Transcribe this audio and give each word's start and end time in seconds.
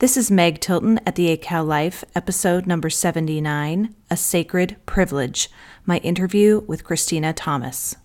This 0.00 0.16
is 0.16 0.30
Meg 0.30 0.60
Tilton 0.60 1.00
at 1.04 1.16
the 1.16 1.36
ACAL 1.36 1.66
Life, 1.66 2.04
episode 2.14 2.68
number 2.68 2.88
79 2.88 3.96
A 4.08 4.16
Sacred 4.16 4.76
Privilege, 4.86 5.50
my 5.86 5.98
interview 5.98 6.60
with 6.68 6.84
Kristina 6.84 7.32
Thomas. 7.34 7.96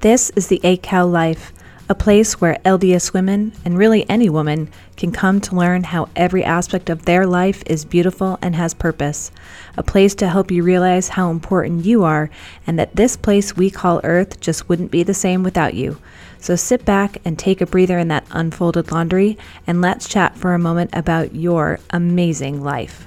This 0.00 0.28
is 0.36 0.48
the 0.48 0.60
ACAL 0.62 1.10
Life, 1.10 1.54
a 1.88 1.94
place 1.94 2.42
where 2.42 2.58
LDS 2.66 3.14
women, 3.14 3.54
and 3.64 3.78
really 3.78 4.06
any 4.06 4.28
woman, 4.28 4.68
can 4.96 5.10
come 5.10 5.40
to 5.40 5.56
learn 5.56 5.84
how 5.84 6.10
every 6.14 6.44
aspect 6.44 6.90
of 6.90 7.06
their 7.06 7.26
life 7.26 7.62
is 7.64 7.86
beautiful 7.86 8.38
and 8.42 8.54
has 8.54 8.74
purpose. 8.74 9.30
A 9.78 9.82
place 9.82 10.14
to 10.16 10.28
help 10.28 10.50
you 10.50 10.62
realize 10.62 11.08
how 11.08 11.30
important 11.30 11.86
you 11.86 12.04
are 12.04 12.28
and 12.66 12.78
that 12.78 12.96
this 12.96 13.16
place 13.16 13.56
we 13.56 13.70
call 13.70 14.02
Earth 14.04 14.40
just 14.40 14.68
wouldn't 14.68 14.90
be 14.90 15.02
the 15.02 15.14
same 15.14 15.42
without 15.42 15.72
you. 15.72 15.96
So 16.42 16.56
sit 16.56 16.84
back 16.84 17.18
and 17.24 17.38
take 17.38 17.60
a 17.60 17.66
breather 17.66 18.00
in 18.00 18.08
that 18.08 18.26
unfolded 18.32 18.90
laundry, 18.90 19.38
and 19.68 19.80
let's 19.80 20.08
chat 20.08 20.36
for 20.36 20.54
a 20.54 20.58
moment 20.58 20.90
about 20.92 21.36
your 21.36 21.78
amazing 21.90 22.64
life. 22.64 23.06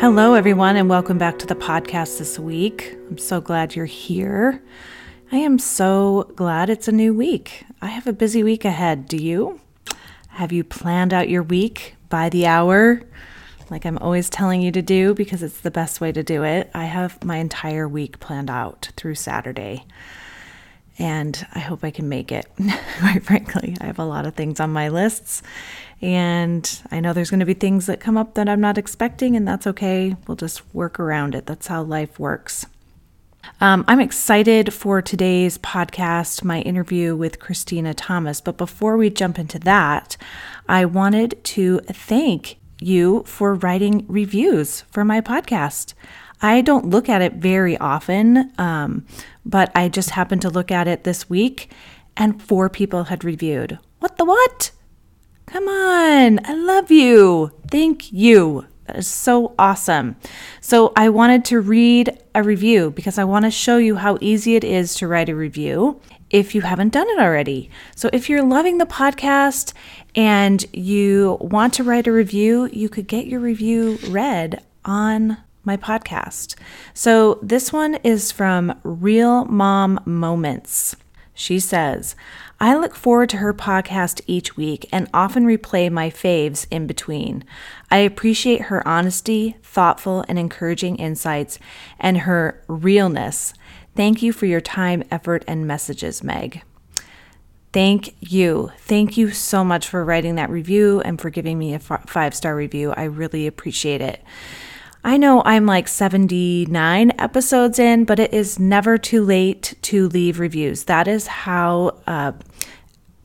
Hello, 0.00 0.34
everyone, 0.34 0.74
and 0.74 0.88
welcome 0.88 1.18
back 1.18 1.38
to 1.38 1.46
the 1.46 1.54
podcast 1.54 2.18
this 2.18 2.36
week. 2.36 2.96
I'm 3.08 3.16
so 3.16 3.40
glad 3.40 3.76
you're 3.76 3.86
here. 3.86 4.60
I 5.30 5.36
am 5.36 5.60
so 5.60 6.32
glad 6.34 6.68
it's 6.68 6.88
a 6.88 6.92
new 6.92 7.14
week. 7.14 7.64
I 7.80 7.86
have 7.86 8.08
a 8.08 8.12
busy 8.12 8.42
week 8.42 8.64
ahead. 8.64 9.06
Do 9.06 9.18
you? 9.18 9.60
Have 10.30 10.50
you 10.50 10.64
planned 10.64 11.14
out 11.14 11.28
your 11.28 11.44
week 11.44 11.94
by 12.08 12.28
the 12.28 12.46
hour? 12.46 13.02
Like 13.70 13.84
I'm 13.84 13.98
always 13.98 14.30
telling 14.30 14.62
you 14.62 14.70
to 14.72 14.82
do 14.82 15.14
because 15.14 15.42
it's 15.42 15.60
the 15.60 15.70
best 15.70 16.00
way 16.00 16.12
to 16.12 16.22
do 16.22 16.44
it. 16.44 16.70
I 16.74 16.84
have 16.84 17.22
my 17.24 17.36
entire 17.36 17.88
week 17.88 18.20
planned 18.20 18.50
out 18.50 18.90
through 18.96 19.16
Saturday. 19.16 19.84
And 20.98 21.46
I 21.54 21.58
hope 21.58 21.84
I 21.84 21.90
can 21.90 22.08
make 22.08 22.32
it. 22.32 22.46
Quite 23.00 23.22
frankly, 23.22 23.76
I 23.80 23.86
have 23.86 23.98
a 23.98 24.04
lot 24.04 24.24
of 24.24 24.34
things 24.34 24.60
on 24.60 24.72
my 24.72 24.88
lists 24.88 25.42
and 26.02 26.82
I 26.90 27.00
know 27.00 27.12
there's 27.12 27.30
going 27.30 27.40
to 27.40 27.46
be 27.46 27.54
things 27.54 27.86
that 27.86 28.00
come 28.00 28.18
up 28.18 28.34
that 28.34 28.48
I'm 28.48 28.60
not 28.60 28.76
expecting, 28.76 29.34
and 29.34 29.48
that's 29.48 29.66
okay. 29.66 30.14
We'll 30.26 30.36
just 30.36 30.62
work 30.74 31.00
around 31.00 31.34
it. 31.34 31.46
That's 31.46 31.68
how 31.68 31.82
life 31.82 32.18
works. 32.18 32.66
Um, 33.60 33.84
I'm 33.88 34.00
excited 34.00 34.74
for 34.74 35.00
today's 35.00 35.56
podcast, 35.56 36.44
my 36.44 36.60
interview 36.62 37.16
with 37.16 37.38
Kristina 37.38 37.94
Thomas. 37.96 38.40
But 38.40 38.58
before 38.58 38.96
we 38.96 39.08
jump 39.08 39.38
into 39.38 39.58
that, 39.60 40.16
I 40.68 40.84
wanted 40.84 41.42
to 41.44 41.78
thank 41.86 42.58
you 42.80 43.22
for 43.24 43.54
writing 43.54 44.04
reviews 44.08 44.82
for 44.90 45.04
my 45.04 45.20
podcast. 45.20 45.94
I 46.42 46.60
don't 46.60 46.90
look 46.90 47.08
at 47.08 47.22
it 47.22 47.34
very 47.34 47.78
often, 47.78 48.52
um, 48.58 49.06
but 49.44 49.72
I 49.74 49.88
just 49.88 50.10
happened 50.10 50.42
to 50.42 50.50
look 50.50 50.70
at 50.70 50.86
it 50.86 51.04
this 51.04 51.30
week, 51.30 51.70
and 52.16 52.42
four 52.42 52.68
people 52.68 53.04
had 53.04 53.24
reviewed. 53.24 53.78
What 54.00 54.18
the 54.18 54.24
what? 54.24 54.72
Come 55.46 55.68
on. 55.68 56.44
I 56.44 56.54
love 56.54 56.90
you. 56.90 57.52
Thank 57.70 58.12
you. 58.12 58.66
That 58.86 58.96
is 58.96 59.06
so 59.06 59.54
awesome. 59.58 60.16
So, 60.60 60.92
I 60.94 61.08
wanted 61.08 61.44
to 61.46 61.60
read 61.60 62.22
a 62.34 62.42
review 62.42 62.90
because 62.90 63.18
I 63.18 63.24
want 63.24 63.44
to 63.44 63.50
show 63.50 63.78
you 63.78 63.96
how 63.96 64.16
easy 64.20 64.54
it 64.54 64.62
is 64.62 64.94
to 64.96 65.08
write 65.08 65.28
a 65.28 65.34
review 65.34 66.00
if 66.30 66.54
you 66.54 66.60
haven't 66.62 66.92
done 66.92 67.08
it 67.08 67.18
already. 67.18 67.70
So, 67.94 68.10
if 68.12 68.28
you're 68.28 68.42
loving 68.42 68.78
the 68.78 68.86
podcast 68.86 69.72
and 70.14 70.64
you 70.72 71.38
want 71.40 71.74
to 71.74 71.84
write 71.84 72.06
a 72.06 72.12
review, 72.12 72.68
you 72.72 72.88
could 72.88 73.06
get 73.06 73.26
your 73.26 73.40
review 73.40 73.98
read 74.08 74.62
on 74.84 75.38
my 75.64 75.76
podcast. 75.76 76.54
So, 76.94 77.38
this 77.42 77.72
one 77.72 77.96
is 77.96 78.32
from 78.32 78.78
Real 78.82 79.44
Mom 79.44 80.00
Moments. 80.04 80.96
She 81.38 81.60
says, 81.60 82.16
I 82.58 82.74
look 82.74 82.94
forward 82.94 83.28
to 83.30 83.36
her 83.36 83.52
podcast 83.52 84.22
each 84.26 84.56
week 84.56 84.88
and 84.90 85.10
often 85.12 85.44
replay 85.44 85.90
my 85.90 86.08
faves 86.08 86.66
in 86.70 86.86
between. 86.86 87.44
I 87.90 87.98
appreciate 87.98 88.62
her 88.62 88.86
honesty, 88.88 89.56
thoughtful, 89.62 90.24
and 90.28 90.38
encouraging 90.38 90.96
insights, 90.96 91.58
and 92.00 92.18
her 92.18 92.62
realness. 92.66 93.52
Thank 93.96 94.22
you 94.22 94.32
for 94.32 94.46
your 94.46 94.60
time, 94.60 95.02
effort, 95.10 95.42
and 95.48 95.66
messages, 95.66 96.22
Meg. 96.22 96.62
Thank 97.72 98.14
you. 98.20 98.70
Thank 98.78 99.16
you 99.16 99.30
so 99.30 99.64
much 99.64 99.88
for 99.88 100.04
writing 100.04 100.36
that 100.36 100.50
review 100.50 101.00
and 101.00 101.20
for 101.20 101.30
giving 101.30 101.58
me 101.58 101.74
a 101.74 101.78
five 101.78 102.34
star 102.34 102.54
review. 102.54 102.92
I 102.96 103.04
really 103.04 103.46
appreciate 103.46 104.00
it. 104.00 104.22
I 105.04 105.16
know 105.16 105.42
I'm 105.44 105.66
like 105.66 105.88
79 105.88 107.12
episodes 107.18 107.78
in, 107.78 108.04
but 108.04 108.18
it 108.18 108.34
is 108.34 108.58
never 108.58 108.98
too 108.98 109.24
late 109.24 109.74
to 109.82 110.08
leave 110.08 110.40
reviews. 110.40 110.84
That 110.84 111.06
is 111.06 111.26
how 111.26 111.98
uh, 112.06 112.32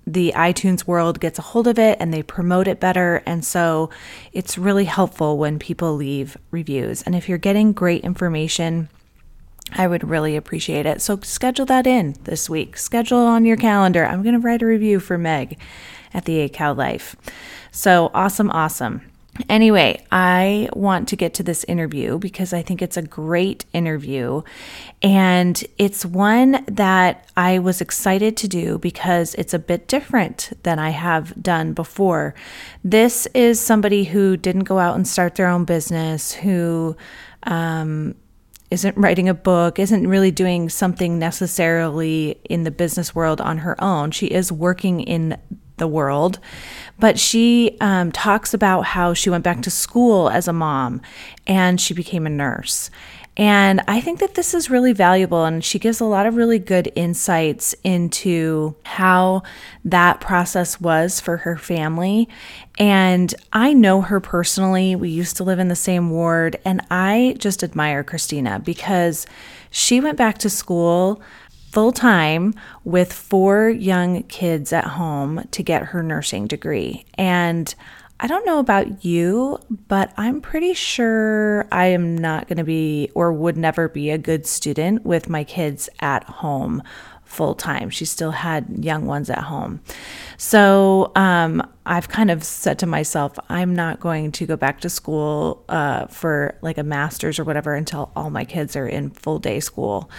the 0.05 0.33
iTunes 0.35 0.85
world 0.85 1.19
gets 1.19 1.39
a 1.39 1.41
hold 1.41 1.67
of 1.67 1.79
it 1.79 1.97
and 1.99 2.13
they 2.13 2.21
promote 2.21 2.67
it 2.67 2.79
better. 2.79 3.23
And 3.25 3.43
so 3.43 3.89
it's 4.31 4.57
really 4.57 4.85
helpful 4.85 5.37
when 5.37 5.59
people 5.59 5.95
leave 5.95 6.37
reviews. 6.51 7.01
And 7.01 7.15
if 7.15 7.27
you're 7.27 7.37
getting 7.37 7.73
great 7.73 8.03
information, 8.03 8.89
I 9.73 9.87
would 9.87 10.07
really 10.07 10.35
appreciate 10.35 10.85
it. 10.85 11.01
So 11.01 11.19
schedule 11.23 11.65
that 11.67 11.87
in 11.87 12.15
this 12.23 12.49
week. 12.49 12.77
Schedule 12.77 13.19
on 13.19 13.45
your 13.45 13.57
calendar. 13.57 14.05
I'm 14.05 14.21
going 14.21 14.33
to 14.33 14.39
write 14.39 14.61
a 14.61 14.65
review 14.65 14.99
for 14.99 15.17
Meg 15.17 15.57
at 16.13 16.25
the 16.25 16.49
ACAL 16.49 16.75
Life. 16.75 17.15
So 17.71 18.11
awesome, 18.13 18.51
awesome. 18.51 19.01
Anyway, 19.47 20.05
I 20.11 20.69
want 20.73 21.07
to 21.07 21.15
get 21.15 21.33
to 21.35 21.43
this 21.43 21.63
interview 21.63 22.17
because 22.17 22.51
I 22.51 22.61
think 22.61 22.81
it's 22.81 22.97
a 22.97 23.01
great 23.01 23.63
interview. 23.73 24.41
And 25.01 25.63
it's 25.77 26.05
one 26.05 26.63
that 26.67 27.29
I 27.37 27.59
was 27.59 27.79
excited 27.79 28.35
to 28.37 28.47
do 28.47 28.77
because 28.77 29.33
it's 29.35 29.53
a 29.53 29.59
bit 29.59 29.87
different 29.87 30.51
than 30.63 30.79
I 30.79 30.89
have 30.89 31.41
done 31.41 31.73
before. 31.73 32.35
This 32.83 33.25
is 33.33 33.59
somebody 33.59 34.03
who 34.03 34.35
didn't 34.35 34.65
go 34.65 34.79
out 34.79 34.95
and 34.95 35.07
start 35.07 35.35
their 35.35 35.47
own 35.47 35.63
business, 35.63 36.33
who 36.33 36.97
um, 37.43 38.15
isn't 38.71 38.97
writing 38.97 39.29
a 39.29 39.33
book, 39.33 39.77
isn't 39.77 40.07
really 40.07 40.31
doing 40.31 40.69
something 40.69 41.19
necessarily 41.19 42.39
in 42.49 42.63
the 42.63 42.71
business 42.71 43.13
world 43.13 43.41
on 43.41 43.59
her 43.59 43.81
own. 43.83 44.11
She 44.11 44.27
is 44.27 44.51
working 44.51 45.01
in 45.01 45.37
the 45.77 45.87
world. 45.87 46.39
But 46.97 47.19
she 47.19 47.77
um, 47.81 48.11
talks 48.11 48.53
about 48.53 48.83
how 48.85 49.13
she 49.13 49.29
went 49.29 49.43
back 49.43 49.61
to 49.63 49.71
school 49.71 50.29
as 50.29 50.47
a 50.47 50.53
mom 50.53 51.01
and 51.47 51.81
she 51.81 51.93
became 51.93 52.25
a 52.25 52.29
nurse. 52.29 52.89
And 53.37 53.81
I 53.87 54.01
think 54.01 54.19
that 54.19 54.35
this 54.35 54.53
is 54.53 54.69
really 54.69 54.93
valuable. 54.93 55.45
And 55.45 55.63
she 55.63 55.79
gives 55.79 56.01
a 56.01 56.05
lot 56.05 56.25
of 56.25 56.35
really 56.35 56.59
good 56.59 56.91
insights 56.95 57.73
into 57.83 58.75
how 58.83 59.43
that 59.85 60.19
process 60.19 60.81
was 60.81 61.19
for 61.19 61.37
her 61.37 61.57
family. 61.57 62.27
And 62.77 63.33
I 63.53 63.73
know 63.73 64.01
her 64.01 64.19
personally. 64.19 64.95
We 64.95 65.09
used 65.09 65.37
to 65.37 65.43
live 65.43 65.59
in 65.59 65.69
the 65.69 65.75
same 65.75 66.09
ward. 66.09 66.57
And 66.65 66.81
I 66.91 67.35
just 67.39 67.63
admire 67.63 68.03
Kristina 68.03 68.63
because 68.63 69.25
she 69.69 70.01
went 70.01 70.17
back 70.17 70.37
to 70.39 70.49
school 70.49 71.21
full 71.71 71.93
time 71.93 72.53
with 72.83 73.13
four 73.13 73.69
young 73.69 74.23
kids 74.23 74.73
at 74.73 74.83
home 74.83 75.47
to 75.51 75.63
get 75.63 75.85
her 75.85 76.03
nursing 76.03 76.45
degree. 76.45 77.05
And 77.15 77.73
I 78.23 78.27
don't 78.27 78.45
know 78.45 78.59
about 78.59 79.03
you, 79.03 79.57
but 79.87 80.13
I'm 80.15 80.41
pretty 80.41 80.75
sure 80.75 81.67
I 81.71 81.87
am 81.87 82.15
not 82.15 82.47
going 82.47 82.59
to 82.59 82.63
be 82.63 83.09
or 83.15 83.33
would 83.33 83.57
never 83.57 83.89
be 83.89 84.11
a 84.11 84.19
good 84.19 84.45
student 84.45 85.03
with 85.03 85.27
my 85.27 85.43
kids 85.43 85.89
at 86.01 86.23
home 86.25 86.83
full 87.23 87.55
time. 87.55 87.89
She 87.89 88.05
still 88.05 88.29
had 88.29 88.83
young 88.85 89.07
ones 89.07 89.31
at 89.31 89.39
home. 89.39 89.81
So 90.37 91.11
um, 91.15 91.67
I've 91.85 92.09
kind 92.09 92.29
of 92.29 92.43
said 92.43 92.77
to 92.79 92.85
myself, 92.85 93.39
I'm 93.49 93.73
not 93.73 93.99
going 93.99 94.31
to 94.33 94.45
go 94.45 94.55
back 94.55 94.81
to 94.81 94.89
school 94.89 95.63
uh, 95.67 96.05
for 96.05 96.59
like 96.61 96.77
a 96.77 96.83
master's 96.83 97.39
or 97.39 97.43
whatever 97.43 97.73
until 97.73 98.11
all 98.15 98.29
my 98.29 98.45
kids 98.45 98.75
are 98.75 98.87
in 98.87 99.09
full 99.09 99.39
day 99.39 99.61
school. 99.61 100.11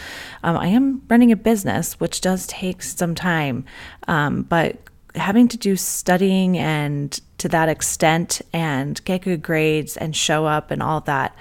Um, 0.43 0.57
I 0.57 0.69
am 0.69 1.03
running 1.09 1.31
a 1.31 1.37
business, 1.37 2.01
which 2.01 2.21
does 2.21 2.49
take 2.49 2.82
some 2.82 3.15
time, 3.15 3.65
um, 4.09 4.43
but 4.43 4.79
having 5.14 5.49
to 5.49 5.56
do 5.56 5.76
studying 5.76 6.56
and 6.59 7.20
to 7.38 7.49
that 7.49 7.69
extent 7.69 8.41
and 8.53 9.05
get 9.05 9.23
good 9.23 9.43
grades 9.43 9.97
and 9.97 10.17
show 10.17 10.47
up 10.47 10.70
and 10.70 10.82
all 10.82 11.00
that 11.00 11.37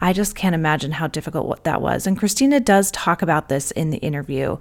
I 0.00 0.12
just 0.12 0.34
can't 0.34 0.54
imagine 0.54 0.92
how 0.92 1.06
difficult 1.06 1.46
what 1.46 1.64
that 1.64 1.80
was. 1.80 2.06
And 2.06 2.18
Kristina 2.18 2.62
does 2.62 2.90
talk 2.90 3.22
about 3.22 3.48
this 3.48 3.70
in 3.70 3.90
the 3.90 3.98
interview. 3.98 4.58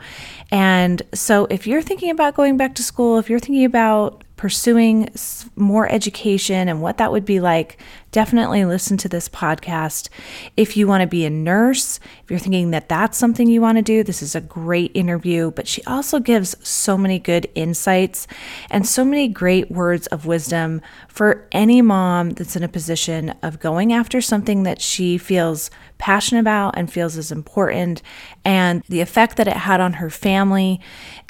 And 0.49 1.01
so 1.13 1.45
if 1.49 1.67
you're 1.67 1.81
thinking 1.81 2.09
about 2.09 2.35
going 2.35 2.57
back 2.57 2.75
to 2.75 2.83
school, 2.83 3.17
if 3.19 3.29
you're 3.29 3.39
thinking 3.39 3.65
about 3.65 4.23
pursuing 4.37 5.09
more 5.55 5.89
education 5.91 6.67
and 6.67 6.81
what 6.81 6.97
that 6.97 7.11
would 7.11 7.25
be 7.25 7.39
like, 7.39 7.81
definitely 8.15 8.63
listen 8.63 8.95
to 8.95 9.09
this 9.09 9.27
podcast. 9.27 10.07
If 10.55 10.77
you 10.77 10.87
want 10.87 11.01
to 11.01 11.07
be 11.07 11.25
a 11.25 11.29
nurse, 11.29 11.99
if 12.23 12.31
you're 12.31 12.39
thinking 12.39 12.71
that 12.71 12.87
that's 12.87 13.17
something 13.17 13.45
you 13.45 13.59
want 13.59 13.77
to 13.77 13.81
do, 13.81 14.03
this 14.03 14.21
is 14.21 14.35
a 14.35 14.39
great 14.39 14.91
interview. 14.93 15.51
But 15.51 15.67
she 15.67 15.83
also 15.83 16.21
gives 16.21 16.55
so 16.65 16.97
many 16.97 17.19
good 17.19 17.49
insights 17.55 18.25
and 18.71 18.87
so 18.87 19.03
many 19.03 19.27
great 19.27 19.69
words 19.69 20.07
of 20.07 20.25
wisdom 20.25 20.81
for 21.09 21.45
any 21.51 21.81
mom 21.81 22.29
that's 22.29 22.55
in 22.55 22.63
a 22.63 22.69
position 22.69 23.31
of 23.43 23.59
going 23.59 23.91
after 23.91 24.21
something 24.21 24.63
that 24.63 24.79
she 24.79 25.17
feels 25.17 25.69
passionate 25.97 26.39
about 26.39 26.77
and 26.77 26.89
feels 26.89 27.17
is 27.17 27.33
important, 27.33 28.01
and 28.45 28.81
the 28.87 29.01
effect 29.01 29.35
that 29.35 29.49
it 29.49 29.57
had 29.57 29.81
on 29.81 29.91
her 29.93 30.09
family, 30.09 30.79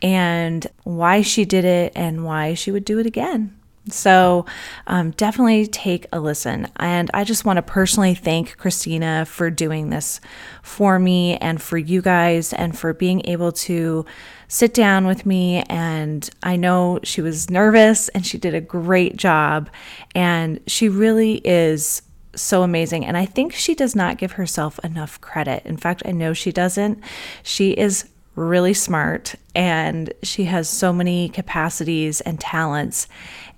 and 0.04 0.68
why 0.84 1.24
she 1.24 1.46
did 1.46 1.66
it, 1.66 1.94
and 1.96 2.24
why 2.24 2.54
she 2.54 2.72
would 2.72 2.86
do 2.86 3.00
it 3.00 3.08
again. 3.08 3.56
So 3.90 4.46
um, 4.88 5.12
definitely 5.12 5.68
take 5.68 6.08
a 6.12 6.20
listen. 6.20 6.68
And 6.78 7.12
I 7.14 7.24
just 7.24 7.46
want 7.46 7.58
to 7.58 7.62
personally 7.62 8.16
thank 8.16 8.58
Kristina 8.58 9.28
for 9.28 9.52
doing 9.52 9.90
this 9.90 10.20
for 10.64 10.98
me 10.98 11.38
and 11.38 11.62
for 11.62 11.78
you 11.78 12.02
guys 12.02 12.52
and 12.54 12.78
for 12.78 12.94
being 12.94 13.22
able 13.26 13.52
to 13.52 14.06
sit 14.48 14.74
down 14.74 15.06
with 15.06 15.26
me. 15.26 15.64
And 15.70 16.28
I 16.42 16.56
know 16.56 17.00
she 17.04 17.22
was 17.22 17.50
nervous 17.50 18.10
and 18.10 18.26
she 18.26 18.38
did 18.38 18.56
a 18.56 18.62
great 18.62 19.18
job. 19.18 19.70
And 20.16 20.60
she 20.68 20.90
really 20.90 21.36
is 21.44 22.02
so 22.36 22.64
amazing. 22.64 23.06
And 23.06 23.16
I 23.16 23.26
think 23.26 23.54
she 23.54 23.76
does 23.76 23.96
not 23.96 24.18
give 24.18 24.34
herself 24.34 24.80
enough 24.84 25.22
credit. 25.22 25.66
In 25.66 25.78
fact, 25.78 26.02
I 26.06 26.12
know 26.12 26.34
she 26.34 26.52
doesn't. 26.52 27.02
She 27.44 27.72
is 27.72 28.10
really 28.36 28.74
smart 28.74 29.36
and 29.56 30.14
she 30.22 30.44
has 30.44 30.68
so 30.68 30.92
many 30.92 31.30
capacities 31.30 32.22
and 32.22 32.40
talents. 32.40 33.08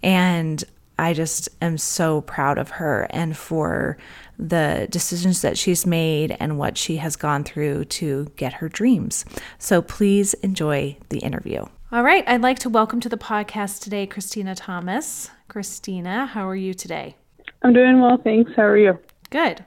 And 0.03 0.63
I 0.99 1.13
just 1.13 1.49
am 1.61 1.77
so 1.77 2.21
proud 2.21 2.57
of 2.57 2.69
her 2.71 3.07
and 3.11 3.37
for 3.37 3.97
the 4.39 4.87
decisions 4.89 5.41
that 5.41 5.57
she's 5.57 5.85
made 5.85 6.35
and 6.39 6.57
what 6.57 6.77
she 6.77 6.97
has 6.97 7.15
gone 7.15 7.43
through 7.43 7.85
to 7.85 8.31
get 8.35 8.53
her 8.53 8.69
dreams. 8.69 9.25
So 9.59 9.81
please 9.81 10.33
enjoy 10.35 10.97
the 11.09 11.19
interview. 11.19 11.65
All 11.91 12.03
right, 12.03 12.27
I'd 12.27 12.41
like 12.41 12.59
to 12.59 12.69
welcome 12.69 12.99
to 13.01 13.09
the 13.09 13.17
podcast 13.17 13.81
today 13.81 14.07
Kristina 14.07 14.55
Thomas. 14.55 15.29
Kristina, 15.49 16.27
how 16.27 16.47
are 16.47 16.55
you 16.55 16.73
today? 16.73 17.15
I'm 17.61 17.73
doing 17.73 18.01
well, 18.01 18.17
thanks. 18.17 18.51
How 18.55 18.63
are 18.63 18.77
you? 18.77 18.99
Good. 19.29 19.63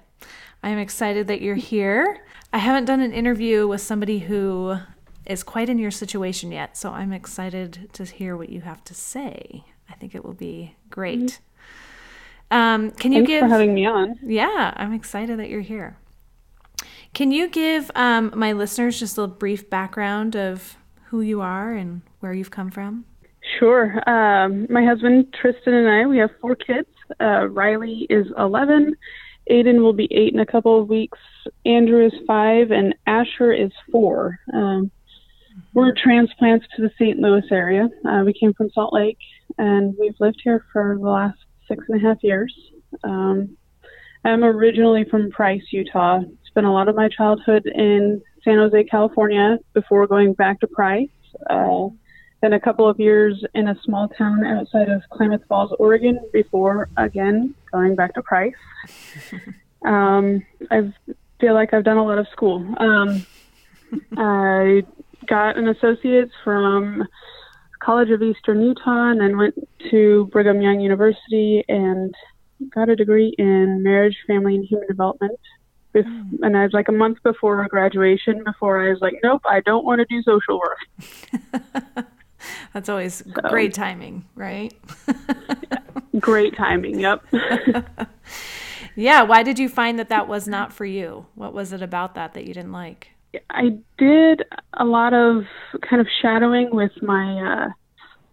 I'm 0.63 0.79
excited 0.79 1.29
that 1.29 1.41
you're 1.41 1.55
here. 1.55 2.19
I 2.53 2.59
haven't 2.59 2.85
done 2.85 3.01
an 3.01 3.13
interview 3.13 3.67
with 3.67 3.81
somebody 3.81 4.19
who 4.19 4.77
is 5.25 5.43
quite 5.43 5.69
in 5.69 5.79
your 5.79 5.91
situation 5.91 6.51
yet, 6.53 6.77
so 6.77 6.91
I'm 6.91 7.13
excited 7.13 7.89
to 7.93 8.05
hear 8.05 8.37
what 8.37 8.49
you 8.49 8.61
have 8.63 8.85
to 8.85 8.95
say. 8.95 9.65
I 9.91 9.95
think 9.95 10.15
it 10.15 10.25
will 10.25 10.35
be 10.35 10.77
great. 10.89 11.41
Um, 12.51 12.91
can 12.93 13.13
you 13.13 13.19
Thanks 13.19 13.29
give 13.29 13.41
for 13.43 13.49
having 13.49 13.75
me 13.75 13.87
on? 13.87 14.19
Yeah, 14.23 14.73
I'm 14.77 14.93
excited 14.93 15.39
that 15.39 15.49
you're 15.49 15.61
here. 15.61 15.97
Can 17.13 17.33
you 17.33 17.49
give 17.49 17.91
um, 17.95 18.33
my 18.35 18.53
listeners 18.53 18.99
just 18.99 19.19
a 19.19 19.27
brief 19.27 19.69
background 19.69 20.37
of 20.37 20.77
who 21.07 21.21
you 21.21 21.41
are 21.41 21.73
and 21.73 22.03
where 22.21 22.33
you've 22.33 22.51
come 22.51 22.71
from? 22.71 23.05
Sure. 23.59 24.09
Um, 24.09 24.67
my 24.71 24.85
husband 24.85 25.35
Tristan 25.41 25.75
and 25.75 25.89
I, 25.89 26.07
we 26.07 26.19
have 26.19 26.31
four 26.41 26.55
kids. 26.55 26.89
Uh, 27.21 27.49
Riley 27.49 28.07
is 28.09 28.27
11. 28.39 28.95
Aiden 29.51 29.83
will 29.83 29.93
be 29.93 30.09
eight 30.13 30.33
in 30.33 30.41
a 30.41 30.47
couple 30.47 30.81
of 30.81 30.89
weeks. 30.89 31.19
Andrew 31.67 32.07
is 32.07 32.13
five, 32.27 32.71
and 32.71 32.95
Asher 33.07 33.53
is 33.53 33.73
four. 33.91 34.39
Um, 34.53 34.91
we're 35.75 35.93
transplants 35.95 36.67
to 36.77 36.83
the 36.83 36.91
St. 36.99 37.19
Louis 37.19 37.43
area. 37.51 37.89
Uh, 38.09 38.23
we 38.25 38.33
came 38.33 38.55
from 38.55 38.71
Salt 38.71 38.93
Lake, 38.93 39.19
and 39.59 39.95
we've 39.99 40.19
lived 40.21 40.41
here 40.43 40.65
for 40.73 40.97
the 41.01 41.09
last 41.09 41.39
six 41.69 41.85
and 41.89 42.01
a 42.01 42.09
half 42.09 42.23
years. 42.23 42.55
Um, 43.05 43.57
I'm 44.25 44.45
originally 44.45 45.05
from 45.05 45.31
Price, 45.31 45.63
Utah. 45.71 46.21
Spent 46.47 46.67
a 46.67 46.71
lot 46.71 46.89
of 46.89 46.97
my 46.97 47.09
childhood 47.09 47.67
in 47.67 48.21
San 48.45 48.59
Jose, 48.59 48.85
California, 48.85 49.59
before 49.73 50.07
going 50.07 50.35
back 50.35 50.61
to 50.61 50.67
Price. 50.67 51.09
Uh, 51.49 51.89
then 52.41 52.55
a 52.55 52.61
couple 52.61 52.89
of 52.89 52.99
years 52.99 53.45
in 53.55 53.69
a 53.69 53.79
small 53.85 54.09
town 54.09 54.45
outside 54.45 54.89
of 54.89 55.03
Klamath 55.11 55.43
Falls, 55.49 55.73
Oregon, 55.79 56.19
before 56.33 56.89
again 56.97 57.55
going 57.71 57.95
back 57.95 58.15
to 58.15 58.23
Price. 58.23 58.55
um, 59.85 60.45
I 60.71 60.93
feel 61.41 61.55
like 61.55 61.75
I've 61.75 61.85
done 61.85 61.99
a 61.99 62.05
lot 62.05 62.19
of 62.19 62.27
school. 62.29 62.75
Um, 62.79 63.27
I 64.17 64.83
got 65.27 65.57
an 65.57 65.69
associate's 65.69 66.33
from 66.43 67.07
College 67.81 68.11
of 68.11 68.23
Eastern 68.23 68.63
Utah 68.63 69.11
and 69.11 69.21
then 69.21 69.37
went 69.37 69.55
to 69.91 70.29
Brigham 70.33 70.61
Young 70.61 70.81
University 70.81 71.65
and 71.69 72.15
got 72.75 72.89
a 72.89 72.97
degree 72.97 73.35
in 73.39 73.83
marriage, 73.83 74.17
family, 74.27 74.55
and 74.55 74.65
human 74.65 74.87
development. 74.87 75.39
Mm. 75.95 76.39
And 76.43 76.57
I 76.57 76.65
was 76.65 76.73
like 76.73 76.89
a 76.89 76.93
month 76.93 77.19
before 77.23 77.67
graduation, 77.69 78.45
before 78.45 78.87
I 78.87 78.91
was 78.91 79.01
like, 79.01 79.15
nope, 79.23 79.43
I 79.49 79.61
don't 79.61 79.85
want 79.85 80.01
to 80.01 80.05
do 80.05 80.23
social 80.23 80.61
work. 80.61 82.07
That's 82.73 82.89
always 82.89 83.15
so, 83.15 83.49
great 83.49 83.75
timing, 83.75 84.25
right? 84.35 84.73
great 86.21 86.57
timing, 86.57 87.01
yep. 87.01 87.25
yeah, 88.97 89.23
why 89.23 89.43
did 89.43 89.59
you 89.59 89.69
find 89.69 89.99
that 89.99 90.09
that 90.09 90.29
was 90.29 90.47
not 90.47 90.73
for 90.73 90.85
you? 90.85 91.27
What 91.35 91.53
was 91.53 91.73
it 91.73 91.83
about 91.83 92.15
that 92.15 92.35
that 92.35 92.47
you 92.47 92.55
didn't 92.55 92.73
like? 92.73 93.11
I 93.51 93.79
did 93.99 94.43
a 94.75 94.85
lot 94.85 95.13
of 95.15 95.45
kind 95.89 96.01
of 96.01 96.09
shadowing 96.21 96.71
with 96.73 96.93
my 97.03 97.67
uh, 97.67 97.69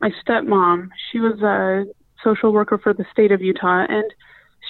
my 0.01 0.11
stepmom. 0.25 0.89
She 1.11 1.19
was 1.19 1.39
a 1.41 1.85
social 2.23 2.51
worker 2.51 2.77
for 2.77 2.93
the 2.93 3.05
state 3.11 3.31
of 3.31 3.41
Utah, 3.41 3.85
and 3.87 4.05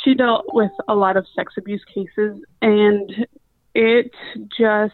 she 0.03 0.13
dealt 0.13 0.45
with 0.53 0.71
a 0.87 0.95
lot 0.95 1.17
of 1.17 1.25
sex 1.35 1.53
abuse 1.57 1.83
cases, 1.93 2.41
and 2.61 3.27
it 3.73 4.11
just 4.57 4.93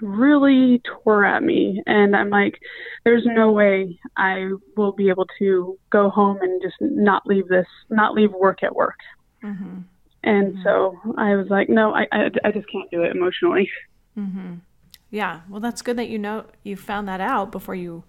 really 0.00 0.80
tore 0.84 1.24
at 1.24 1.42
me. 1.42 1.82
And 1.86 2.16
I'm 2.16 2.30
like, 2.30 2.58
there's 3.04 3.24
no 3.26 3.52
way 3.52 3.98
I 4.16 4.48
will 4.74 4.92
be 4.92 5.10
able 5.10 5.26
to 5.38 5.78
go 5.90 6.08
home 6.08 6.38
and 6.40 6.62
just 6.62 6.76
not 6.80 7.26
leave 7.26 7.46
this, 7.48 7.66
not 7.90 8.14
leave 8.14 8.32
work 8.32 8.62
at 8.62 8.74
work. 8.74 8.98
Mm-hmm. 9.44 9.80
And 10.24 10.54
mm-hmm. 10.54 10.62
so 10.62 10.96
I 11.18 11.34
was 11.36 11.48
like, 11.50 11.68
no, 11.68 11.92
I, 11.94 12.06
I, 12.10 12.30
I 12.44 12.52
just 12.52 12.70
can't 12.72 12.90
do 12.90 13.02
it 13.02 13.14
emotionally. 13.14 13.68
Mm-hmm. 14.16 14.54
Yeah. 15.12 15.42
Well, 15.48 15.60
that's 15.60 15.82
good 15.82 15.96
that 15.98 16.08
you 16.08 16.18
know 16.18 16.46
you 16.64 16.74
found 16.74 17.06
that 17.06 17.20
out 17.20 17.52
before 17.52 17.76
you, 17.76 18.02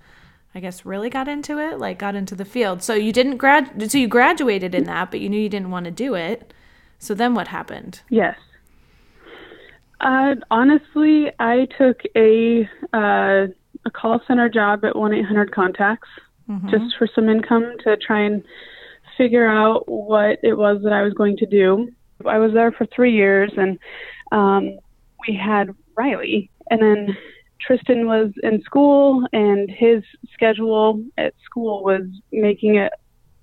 I 0.56 0.62
guess, 0.62 0.86
really 0.86 1.10
got 1.10 1.28
into 1.28 1.60
it, 1.60 1.78
like 1.78 2.00
got 2.00 2.16
into 2.16 2.34
the 2.34 2.46
field. 2.46 2.82
So 2.82 2.96
you 2.96 3.12
didn't 3.12 3.38
grad, 3.38 3.92
so 3.92 3.98
you 4.00 4.08
graduated 4.08 4.74
in 4.74 4.86
that, 4.86 5.12
but 5.12 5.20
you 5.20 5.30
knew 5.30 5.40
you 5.40 5.50
didn't 5.50 5.70
want 5.70 5.84
to 5.86 5.92
do 5.92 6.16
it. 6.16 6.54
So 6.98 7.14
then 7.14 7.36
what 7.36 7.50
happened? 7.50 8.02
Yes. 8.10 8.38
Uh, 10.00 10.36
honestly, 10.50 11.28
I 11.40 11.68
took 11.78 12.02
a 12.16 12.68
uh, 12.94 13.48
a 13.86 13.92
call 13.92 14.22
center 14.26 14.48
job 14.48 14.86
at 14.86 14.96
one 14.96 15.14
eight 15.14 15.26
hundred 15.26 15.54
contacts 15.54 16.08
mm-hmm. 16.50 16.70
just 16.70 16.96
for 16.98 17.08
some 17.14 17.28
income 17.28 17.76
to 17.84 17.98
try 17.98 18.22
and 18.22 18.44
figure 19.18 19.48
out 19.48 19.84
what 19.88 20.40
it 20.42 20.58
was 20.58 20.82
that 20.84 20.94
I 20.94 21.02
was 21.02 21.14
going 21.14 21.38
to 21.38 21.46
do. 21.46 21.90
I 22.26 22.38
was 22.38 22.54
there 22.54 22.72
for 22.72 22.86
three 22.86 23.14
years, 23.14 23.52
and 23.58 23.78
um, 24.32 24.78
we 25.28 25.36
had 25.36 25.76
Riley, 25.96 26.50
and 26.70 26.82
then 26.82 27.18
Tristan 27.66 28.08
was 28.08 28.32
in 28.44 28.62
school, 28.64 29.26
and 29.32 29.70
his 29.70 30.04
schedule 30.34 31.04
at 31.18 31.34
school 31.46 31.84
was 31.84 32.04
making 32.32 32.76
it 32.76 32.92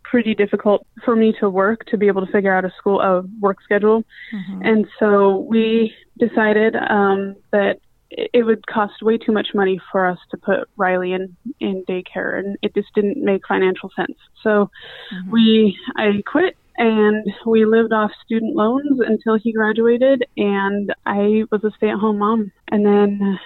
pretty 0.05 0.35
difficult 0.35 0.85
for 1.05 1.15
me 1.15 1.33
to 1.39 1.49
work 1.49 1.87
to 1.87 1.97
be 1.97 2.09
able 2.09 2.25
to 2.27 2.33
figure 2.33 2.53
out 2.53 2.65
a 2.65 2.73
school 2.77 3.01
a 3.01 3.23
work 3.41 3.59
schedule. 3.63 4.03
Mm-hmm. 4.35 4.63
And 4.65 4.87
so 4.99 5.47
we 5.49 5.95
decided 6.19 6.75
um, 6.75 7.37
that 7.53 7.79
it 8.11 8.45
would 8.45 8.67
cost 8.67 9.03
way 9.03 9.17
too 9.17 9.31
much 9.31 9.49
money 9.55 9.81
for 9.93 10.05
us 10.05 10.19
to 10.33 10.37
put 10.37 10.69
Riley 10.77 11.13
in 11.13 11.37
in 11.61 11.85
daycare, 11.89 12.39
and 12.39 12.57
it 12.61 12.75
just 12.75 12.89
didn't 12.95 13.25
make 13.25 13.47
financial 13.47 13.91
sense. 13.95 14.17
So 14.43 14.71
mm-hmm. 15.15 15.31
we 15.31 15.79
I 15.97 16.23
quit 16.27 16.57
and 16.81 17.27
we 17.45 17.67
lived 17.67 17.93
off 17.93 18.11
student 18.25 18.57
loans 18.57 19.01
until 19.07 19.39
he 19.39 19.53
graduated 19.53 20.25
and 20.39 20.93
I 21.05 21.45
was 21.53 21.63
a 21.63 21.71
stay-at-home 21.77 22.19
mom 22.19 22.51
and 22.69 22.85
then 22.85 23.39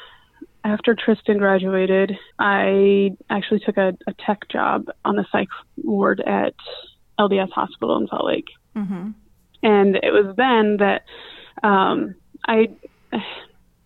after 0.63 0.95
Tristan 0.95 1.39
graduated 1.39 2.13
I 2.39 3.11
actually 3.29 3.61
took 3.67 3.77
a, 3.77 3.93
a 4.07 4.15
tech 4.25 4.49
job 4.49 4.87
on 5.05 5.17
the 5.17 5.27
psych 5.33 5.49
ward 5.83 6.23
at 6.25 6.55
LDS 7.19 7.51
Hospital 7.51 7.99
in 7.99 8.07
Salt 8.07 8.25
Lake 8.25 8.49
mm-hmm. 8.77 9.11
and 9.65 9.97
it 9.97 10.13
was 10.13 10.35
then 10.37 10.77
that 10.79 11.03
um, 11.67 12.15
I 12.47 12.69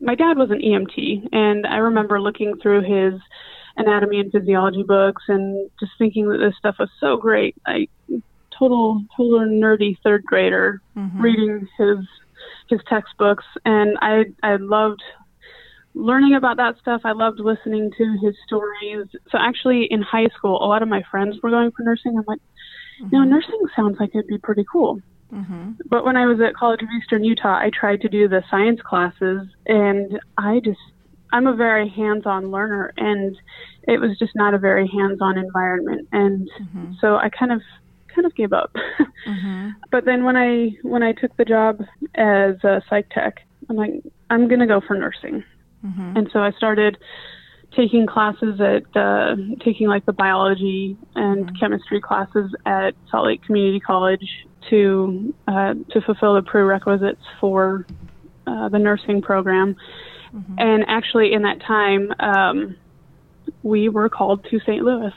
my 0.00 0.14
dad 0.14 0.36
was 0.36 0.50
an 0.50 0.60
EMT 0.60 1.30
and 1.32 1.66
I 1.66 1.78
remember 1.78 2.20
looking 2.20 2.54
through 2.60 2.82
his 2.82 3.18
anatomy 3.78 4.20
and 4.20 4.30
physiology 4.30 4.82
books 4.82 5.22
and 5.28 5.70
just 5.80 5.92
thinking 5.98 6.28
that 6.28 6.38
this 6.38 6.54
stuff 6.58 6.76
was 6.78 6.90
so 7.00 7.16
great. 7.16 7.56
I 7.66 7.88
total 8.58 9.04
total 9.16 9.40
nerdy 9.40 9.96
third 10.02 10.24
grader 10.24 10.80
mm-hmm. 10.96 11.20
reading 11.20 11.68
his 11.78 11.98
his 12.68 12.80
textbooks 12.88 13.44
and 13.64 13.96
I 14.00 14.24
I 14.42 14.56
loved 14.56 15.02
learning 15.94 16.34
about 16.34 16.58
that 16.58 16.76
stuff. 16.80 17.00
I 17.04 17.12
loved 17.12 17.40
listening 17.40 17.90
to 17.98 18.18
his 18.22 18.34
stories. 18.46 19.06
So 19.30 19.38
actually 19.38 19.88
in 19.90 20.02
high 20.02 20.28
school 20.36 20.62
a 20.62 20.66
lot 20.66 20.82
of 20.82 20.88
my 20.88 21.02
friends 21.10 21.36
were 21.42 21.50
going 21.50 21.70
for 21.72 21.82
nursing. 21.82 22.16
I'm 22.16 22.24
like, 22.26 22.40
mm-hmm. 23.02 23.08
you 23.14 23.18
know, 23.18 23.24
nursing 23.24 23.60
sounds 23.74 23.96
like 23.98 24.10
it'd 24.14 24.26
be 24.26 24.38
pretty 24.38 24.64
cool. 24.70 25.00
Mm-hmm. 25.32 25.72
But 25.86 26.04
when 26.04 26.16
I 26.16 26.26
was 26.26 26.40
at 26.40 26.54
College 26.54 26.82
of 26.82 26.88
Eastern 26.98 27.24
Utah, 27.24 27.58
I 27.58 27.70
tried 27.78 28.00
to 28.02 28.08
do 28.08 28.28
the 28.28 28.42
science 28.50 28.80
classes, 28.80 29.46
and 29.66 30.18
I 30.38 30.60
just 30.64 30.80
I'm 31.32 31.46
a 31.46 31.54
very 31.54 31.88
hands-on 31.88 32.50
learner, 32.50 32.92
and 32.96 33.36
it 33.82 34.00
was 34.00 34.18
just 34.18 34.32
not 34.34 34.54
a 34.54 34.58
very 34.58 34.88
hands-on 34.88 35.36
environment, 35.36 36.08
and 36.12 36.48
mm-hmm. 36.60 36.92
so 37.00 37.16
I 37.16 37.28
kind 37.28 37.52
of 37.52 37.60
kind 38.18 38.26
of 38.26 38.34
gave 38.34 38.52
up. 38.52 38.74
mm-hmm. 39.26 39.70
But 39.90 40.04
then 40.04 40.24
when 40.24 40.36
I 40.36 40.76
when 40.82 41.02
I 41.02 41.12
took 41.12 41.36
the 41.36 41.44
job 41.44 41.80
as 42.16 42.56
a 42.64 42.82
psych 42.90 43.08
tech, 43.10 43.40
I'm 43.70 43.76
like 43.76 44.02
I'm 44.30 44.48
gonna 44.48 44.66
go 44.66 44.80
for 44.86 44.96
nursing, 44.96 45.44
mm-hmm. 45.84 46.16
and 46.16 46.28
so 46.32 46.40
I 46.40 46.50
started 46.52 46.98
taking 47.76 48.06
classes 48.06 48.60
at 48.60 48.96
uh, 48.96 49.36
taking 49.64 49.86
like 49.86 50.04
the 50.06 50.12
biology 50.12 50.96
and 51.14 51.46
mm-hmm. 51.46 51.56
chemistry 51.60 52.00
classes 52.00 52.50
at 52.66 52.94
Salt 53.10 53.26
Lake 53.26 53.42
Community 53.44 53.78
College 53.78 54.46
to 54.70 55.34
uh, 55.46 55.74
to 55.90 56.00
fulfill 56.00 56.34
the 56.34 56.42
prerequisites 56.42 57.22
for 57.40 57.86
uh, 58.46 58.68
the 58.68 58.78
nursing 58.78 59.22
program. 59.22 59.76
Mm-hmm. 60.34 60.54
And 60.58 60.84
actually, 60.88 61.32
in 61.32 61.42
that 61.42 61.60
time, 61.62 62.12
um, 62.20 62.76
we 63.62 63.88
were 63.88 64.08
called 64.08 64.44
to 64.50 64.58
St. 64.60 64.82
Louis. 64.82 65.14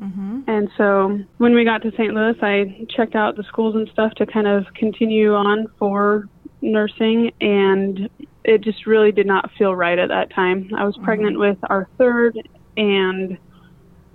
Mm-hmm. 0.00 0.40
And 0.46 0.68
so 0.76 1.18
when 1.38 1.54
we 1.54 1.64
got 1.64 1.82
to 1.82 1.90
St. 1.92 2.12
Louis, 2.12 2.36
I 2.42 2.86
checked 2.94 3.14
out 3.14 3.36
the 3.36 3.44
schools 3.44 3.74
and 3.74 3.88
stuff 3.92 4.12
to 4.14 4.26
kind 4.26 4.46
of 4.46 4.64
continue 4.74 5.34
on 5.34 5.66
for 5.78 6.28
nursing, 6.60 7.32
and 7.40 8.08
it 8.44 8.60
just 8.62 8.86
really 8.86 9.12
did 9.12 9.26
not 9.26 9.50
feel 9.58 9.74
right 9.74 9.98
at 9.98 10.08
that 10.08 10.32
time. 10.34 10.70
I 10.76 10.84
was 10.84 10.94
mm-hmm. 10.94 11.04
pregnant 11.04 11.38
with 11.38 11.58
our 11.70 11.88
third, 11.96 12.36
and 12.76 13.38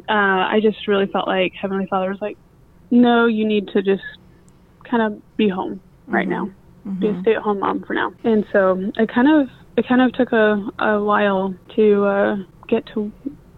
uh, 0.07 0.45
I 0.49 0.59
just 0.61 0.87
really 0.87 1.07
felt 1.07 1.27
like 1.27 1.53
Heavenly 1.59 1.87
Father 1.87 2.09
was 2.09 2.21
like, 2.21 2.37
no, 2.91 3.25
you 3.25 3.47
need 3.47 3.69
to 3.69 3.81
just 3.81 4.03
kind 4.83 5.01
of 5.01 5.37
be 5.37 5.49
home 5.49 5.81
right 6.07 6.27
mm-hmm. 6.27 6.47
now, 6.47 6.91
mm-hmm. 6.91 6.99
be 6.99 7.07
a 7.07 7.21
stay-at-home 7.21 7.59
mom 7.59 7.83
for 7.85 7.93
now. 7.93 8.13
And 8.23 8.45
so 8.51 8.91
it 8.97 9.11
kind 9.11 9.27
of 9.29 9.49
it 9.77 9.87
kind 9.87 10.01
of 10.01 10.11
took 10.13 10.31
a, 10.33 10.69
a 10.79 11.01
while 11.01 11.55
to 11.75 12.05
uh, 12.05 12.35
get 12.67 12.85
to 12.93 13.11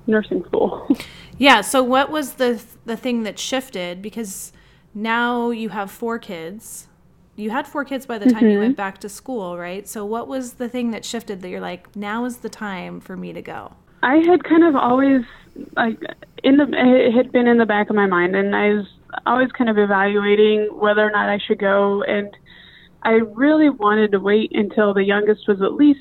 nursing 0.08 0.44
school. 0.46 0.88
yeah. 1.43 1.59
So 1.59 1.83
what 1.83 2.09
was 2.09 2.35
the 2.35 2.63
the 2.85 2.95
thing 2.95 3.23
that 3.23 3.38
shifted? 3.38 4.01
Because 4.01 4.53
now 4.93 5.50
you 5.50 5.69
have 5.69 5.91
four 5.91 6.17
kids. 6.17 6.88
You 7.35 7.50
had 7.50 7.67
four 7.67 7.83
kids 7.83 8.05
by 8.05 8.17
the 8.17 8.25
time 8.25 8.43
mm-hmm. 8.43 8.50
you 8.50 8.59
went 8.59 8.77
back 8.77 9.00
to 9.00 9.09
school, 9.09 9.57
right? 9.57 9.85
So 9.88 10.05
what 10.05 10.27
was 10.27 10.53
the 10.53 10.69
thing 10.69 10.91
that 10.91 11.03
shifted 11.03 11.41
that 11.41 11.50
you're 11.50 11.59
like, 11.59 11.93
now 11.95 12.23
is 12.25 12.38
the 12.38 12.50
time 12.50 13.01
for 13.01 13.17
me 13.17 13.33
to 13.33 13.41
go? 13.41 13.73
I 14.03 14.17
had 14.17 14.43
kind 14.43 14.63
of 14.63 14.75
always 14.75 15.23
like 15.75 16.00
in 16.43 16.57
the 16.57 16.67
it 16.71 17.13
had 17.13 17.33
been 17.33 17.47
in 17.47 17.57
the 17.57 17.65
back 17.65 17.89
of 17.89 17.95
my 17.95 18.05
mind, 18.05 18.35
and 18.38 18.55
I 18.55 18.69
was 18.75 18.85
always 19.25 19.51
kind 19.51 19.69
of 19.69 19.77
evaluating 19.77 20.69
whether 20.71 21.01
or 21.01 21.12
not 21.12 21.27
I 21.27 21.39
should 21.45 21.59
go. 21.59 22.03
And 22.03 22.29
I 23.03 23.19
really 23.35 23.69
wanted 23.69 24.12
to 24.13 24.19
wait 24.19 24.51
until 24.53 24.93
the 24.93 25.03
youngest 25.03 25.45
was 25.50 25.62
at 25.62 25.73
least 25.73 26.00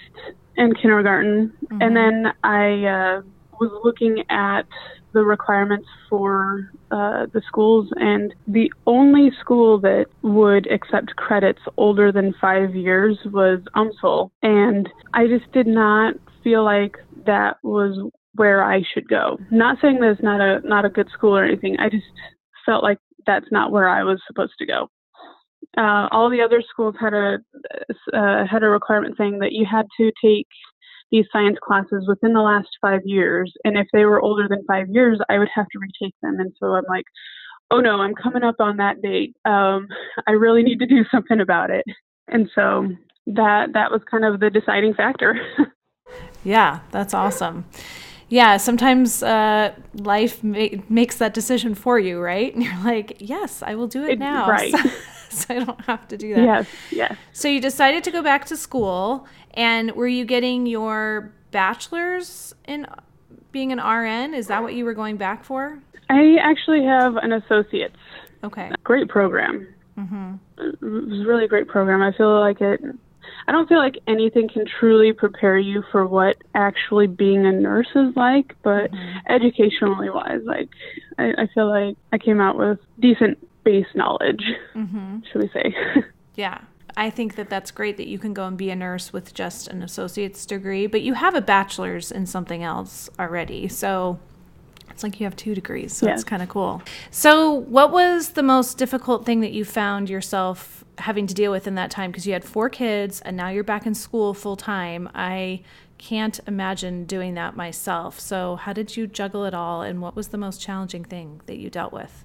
in 0.56 0.72
kindergarten, 0.74 1.52
mm-hmm. 1.64 1.82
and 1.82 1.96
then 1.96 2.32
I 2.44 2.84
uh, 2.84 3.22
was 3.58 3.72
looking 3.82 4.22
at 4.30 4.66
the 5.12 5.22
requirements 5.22 5.86
for 6.08 6.70
uh, 6.90 7.26
the 7.32 7.42
schools, 7.46 7.88
and 7.96 8.34
the 8.46 8.70
only 8.86 9.30
school 9.40 9.80
that 9.80 10.06
would 10.22 10.70
accept 10.70 11.16
credits 11.16 11.60
older 11.76 12.12
than 12.12 12.34
five 12.40 12.74
years 12.74 13.18
was 13.26 13.60
UMSL, 13.76 14.30
and 14.42 14.88
I 15.14 15.26
just 15.26 15.50
did 15.52 15.66
not 15.66 16.14
feel 16.42 16.64
like 16.64 16.96
that 17.26 17.56
was 17.62 18.10
where 18.34 18.64
I 18.64 18.82
should 18.94 19.08
go. 19.08 19.38
Not 19.50 19.78
saying 19.80 20.00
that 20.00 20.12
it's 20.12 20.22
not 20.22 20.40
a 20.40 20.60
not 20.66 20.84
a 20.84 20.90
good 20.90 21.08
school 21.12 21.36
or 21.36 21.44
anything. 21.44 21.76
I 21.78 21.88
just 21.88 22.04
felt 22.64 22.82
like 22.82 22.98
that's 23.26 23.50
not 23.50 23.72
where 23.72 23.88
I 23.88 24.02
was 24.04 24.20
supposed 24.26 24.54
to 24.58 24.66
go. 24.66 24.88
Uh, 25.76 26.08
all 26.10 26.28
the 26.28 26.42
other 26.42 26.62
schools 26.70 26.94
had 27.00 27.14
a 27.14 27.38
uh, 28.12 28.46
had 28.50 28.62
a 28.62 28.68
requirement 28.68 29.14
saying 29.16 29.38
that 29.38 29.52
you 29.52 29.66
had 29.70 29.86
to 29.98 30.12
take 30.22 30.46
these 31.12 31.26
science 31.32 31.58
classes 31.62 32.06
within 32.08 32.32
the 32.32 32.40
last 32.40 32.68
five 32.80 33.02
years, 33.04 33.52
and 33.64 33.78
if 33.78 33.86
they 33.92 34.04
were 34.04 34.20
older 34.20 34.48
than 34.48 34.64
five 34.66 34.88
years, 34.88 35.20
I 35.28 35.38
would 35.38 35.50
have 35.54 35.66
to 35.72 35.78
retake 35.78 36.14
them. 36.22 36.40
And 36.40 36.52
so 36.58 36.74
I'm 36.74 36.84
like, 36.88 37.04
oh 37.70 37.78
no, 37.78 38.00
I'm 38.00 38.14
coming 38.14 38.42
up 38.42 38.56
on 38.58 38.78
that 38.78 39.00
date. 39.00 39.36
Um, 39.44 39.86
I 40.26 40.32
really 40.32 40.64
need 40.64 40.80
to 40.80 40.86
do 40.86 41.04
something 41.12 41.40
about 41.40 41.70
it. 41.70 41.84
And 42.26 42.50
so 42.54 42.88
that 43.26 43.74
that 43.74 43.92
was 43.92 44.00
kind 44.10 44.24
of 44.24 44.40
the 44.40 44.50
deciding 44.50 44.94
factor. 44.94 45.38
yeah, 46.44 46.80
that's 46.90 47.14
awesome 47.14 47.66
yeah, 48.32 48.56
sometimes 48.56 49.22
uh, 49.22 49.74
life 49.92 50.42
ma- 50.42 50.68
makes 50.88 51.18
that 51.18 51.34
decision 51.34 51.74
for 51.74 51.98
you, 51.98 52.18
right? 52.18 52.54
And 52.54 52.64
you're 52.64 52.82
like, 52.82 53.18
yes, 53.18 53.62
I 53.62 53.74
will 53.74 53.88
do 53.88 54.04
it, 54.04 54.12
it 54.12 54.18
now. 54.18 54.48
Right. 54.48 54.72
So, 54.72 54.88
so, 55.28 55.54
I 55.54 55.64
don't 55.64 55.80
have 55.82 56.08
to 56.08 56.16
do 56.16 56.34
that. 56.36 56.42
Yes, 56.42 56.66
yes. 56.90 57.16
So 57.32 57.48
you 57.48 57.60
decided 57.60 58.02
to 58.04 58.10
go 58.10 58.22
back 58.22 58.46
to 58.46 58.56
school, 58.56 59.26
and 59.54 59.92
were 59.92 60.08
you 60.08 60.24
getting 60.24 60.66
your 60.66 61.32
bachelor's 61.50 62.54
in 62.66 62.86
being 63.50 63.72
an 63.72 63.78
RN? 63.78 64.34
Is 64.34 64.46
that 64.48 64.62
what 64.62 64.74
you 64.74 64.84
were 64.84 64.94
going 64.94 65.16
back 65.16 65.44
for? 65.44 65.78
I 66.08 66.36
actually 66.40 66.84
have 66.84 67.16
an 67.16 67.32
associate's. 67.32 67.96
Okay. 68.44 68.70
Great 68.82 69.08
program. 69.08 69.66
Mm-hmm. 69.98 70.34
It 70.58 70.80
was 70.80 71.20
a 71.20 71.26
really 71.26 71.46
great 71.46 71.68
program. 71.68 72.02
I 72.02 72.12
feel 72.16 72.40
like 72.40 72.60
it 72.60 72.80
I 73.46 73.52
don't 73.52 73.68
feel 73.68 73.78
like 73.78 73.98
anything 74.06 74.48
can 74.48 74.64
truly 74.66 75.12
prepare 75.12 75.58
you 75.58 75.82
for 75.90 76.06
what 76.06 76.36
actually 76.54 77.06
being 77.06 77.44
a 77.44 77.52
nurse 77.52 77.88
is 77.94 78.14
like, 78.16 78.54
but 78.62 78.90
mm-hmm. 78.90 79.32
educationally 79.32 80.10
wise, 80.10 80.40
like 80.44 80.68
I, 81.18 81.32
I, 81.38 81.48
feel 81.54 81.68
like 81.68 81.96
I 82.12 82.18
came 82.18 82.40
out 82.40 82.56
with 82.56 82.78
decent 83.00 83.38
base 83.64 83.86
knowledge, 83.94 84.42
mm-hmm. 84.74 85.18
should 85.30 85.42
we 85.42 85.48
say? 85.48 85.74
yeah. 86.36 86.60
I 86.96 87.10
think 87.10 87.36
that 87.36 87.48
that's 87.48 87.70
great 87.70 87.96
that 87.96 88.06
you 88.06 88.18
can 88.18 88.34
go 88.34 88.46
and 88.46 88.56
be 88.56 88.70
a 88.70 88.76
nurse 88.76 89.12
with 89.12 89.34
just 89.34 89.68
an 89.68 89.82
associate's 89.82 90.44
degree, 90.44 90.86
but 90.86 91.02
you 91.02 91.14
have 91.14 91.34
a 91.34 91.40
bachelor's 91.40 92.12
in 92.12 92.26
something 92.26 92.62
else 92.62 93.08
already. 93.18 93.68
So 93.68 94.18
it's 94.90 95.02
like 95.02 95.18
you 95.18 95.24
have 95.24 95.36
two 95.36 95.54
degrees, 95.54 95.94
so 95.94 96.06
yes. 96.06 96.20
it's 96.20 96.24
kind 96.28 96.42
of 96.42 96.48
cool. 96.48 96.82
So, 97.10 97.50
what 97.52 97.90
was 97.90 98.30
the 98.30 98.42
most 98.42 98.76
difficult 98.76 99.24
thing 99.24 99.40
that 99.40 99.52
you 99.52 99.64
found 99.64 100.10
yourself 100.10 100.84
having 100.98 101.26
to 101.26 101.34
deal 101.34 101.50
with 101.50 101.66
in 101.66 101.74
that 101.76 101.90
time 101.90 102.10
because 102.10 102.26
you 102.26 102.32
had 102.34 102.44
four 102.44 102.68
kids 102.68 103.20
and 103.22 103.36
now 103.36 103.48
you're 103.48 103.64
back 103.64 103.86
in 103.86 103.94
school 103.94 104.34
full 104.34 104.56
time. 104.56 105.08
I 105.14 105.62
can't 105.96 106.38
imagine 106.46 107.04
doing 107.04 107.34
that 107.34 107.56
myself. 107.56 108.20
So, 108.20 108.56
how 108.56 108.72
did 108.72 108.96
you 108.96 109.06
juggle 109.06 109.44
it 109.44 109.54
all 109.54 109.82
and 109.82 110.00
what 110.00 110.14
was 110.14 110.28
the 110.28 110.38
most 110.38 110.60
challenging 110.60 111.04
thing 111.04 111.40
that 111.46 111.56
you 111.56 111.70
dealt 111.70 111.92
with? 111.92 112.24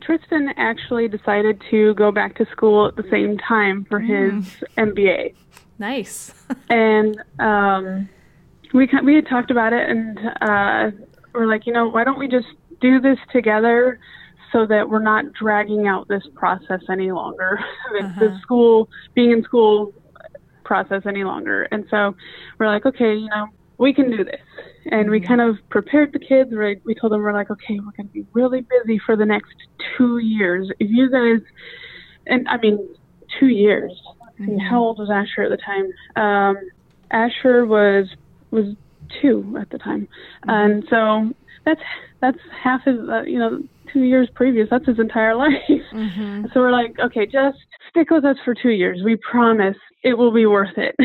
Tristan 0.00 0.52
actually 0.56 1.08
decided 1.08 1.62
to 1.70 1.94
go 1.94 2.10
back 2.12 2.36
to 2.36 2.46
school 2.46 2.86
at 2.86 2.96
the 2.96 3.04
same 3.10 3.38
time 3.38 3.84
for 3.84 4.00
mm. 4.00 4.44
his 4.44 4.64
MBA. 4.76 5.34
Nice. 5.78 6.32
and 6.70 7.16
um, 7.38 8.08
we 8.72 8.88
we 9.02 9.14
had 9.14 9.26
talked 9.26 9.50
about 9.50 9.72
it, 9.72 9.88
and 9.88 10.18
uh, 10.40 10.90
we're 11.34 11.46
like, 11.46 11.66
you 11.66 11.72
know, 11.72 11.88
why 11.88 12.04
don't 12.04 12.18
we 12.18 12.28
just 12.28 12.48
do 12.80 13.00
this 13.00 13.18
together? 13.32 13.98
so 14.52 14.66
that 14.66 14.88
we're 14.88 14.98
not 14.98 15.32
dragging 15.32 15.86
out 15.86 16.08
this 16.08 16.24
process 16.34 16.80
any 16.90 17.12
longer, 17.12 17.60
uh-huh. 18.00 18.20
the 18.20 18.38
school 18.40 18.88
being 19.14 19.30
in 19.30 19.44
school 19.44 19.92
process 20.64 21.02
any 21.06 21.24
longer. 21.24 21.64
And 21.70 21.84
so 21.90 22.14
we're 22.58 22.66
like, 22.66 22.86
okay, 22.86 23.14
you 23.14 23.28
know, 23.28 23.46
we 23.80 23.94
can 23.94 24.10
do 24.10 24.24
this. 24.24 24.40
And 24.90 25.10
we 25.10 25.20
kind 25.20 25.40
of 25.40 25.56
prepared 25.70 26.12
the 26.12 26.18
kids. 26.18 26.50
Right? 26.52 26.80
We 26.84 26.94
told 26.94 27.12
them 27.12 27.22
we're 27.22 27.32
like, 27.32 27.50
okay, 27.50 27.80
we're 27.80 27.92
going 27.96 28.08
to 28.08 28.12
be 28.12 28.26
really 28.32 28.60
busy 28.60 29.00
for 29.04 29.16
the 29.16 29.26
next 29.26 29.54
two 29.96 30.18
years. 30.18 30.70
If 30.78 30.90
you 30.90 31.10
guys, 31.10 31.40
and 32.26 32.46
I 32.48 32.58
mean, 32.58 32.78
two 33.40 33.48
years. 33.48 33.92
Mm-hmm. 34.38 34.58
How 34.58 34.80
old 34.80 34.98
was 34.98 35.10
Asher 35.10 35.42
at 35.42 35.50
the 35.50 35.56
time? 35.56 36.22
Um, 36.22 36.56
Asher 37.10 37.66
was 37.66 38.06
was 38.50 38.74
two 39.20 39.56
at 39.60 39.70
the 39.70 39.78
time, 39.78 40.08
mm-hmm. 40.46 40.50
and 40.50 40.84
so 40.88 41.34
that's 41.64 41.80
that's 42.20 42.38
half 42.62 42.84
his. 42.84 42.96
Uh, 43.08 43.22
you 43.22 43.38
know, 43.38 43.62
two 43.92 44.02
years 44.02 44.28
previous. 44.34 44.68
That's 44.70 44.86
his 44.86 44.98
entire 44.98 45.34
life. 45.46 45.52
Mm-hmm. 45.68 46.46
So 46.52 46.60
we're 46.60 46.72
like, 46.72 46.98
okay, 46.98 47.26
just 47.26 47.58
stick 47.90 48.10
with 48.10 48.24
us 48.24 48.36
for 48.44 48.54
two 48.54 48.70
years. 48.70 49.00
We 49.04 49.16
promise 49.30 49.76
it 50.02 50.14
will 50.14 50.32
be 50.32 50.46
worth 50.46 50.76
it. 50.76 50.96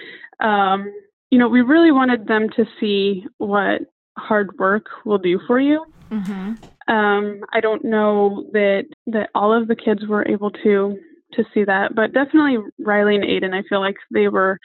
um, 0.40 0.92
you 1.30 1.38
know, 1.38 1.48
we 1.48 1.60
really 1.60 1.92
wanted 1.92 2.26
them 2.26 2.48
to 2.56 2.64
see 2.78 3.24
what 3.38 3.82
hard 4.18 4.58
work 4.58 4.86
will 5.04 5.18
do 5.18 5.40
for 5.46 5.60
you. 5.60 5.84
Mm-hmm. 6.10 6.92
Um, 6.92 7.40
I 7.52 7.60
don't 7.60 7.84
know 7.84 8.46
that 8.52 8.86
that 9.06 9.30
all 9.34 9.52
of 9.52 9.68
the 9.68 9.76
kids 9.76 10.06
were 10.06 10.26
able 10.28 10.50
to 10.50 10.98
to 11.34 11.44
see 11.54 11.64
that, 11.64 11.94
but 11.94 12.12
definitely 12.12 12.58
Riley 12.80 13.14
and 13.14 13.24
Aiden. 13.24 13.54
I 13.54 13.62
feel 13.68 13.80
like 13.80 13.96
they 14.10 14.28
were 14.28 14.58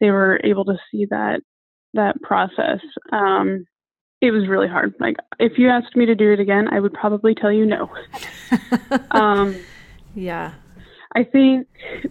they 0.00 0.10
were 0.10 0.40
able 0.44 0.64
to 0.66 0.76
see 0.90 1.06
that 1.10 1.40
that 1.94 2.20
process. 2.22 2.80
Um, 3.12 3.66
it 4.20 4.30
was 4.30 4.46
really 4.46 4.68
hard. 4.68 4.94
Like 5.00 5.16
if 5.40 5.58
you 5.58 5.68
asked 5.68 5.96
me 5.96 6.06
to 6.06 6.14
do 6.14 6.32
it 6.32 6.38
again, 6.38 6.68
I 6.70 6.78
would 6.78 6.92
probably 6.92 7.34
tell 7.34 7.52
you 7.52 7.66
no. 7.66 7.90
um, 9.10 9.56
yeah. 10.14 10.54
I 11.14 11.24
think 11.24 11.66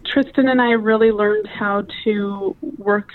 Tristan 0.06 0.48
and 0.48 0.62
I 0.62 0.72
really 0.72 1.12
learned 1.12 1.48
how 1.48 1.86
to 2.04 2.56
work 2.78 3.10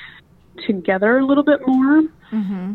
together 0.66 1.18
a 1.18 1.26
little 1.26 1.44
bit 1.44 1.60
more. 1.66 2.02
Mm-hmm. 2.32 2.74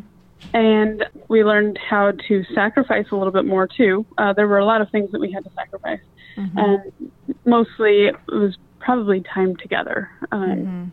And 0.54 1.06
we 1.28 1.44
learned 1.44 1.78
how 1.78 2.12
to 2.28 2.44
sacrifice 2.56 3.06
a 3.12 3.16
little 3.16 3.32
bit 3.32 3.46
more 3.46 3.68
too. 3.68 4.06
Uh, 4.18 4.34
there 4.34 4.48
were 4.48 4.58
a 4.58 4.66
lot 4.66 4.82
of 4.82 4.90
things 4.90 5.12
that 5.12 5.22
we 5.22 5.32
had 5.32 5.44
to 5.44 5.52
sacrifice. 5.56 6.00
mm-hmm. 6.38 6.58
and 6.58 7.12
mostly 7.46 8.08
it 8.08 8.16
was 8.28 8.58
probably 8.80 9.22
time 9.22 9.56
together. 9.58 10.10
Um, 10.32 10.50
mm-hmm. 10.50 10.86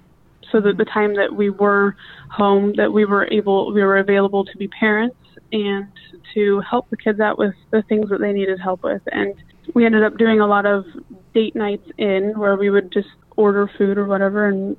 So 0.50 0.60
that 0.60 0.78
the 0.78 0.84
time 0.84 1.14
that 1.16 1.34
we 1.34 1.50
were 1.50 1.94
home, 2.30 2.72
that 2.76 2.92
we 2.92 3.04
were 3.04 3.28
able, 3.30 3.72
we 3.72 3.82
were 3.82 3.98
available 3.98 4.44
to 4.46 4.56
be 4.56 4.68
parents 4.68 5.16
and 5.52 5.88
to 6.34 6.60
help 6.60 6.88
the 6.90 6.96
kids 6.96 7.20
out 7.20 7.38
with 7.38 7.54
the 7.70 7.82
things 7.82 8.08
that 8.10 8.20
they 8.20 8.32
needed 8.32 8.58
help 8.58 8.82
with. 8.82 9.02
And 9.12 9.34
we 9.74 9.84
ended 9.84 10.02
up 10.02 10.16
doing 10.16 10.40
a 10.40 10.46
lot 10.46 10.64
of 10.64 10.86
date 11.34 11.54
nights 11.54 11.86
in 11.98 12.38
where 12.38 12.56
we 12.56 12.70
would 12.70 12.90
just 12.92 13.08
order 13.36 13.70
food 13.76 13.98
or 13.98 14.06
whatever 14.06 14.48
and 14.48 14.76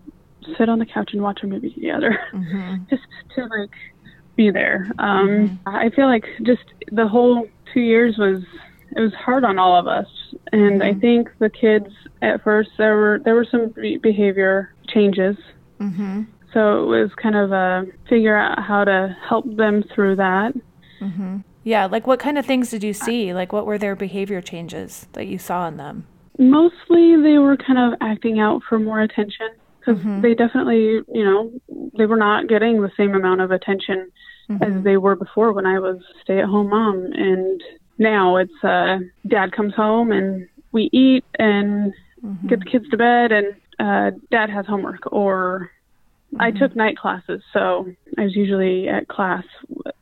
sit 0.58 0.70
on 0.70 0.80
the 0.80 0.86
couch 0.86 1.12
and 1.14 1.22
watch 1.22 1.40
a 1.44 1.48
movie 1.48 1.72
together, 1.72 2.18
mm-hmm. 2.34 2.84
just 2.90 3.04
to 3.36 3.46
like 3.46 3.72
be 4.36 4.52
there. 4.52 4.92
Um, 5.00 5.28
mm-hmm. 5.28 5.70
I 5.70 5.90
feel 5.90 6.08
like 6.08 6.26
just 6.44 6.64
the 6.92 7.08
whole 7.08 7.48
two 7.74 7.82
years 7.82 8.18
was 8.18 8.42
it 8.96 9.02
was 9.02 9.14
hard 9.14 9.44
on 9.44 9.60
all 9.60 9.78
of 9.78 9.88
us, 9.88 10.08
and 10.52 10.82
mm-hmm. 10.82 10.98
I 10.98 11.00
think 11.00 11.30
the 11.40 11.50
kids 11.50 11.88
at 12.22 12.44
first 12.44 12.70
there 12.78 12.96
were 12.96 13.22
there 13.24 13.36
were 13.36 13.48
some 13.50 13.74
behavior 14.02 14.74
changes. 14.88 15.38
Mm-hmm. 15.80 16.24
So 16.54 16.84
it 16.84 16.86
was 16.88 17.12
kind 17.22 17.36
of 17.36 17.52
a 17.52 17.86
figure 18.10 18.36
out 18.36 18.60
how 18.64 18.84
to 18.84 19.16
help 19.28 19.46
them 19.56 19.84
through 19.94 20.16
that. 20.16 20.54
Mm-hmm. 21.00 21.38
Yeah, 21.64 21.86
like 21.86 22.08
what 22.08 22.20
kind 22.20 22.38
of 22.38 22.46
things 22.46 22.72
did 22.72 22.84
you 22.84 22.94
see? 22.94 23.34
Like 23.34 23.54
what 23.54 23.66
were 23.66 23.78
their 23.78 23.96
behavior 23.96 24.42
changes 24.42 25.08
that 25.14 25.28
you 25.28 25.38
saw 25.38 25.68
in 25.68 25.78
them? 25.78 26.08
Mostly 26.40 27.16
they 27.22 27.38
were 27.38 27.58
kind 27.58 27.78
of 27.78 28.00
acting 28.02 28.40
out 28.40 28.64
for 28.68 28.80
more 28.80 29.02
attention 29.02 29.50
because 29.90 30.04
mm-hmm. 30.04 30.22
they 30.22 30.36
definitely, 30.36 31.02
you 31.12 31.24
know, 31.24 31.52
they 31.98 32.06
were 32.06 32.18
not 32.18 32.48
getting 32.48 32.82
the 32.82 32.92
same 32.96 33.16
amount 33.16 33.42
of 33.42 33.52
attention 33.52 34.12
mm-hmm. 34.50 34.64
as 34.64 34.84
they 34.84 34.98
were 34.98 35.16
before 35.16 35.52
when 35.52 35.66
I 35.66 35.80
was 35.80 35.98
stay-at-home 36.22 36.70
mom. 36.70 37.08
And 37.14 37.64
now 37.98 38.38
it's 38.38 38.64
uh, 38.64 39.00
dad 39.28 39.52
comes 39.52 39.74
home 39.74 40.12
and 40.12 40.48
we 40.72 40.90
eat 40.94 41.26
and 41.40 41.94
mm-hmm. 42.24 42.48
get 42.48 42.60
the 42.60 42.66
kids 42.66 42.88
to 42.90 42.98
bed, 42.98 43.32
and 43.32 43.56
uh, 43.80 44.18
dad 44.30 44.52
has 44.52 44.68
homework. 44.68 45.12
Or 45.12 45.72
I 46.40 46.52
mm-hmm. 46.52 46.60
took 46.60 46.76
night 46.76 46.98
classes, 46.98 47.42
so 47.52 47.88
I 48.18 48.26
was 48.26 48.36
usually 48.36 48.88
at 48.88 49.08
class. 49.08 49.44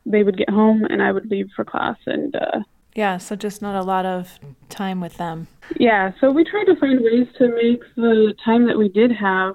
They 0.04 0.22
would 0.22 0.36
get 0.36 0.50
home 0.50 0.84
and 0.84 1.02
I 1.02 1.12
would 1.12 1.30
leave 1.30 1.48
for 1.56 1.64
class, 1.64 1.96
and 2.04 2.36
uh, 2.36 2.60
yeah, 2.98 3.16
so 3.16 3.36
just 3.36 3.62
not 3.62 3.76
a 3.76 3.84
lot 3.84 4.04
of 4.04 4.40
time 4.70 5.00
with 5.00 5.18
them. 5.18 5.46
Yeah, 5.78 6.10
so 6.20 6.32
we 6.32 6.42
tried 6.42 6.64
to 6.64 6.74
find 6.74 7.00
ways 7.00 7.28
to 7.38 7.46
make 7.46 7.80
the 7.94 8.34
time 8.44 8.66
that 8.66 8.76
we 8.76 8.88
did 8.88 9.12
have 9.12 9.54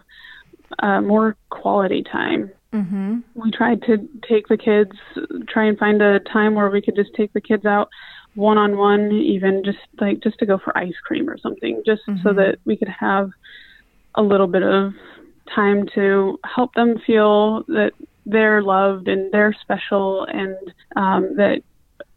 uh, 0.80 1.02
more 1.02 1.36
quality 1.50 2.04
time. 2.10 2.50
Mm-hmm. 2.72 3.20
We 3.36 3.52
tried 3.52 3.82
to 3.82 3.98
take 4.30 4.48
the 4.48 4.56
kids, 4.56 4.92
try 5.50 5.66
and 5.66 5.78
find 5.78 6.02
a 6.02 6.22
time 6.22 6.56
where 6.56 6.70
we 6.70 6.82
could 6.82 6.96
just 6.96 7.14
take 7.18 7.34
the 7.34 7.42
kids 7.42 7.66
out 7.66 7.90
one 8.36 8.58
on 8.58 8.78
one, 8.78 9.12
even 9.12 9.62
just 9.66 9.80
like 10.00 10.24
just 10.24 10.40
to 10.40 10.46
go 10.46 10.58
for 10.58 10.76
ice 10.78 10.96
cream 11.04 11.30
or 11.30 11.38
something, 11.38 11.84
just 11.86 12.04
mm-hmm. 12.08 12.26
so 12.26 12.34
that 12.34 12.60
we 12.64 12.78
could 12.78 12.88
have 12.88 13.30
a 14.16 14.22
little 14.22 14.48
bit 14.48 14.64
of 14.64 14.94
time 15.54 15.86
to 15.96 16.40
help 16.46 16.74
them 16.76 16.96
feel 17.06 17.64
that 17.68 17.92
they're 18.26 18.62
loved 18.62 19.10
and 19.10 19.34
they're 19.34 19.54
special 19.62 20.26
and 20.32 20.56
um, 20.96 21.36
that 21.36 21.62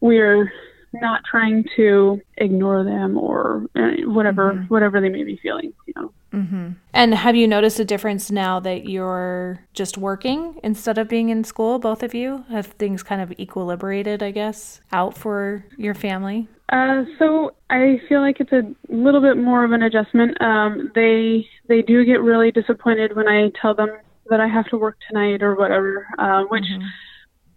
we're 0.00 0.52
not 0.94 1.22
trying 1.30 1.64
to 1.76 2.20
ignore 2.38 2.84
them 2.84 3.18
or 3.18 3.66
uh, 3.76 3.90
whatever 4.04 4.54
mm-hmm. 4.54 4.64
whatever 4.64 5.00
they 5.00 5.08
may 5.08 5.24
be 5.24 5.38
feeling 5.42 5.72
you 5.86 5.92
know 5.96 6.12
mm-hmm. 6.32 6.70
and 6.92 7.14
have 7.14 7.36
you 7.36 7.46
noticed 7.46 7.78
a 7.78 7.84
difference 7.84 8.30
now 8.30 8.60
that 8.60 8.88
you're 8.88 9.60
just 9.74 9.98
working 9.98 10.58
instead 10.62 10.98
of 10.98 11.08
being 11.08 11.28
in 11.28 11.44
school 11.44 11.78
both 11.78 12.02
of 12.02 12.14
you 12.14 12.44
have 12.48 12.66
things 12.66 13.02
kind 13.02 13.20
of 13.20 13.30
equilibrated 13.30 14.22
i 14.22 14.30
guess 14.30 14.80
out 14.92 15.16
for 15.16 15.64
your 15.76 15.94
family 15.94 16.48
uh, 16.70 17.04
so 17.20 17.54
I 17.70 18.00
feel 18.08 18.20
like 18.20 18.40
it's 18.40 18.50
a 18.50 18.62
little 18.88 19.20
bit 19.20 19.36
more 19.36 19.64
of 19.64 19.70
an 19.70 19.84
adjustment. 19.84 20.36
Um, 20.42 20.90
they 20.96 21.46
they 21.68 21.80
do 21.80 22.04
get 22.04 22.20
really 22.20 22.50
disappointed 22.50 23.14
when 23.14 23.28
I 23.28 23.52
tell 23.62 23.72
them 23.72 23.90
that 24.30 24.40
I 24.40 24.48
have 24.48 24.66
to 24.70 24.76
work 24.76 24.96
tonight 25.08 25.44
or 25.44 25.54
whatever, 25.54 26.08
uh, 26.18 26.42
which 26.48 26.64
mm-hmm 26.64 26.84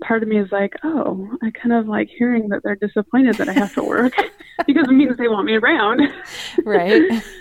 part 0.02 0.24
of 0.24 0.30
me 0.30 0.40
is 0.40 0.52
like, 0.52 0.74
oh, 0.84 1.30
I 1.42 1.52
kind 1.52 1.74
of 1.74 1.88
like 1.88 2.10
hearing 2.10 2.50
that 2.50 2.64
they're 2.64 2.76
disappointed 2.76 3.36
that 3.36 3.50
I 3.50 3.54
have 3.54 3.74
to 3.76 3.84
work 3.84 4.14
because 4.68 4.88
it 4.88 4.94
means 4.94 5.18
they 5.18 5.28
want 5.28 5.46
me 5.46 5.56
around. 5.56 6.02
right. 6.66 7.24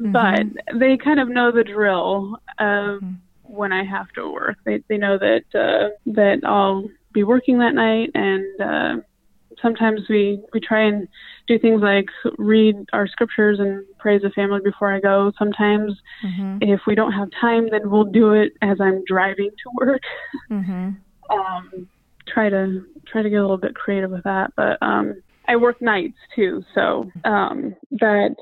Mm-hmm. 0.00 0.12
But 0.12 0.78
they 0.78 0.96
kind 0.96 1.18
of 1.18 1.28
know 1.28 1.50
the 1.50 1.64
drill 1.64 2.40
of 2.60 3.00
mm-hmm. 3.00 3.12
when 3.42 3.72
I 3.72 3.84
have 3.84 4.08
to 4.12 4.30
work. 4.30 4.56
They 4.64 4.82
they 4.88 4.96
know 4.96 5.18
that 5.18 5.42
uh, 5.54 5.88
that 6.06 6.44
I'll 6.44 6.88
be 7.12 7.24
working 7.24 7.58
that 7.58 7.74
night, 7.74 8.10
and 8.14 8.60
uh, 8.60 9.02
sometimes 9.60 10.02
we 10.08 10.40
we 10.52 10.60
try 10.60 10.82
and 10.82 11.08
do 11.46 11.58
things 11.58 11.82
like 11.82 12.06
read 12.38 12.76
our 12.92 13.08
scriptures 13.08 13.58
and 13.58 13.84
pray 13.98 14.16
as 14.16 14.24
a 14.24 14.30
family 14.30 14.60
before 14.62 14.94
I 14.94 15.00
go. 15.00 15.32
Sometimes, 15.38 15.94
mm-hmm. 16.24 16.58
if 16.60 16.80
we 16.86 16.94
don't 16.94 17.12
have 17.12 17.28
time, 17.40 17.68
then 17.70 17.90
we'll 17.90 18.04
do 18.04 18.34
it 18.34 18.52
as 18.62 18.80
I'm 18.80 19.02
driving 19.04 19.50
to 19.50 19.70
work. 19.84 20.02
Um, 21.30 21.88
try 22.26 22.48
to 22.48 22.84
try 23.06 23.22
to 23.22 23.30
get 23.30 23.36
a 23.36 23.42
little 23.42 23.56
bit 23.56 23.74
creative 23.74 24.10
with 24.10 24.24
that. 24.24 24.52
But 24.56 24.78
um, 24.82 25.22
I 25.46 25.56
work 25.56 25.80
nights 25.80 26.18
too, 26.34 26.62
so 26.74 27.10
um, 27.24 27.74
that 27.92 28.36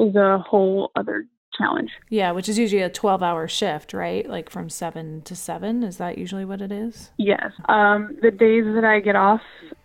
is 0.00 0.14
a 0.16 0.38
whole 0.38 0.90
other 0.96 1.26
challenge. 1.56 1.90
Yeah, 2.08 2.32
which 2.32 2.48
is 2.48 2.58
usually 2.58 2.82
a 2.82 2.90
12 2.90 3.22
hour 3.22 3.48
shift, 3.48 3.92
right? 3.92 4.28
Like 4.28 4.50
from 4.50 4.68
7 4.68 5.22
to 5.22 5.36
7. 5.36 5.82
Is 5.82 5.96
that 5.98 6.18
usually 6.18 6.44
what 6.44 6.60
it 6.60 6.72
is? 6.72 7.10
Yes. 7.18 7.52
Um, 7.68 8.16
the 8.22 8.30
days 8.30 8.64
that 8.74 8.84
I 8.84 9.00
get 9.00 9.16
off, 9.16 9.40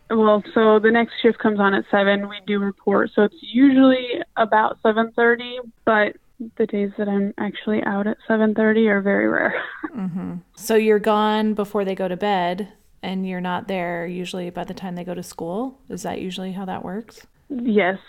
well, 0.10 0.44
so 0.54 0.80
the 0.80 0.92
next 0.92 1.14
shift 1.22 1.40
comes 1.40 1.60
on 1.60 1.74
at 1.74 1.86
7. 1.90 2.30
We 2.30 2.38
do 2.46 2.60
report. 2.60 3.12
So 3.16 3.24
it's 3.24 3.36
usually 3.42 4.08
about 4.38 4.82
7.30, 4.84 5.58
but 5.86 6.16
the 6.58 6.66
days 6.66 6.92
that 6.98 7.08
I'm 7.08 7.34
actually 7.38 7.84
out 7.84 8.08
at 8.08 8.18
7:30 8.28 8.88
are 8.90 9.02
very 9.02 9.28
rare. 9.28 9.56
mm-hmm. 9.96 10.36
So 10.56 10.76
you're 10.76 11.00
gone 11.00 11.54
before 11.54 11.86
they 11.86 11.96
go 11.96 12.08
to 12.08 12.18
bed, 12.18 12.70
and 13.02 13.28
you're 13.28 13.42
not 13.42 13.68
there 13.68 14.06
usually 14.06 14.50
by 14.50 14.64
the 14.64 14.74
time 14.74 14.96
they 14.96 15.04
go 15.04 15.14
to 15.14 15.24
school. 15.24 15.80
Is 15.90 16.04
that 16.04 16.22
usually 16.22 16.54
how 16.54 16.66
that 16.66 16.84
works? 16.84 17.26
Yes. 17.50 18.00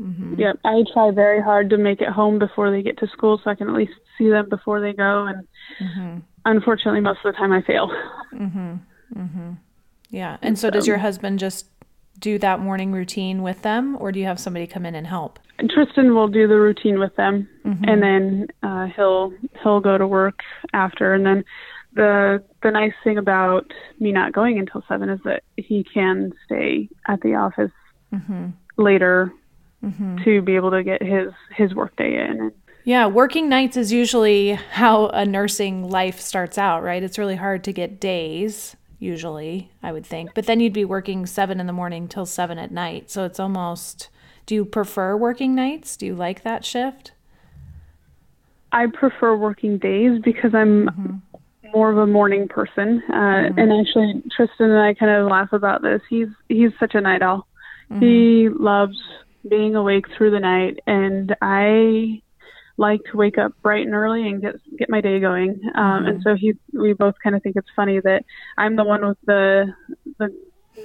Mm-hmm. 0.00 0.34
Yep. 0.38 0.58
I 0.64 0.84
try 0.92 1.10
very 1.10 1.42
hard 1.42 1.70
to 1.70 1.78
make 1.78 2.00
it 2.00 2.08
home 2.08 2.38
before 2.38 2.70
they 2.70 2.82
get 2.82 2.98
to 2.98 3.06
school, 3.08 3.40
so 3.42 3.50
I 3.50 3.54
can 3.54 3.68
at 3.68 3.74
least 3.74 3.92
see 4.18 4.28
them 4.28 4.48
before 4.48 4.80
they 4.80 4.92
go. 4.92 5.26
And 5.26 5.48
mm-hmm. 5.80 6.18
unfortunately, 6.44 7.00
most 7.00 7.20
of 7.24 7.32
the 7.32 7.38
time 7.38 7.52
I 7.52 7.62
fail. 7.62 7.90
Mm-hmm. 8.30 8.76
Mm-hmm. 9.16 9.52
Yeah. 10.10 10.36
And 10.40 10.56
so, 10.56 10.70
does 10.70 10.86
your 10.86 10.98
husband 10.98 11.40
just 11.40 11.66
do 12.18 12.38
that 12.38 12.60
morning 12.60 12.92
routine 12.92 13.42
with 13.42 13.62
them, 13.62 13.96
or 13.98 14.12
do 14.12 14.20
you 14.20 14.26
have 14.26 14.38
somebody 14.38 14.66
come 14.66 14.84
in 14.84 14.94
and 14.94 15.06
help? 15.06 15.38
Tristan 15.68 16.14
will 16.14 16.28
do 16.28 16.46
the 16.48 16.58
routine 16.58 16.98
with 16.98 17.14
them, 17.16 17.48
mm-hmm. 17.64 17.84
and 17.84 18.02
then 18.02 18.48
uh, 18.62 18.86
he'll 18.96 19.32
he'll 19.62 19.80
go 19.80 19.98
to 19.98 20.06
work 20.06 20.40
after. 20.72 21.14
And 21.14 21.24
then 21.24 21.44
the 21.94 22.42
the 22.62 22.70
nice 22.70 22.92
thing 23.04 23.18
about 23.18 23.70
me 23.98 24.12
not 24.12 24.32
going 24.32 24.58
until 24.58 24.82
seven 24.88 25.08
is 25.08 25.20
that 25.24 25.42
he 25.56 25.84
can 25.84 26.32
stay 26.44 26.88
at 27.08 27.20
the 27.20 27.34
office 27.34 27.72
mm-hmm. 28.12 28.48
later 28.76 29.32
mm-hmm. 29.84 30.18
to 30.24 30.42
be 30.42 30.56
able 30.56 30.70
to 30.70 30.82
get 30.82 31.02
his 31.02 31.32
his 31.54 31.74
workday 31.74 32.26
in. 32.26 32.52
Yeah, 32.84 33.06
working 33.06 33.48
nights 33.48 33.76
is 33.76 33.92
usually 33.92 34.52
how 34.52 35.08
a 35.08 35.26
nursing 35.26 35.90
life 35.90 36.18
starts 36.18 36.56
out, 36.56 36.82
right? 36.82 37.02
It's 37.02 37.18
really 37.18 37.36
hard 37.36 37.62
to 37.64 37.72
get 37.72 38.00
days 38.00 38.76
usually, 39.00 39.72
I 39.82 39.90
would 39.90 40.06
think. 40.06 40.34
But 40.34 40.46
then 40.46 40.60
you'd 40.60 40.72
be 40.72 40.84
working 40.84 41.26
seven 41.26 41.58
in 41.58 41.66
the 41.66 41.72
morning 41.72 42.06
till 42.06 42.26
seven 42.26 42.58
at 42.58 42.70
night. 42.70 43.10
So 43.10 43.24
it's 43.24 43.40
almost. 43.40 44.10
Do 44.46 44.54
you 44.54 44.64
prefer 44.64 45.16
working 45.16 45.54
nights? 45.54 45.96
Do 45.96 46.06
you 46.06 46.14
like 46.14 46.42
that 46.42 46.64
shift? 46.64 47.12
I 48.72 48.86
prefer 48.86 49.36
working 49.36 49.78
days 49.78 50.20
because 50.22 50.54
I'm 50.54 50.86
mm-hmm. 50.86 51.70
more 51.72 51.90
of 51.90 51.98
a 51.98 52.06
morning 52.06 52.48
person. 52.48 53.02
Uh, 53.08 53.12
mm-hmm. 53.12 53.58
And 53.58 53.72
actually, 53.72 54.22
Tristan 54.36 54.70
and 54.70 54.78
I 54.78 54.94
kind 54.94 55.12
of 55.12 55.30
laugh 55.30 55.52
about 55.52 55.82
this. 55.82 56.00
He's 56.08 56.28
he's 56.48 56.70
such 56.78 56.94
a 56.94 57.00
night 57.00 57.22
owl. 57.22 57.46
Mm-hmm. 57.90 58.02
He 58.02 58.48
loves 58.48 58.98
being 59.48 59.74
awake 59.74 60.06
through 60.16 60.30
the 60.30 60.40
night, 60.40 60.80
and 60.86 61.34
I 61.40 62.22
like 62.80 63.02
to 63.10 63.16
wake 63.16 63.36
up 63.36 63.52
bright 63.62 63.86
and 63.86 63.94
early 63.94 64.26
and 64.26 64.40
get 64.40 64.56
get 64.78 64.88
my 64.88 65.00
day 65.00 65.20
going. 65.20 65.60
Um, 65.74 65.82
mm-hmm. 65.82 66.06
And 66.06 66.22
so 66.22 66.34
he, 66.34 66.54
we 66.72 66.94
both 66.94 67.14
kind 67.22 67.36
of 67.36 67.42
think 67.42 67.56
it's 67.56 67.68
funny 67.76 68.00
that 68.00 68.24
I'm 68.56 68.74
the 68.74 68.84
one 68.84 69.06
with 69.06 69.18
the 69.26 69.74
the 70.18 70.34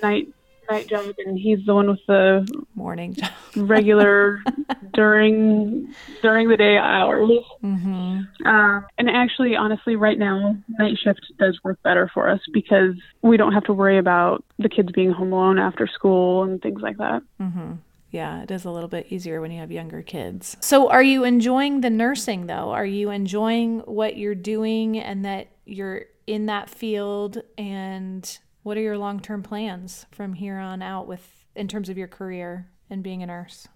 night 0.04 0.28
night 0.70 0.88
job 0.88 1.14
and 1.26 1.38
he's 1.38 1.64
the 1.66 1.74
one 1.74 1.88
with 1.88 2.00
the 2.08 2.46
morning 2.74 3.14
job. 3.14 3.32
regular 3.56 4.44
during 4.94 5.94
during 6.22 6.50
the 6.50 6.58
day 6.58 6.78
hours. 6.78 7.30
Mm-hmm. 7.64 8.46
Um, 8.46 8.86
and 8.98 9.10
actually, 9.10 9.56
honestly, 9.56 9.96
right 9.96 10.20
now, 10.20 10.58
night 10.68 10.98
shift 11.02 11.22
does 11.40 11.58
work 11.64 11.82
better 11.82 12.12
for 12.14 12.30
us 12.30 12.42
because 12.52 12.96
we 13.22 13.38
don't 13.38 13.54
have 13.54 13.64
to 13.66 13.74
worry 13.74 13.98
about 13.98 14.44
the 14.60 14.70
kids 14.70 14.92
being 14.92 15.12
home 15.12 15.32
alone 15.32 15.60
after 15.60 15.88
school 15.88 16.44
and 16.44 16.62
things 16.62 16.82
like 16.82 16.98
that. 16.98 17.22
Mm-hmm. 17.40 17.74
Yeah, 18.16 18.44
it 18.44 18.50
is 18.50 18.64
a 18.64 18.72
little 18.72 18.88
bit 18.88 19.08
easier 19.10 19.42
when 19.42 19.52
you 19.52 19.60
have 19.60 19.74
younger 19.74 20.02
kids. 20.02 20.56
So, 20.62 20.90
are 20.90 21.04
you 21.04 21.26
enjoying 21.26 21.82
the 21.82 21.90
nursing 21.90 22.48
though? 22.48 22.72
Are 22.72 22.86
you 22.86 23.10
enjoying 23.10 23.80
what 23.80 24.16
you're 24.16 24.34
doing 24.34 24.98
and 24.98 25.26
that 25.26 25.50
you're 25.66 26.06
in 26.26 26.46
that 26.46 26.70
field? 26.70 27.42
And 27.58 28.40
what 28.64 28.78
are 28.78 28.82
your 28.82 28.98
long 28.98 29.20
term 29.20 29.44
plans 29.44 30.06
from 30.12 30.32
here 30.32 30.58
on 30.58 30.82
out 30.82 31.08
with 31.10 31.46
in 31.58 31.68
terms 31.68 31.90
of 31.90 31.98
your 31.98 32.08
career 32.08 32.70
and 32.90 33.04
being 33.04 33.22
a 33.22 33.26
nurse? 33.26 33.68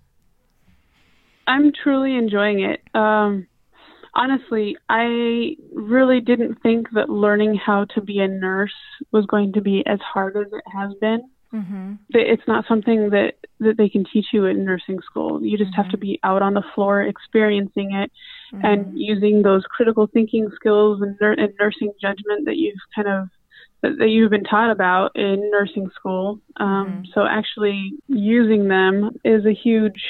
I'm 1.46 1.74
truly 1.74 2.16
enjoying 2.16 2.62
it. 2.62 2.80
Um, 2.96 3.46
honestly, 4.14 4.78
I 4.88 5.58
really 5.74 6.22
didn't 6.22 6.62
think 6.62 6.88
that 6.94 7.10
learning 7.10 7.56
how 7.56 7.88
to 7.94 8.00
be 8.00 8.20
a 8.20 8.28
nurse 8.30 8.72
was 9.12 9.26
going 9.26 9.52
to 9.52 9.62
be 9.62 9.84
as 9.86 10.00
hard 10.00 10.38
as 10.38 10.48
it 10.54 10.64
has 10.74 10.94
been. 11.02 11.30
Mm-hmm. 11.54 11.94
It's 12.10 12.48
not 12.48 12.66
something 12.68 13.10
that 13.10 13.34
that 13.60 13.78
they 13.78 13.90
can 13.90 14.06
teach 14.06 14.28
you 14.32 14.46
in 14.46 14.64
nursing 14.64 15.00
school. 15.02 15.44
You 15.44 15.58
just 15.58 15.72
mm-hmm. 15.72 15.82
have 15.82 15.92
to 15.92 15.98
be 15.98 16.20
out 16.24 16.42
on 16.42 16.54
the 16.54 16.64
floor, 16.76 17.02
experiencing 17.02 17.94
it, 17.94 18.12
mm-hmm. 18.54 18.66
and 18.66 18.98
using 18.98 19.42
those 19.42 19.64
critical 19.64 20.08
thinking 20.08 20.50
skills 20.56 21.02
and, 21.02 21.18
and 21.20 21.54
nursing 21.60 21.92
judgment 22.02 22.46
that 22.46 22.58
you've 22.58 22.78
kind 22.96 23.08
of 23.08 23.28
that, 23.82 23.98
that 23.98 24.10
you've 24.10 24.32
been 24.32 24.44
taught 24.44 24.72
about 24.72 25.12
in 25.16 25.50
nursing 25.52 25.90
school. 25.96 26.40
Um, 26.58 26.68
mm-hmm. 26.68 27.02
So 27.14 27.26
actually 27.26 27.94
using 28.08 28.68
them 28.68 29.12
is 29.24 29.46
a 29.46 29.54
huge, 29.54 30.02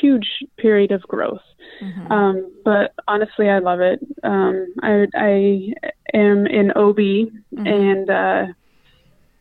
huge 0.00 0.28
period 0.58 0.92
of 0.92 1.02
growth. 1.02 1.42
Mm-hmm. 1.82 2.12
Um, 2.12 2.52
but 2.64 2.92
honestly, 3.08 3.48
I 3.48 3.60
love 3.60 3.80
it. 3.80 4.00
Um, 4.22 4.74
I, 4.82 5.06
I 5.14 5.72
am 6.14 6.46
in 6.46 6.72
OB, 6.72 6.96
mm-hmm. 6.96 7.66
and 7.66 8.10
uh, 8.10 8.52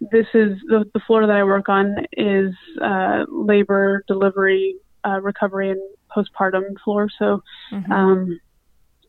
this 0.01 0.27
is 0.33 0.57
the, 0.67 0.85
the 0.93 0.99
floor 1.05 1.27
that 1.27 1.35
I 1.35 1.43
work 1.43 1.69
on 1.69 1.95
is 2.13 2.53
uh, 2.81 3.25
labor, 3.29 4.03
delivery, 4.07 4.75
uh, 5.05 5.19
recovery, 5.21 5.71
and 5.71 5.81
postpartum 6.15 6.79
floor. 6.83 7.09
So 7.19 7.43
mm-hmm. 7.71 7.91
um, 7.91 8.39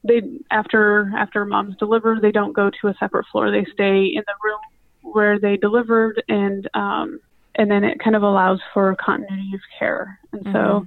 they 0.03 0.23
after 0.51 1.13
after 1.17 1.45
moms 1.45 1.77
deliver, 1.77 2.19
they 2.21 2.33
don't 2.33 2.53
go 2.53 2.71
to 2.81 2.89
a 2.89 2.95
separate 2.99 3.27
floor. 3.31 3.51
They 3.51 3.67
stay 3.73 4.07
in 4.07 4.23
the 4.27 4.35
room 4.43 5.13
where 5.15 5.39
they 5.39 5.57
delivered, 5.57 6.23
and 6.29 6.69
um, 6.75 7.21
and 7.55 7.71
then 7.71 7.85
it 7.85 8.01
kind 8.03 8.17
of 8.17 8.23
allows 8.23 8.61
for 8.75 8.95
continuity 8.97 9.53
of 9.55 9.61
care. 9.79 10.19
And 10.33 10.45
mm-hmm. 10.45 10.53
so 10.53 10.87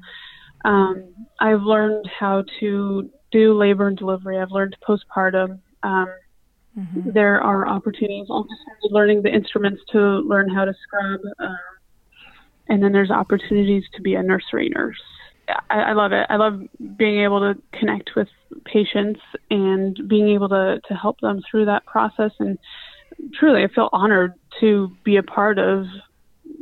um, 0.66 1.14
I've 1.40 1.62
learned 1.62 2.10
how 2.20 2.44
to 2.60 3.10
do 3.32 3.54
labor 3.54 3.88
and 3.88 3.98
delivery. 3.98 4.40
I've 4.40 4.52
learned 4.52 4.76
postpartum. 4.88 5.60
Um, 5.84 6.08
mm-hmm. 6.78 7.12
There 7.14 7.42
are 7.42 7.68
opportunities. 7.68 8.28
I'm 8.32 8.44
just 8.44 8.92
learning 8.94 9.22
the 9.22 9.34
instruments 9.34 9.82
to 9.92 10.00
learn 10.00 10.50
how 10.50 10.66
to 10.66 10.74
scrub, 10.84 11.22
um, 11.40 11.58
and 12.70 12.82
then 12.84 12.92
there's 12.92 13.12
opportunities 13.12 13.84
to 13.96 14.02
be 14.02 14.16
a 14.16 14.24
nursery 14.24 14.70
nurse. 14.70 15.02
I, 15.70 15.80
I 15.80 15.94
love 15.94 16.14
it. 16.14 16.26
I 16.30 16.38
love 16.38 16.62
being 16.98 17.22
able 17.22 17.40
to 17.42 17.62
connect 17.78 18.12
with 18.16 18.28
patients 18.66 19.20
and 19.52 19.98
being 20.08 20.30
able 20.30 20.50
to, 20.50 20.80
to 20.88 20.94
help 20.94 21.20
them 21.20 21.42
through 21.50 21.66
that 21.66 21.86
process. 21.86 22.32
And 22.40 22.58
truly, 23.34 23.64
I 23.64 23.68
feel 23.68 23.90
honored 23.92 24.34
to 24.62 24.92
be 25.04 25.18
a 25.18 25.24
part 25.24 25.60
of 25.60 25.86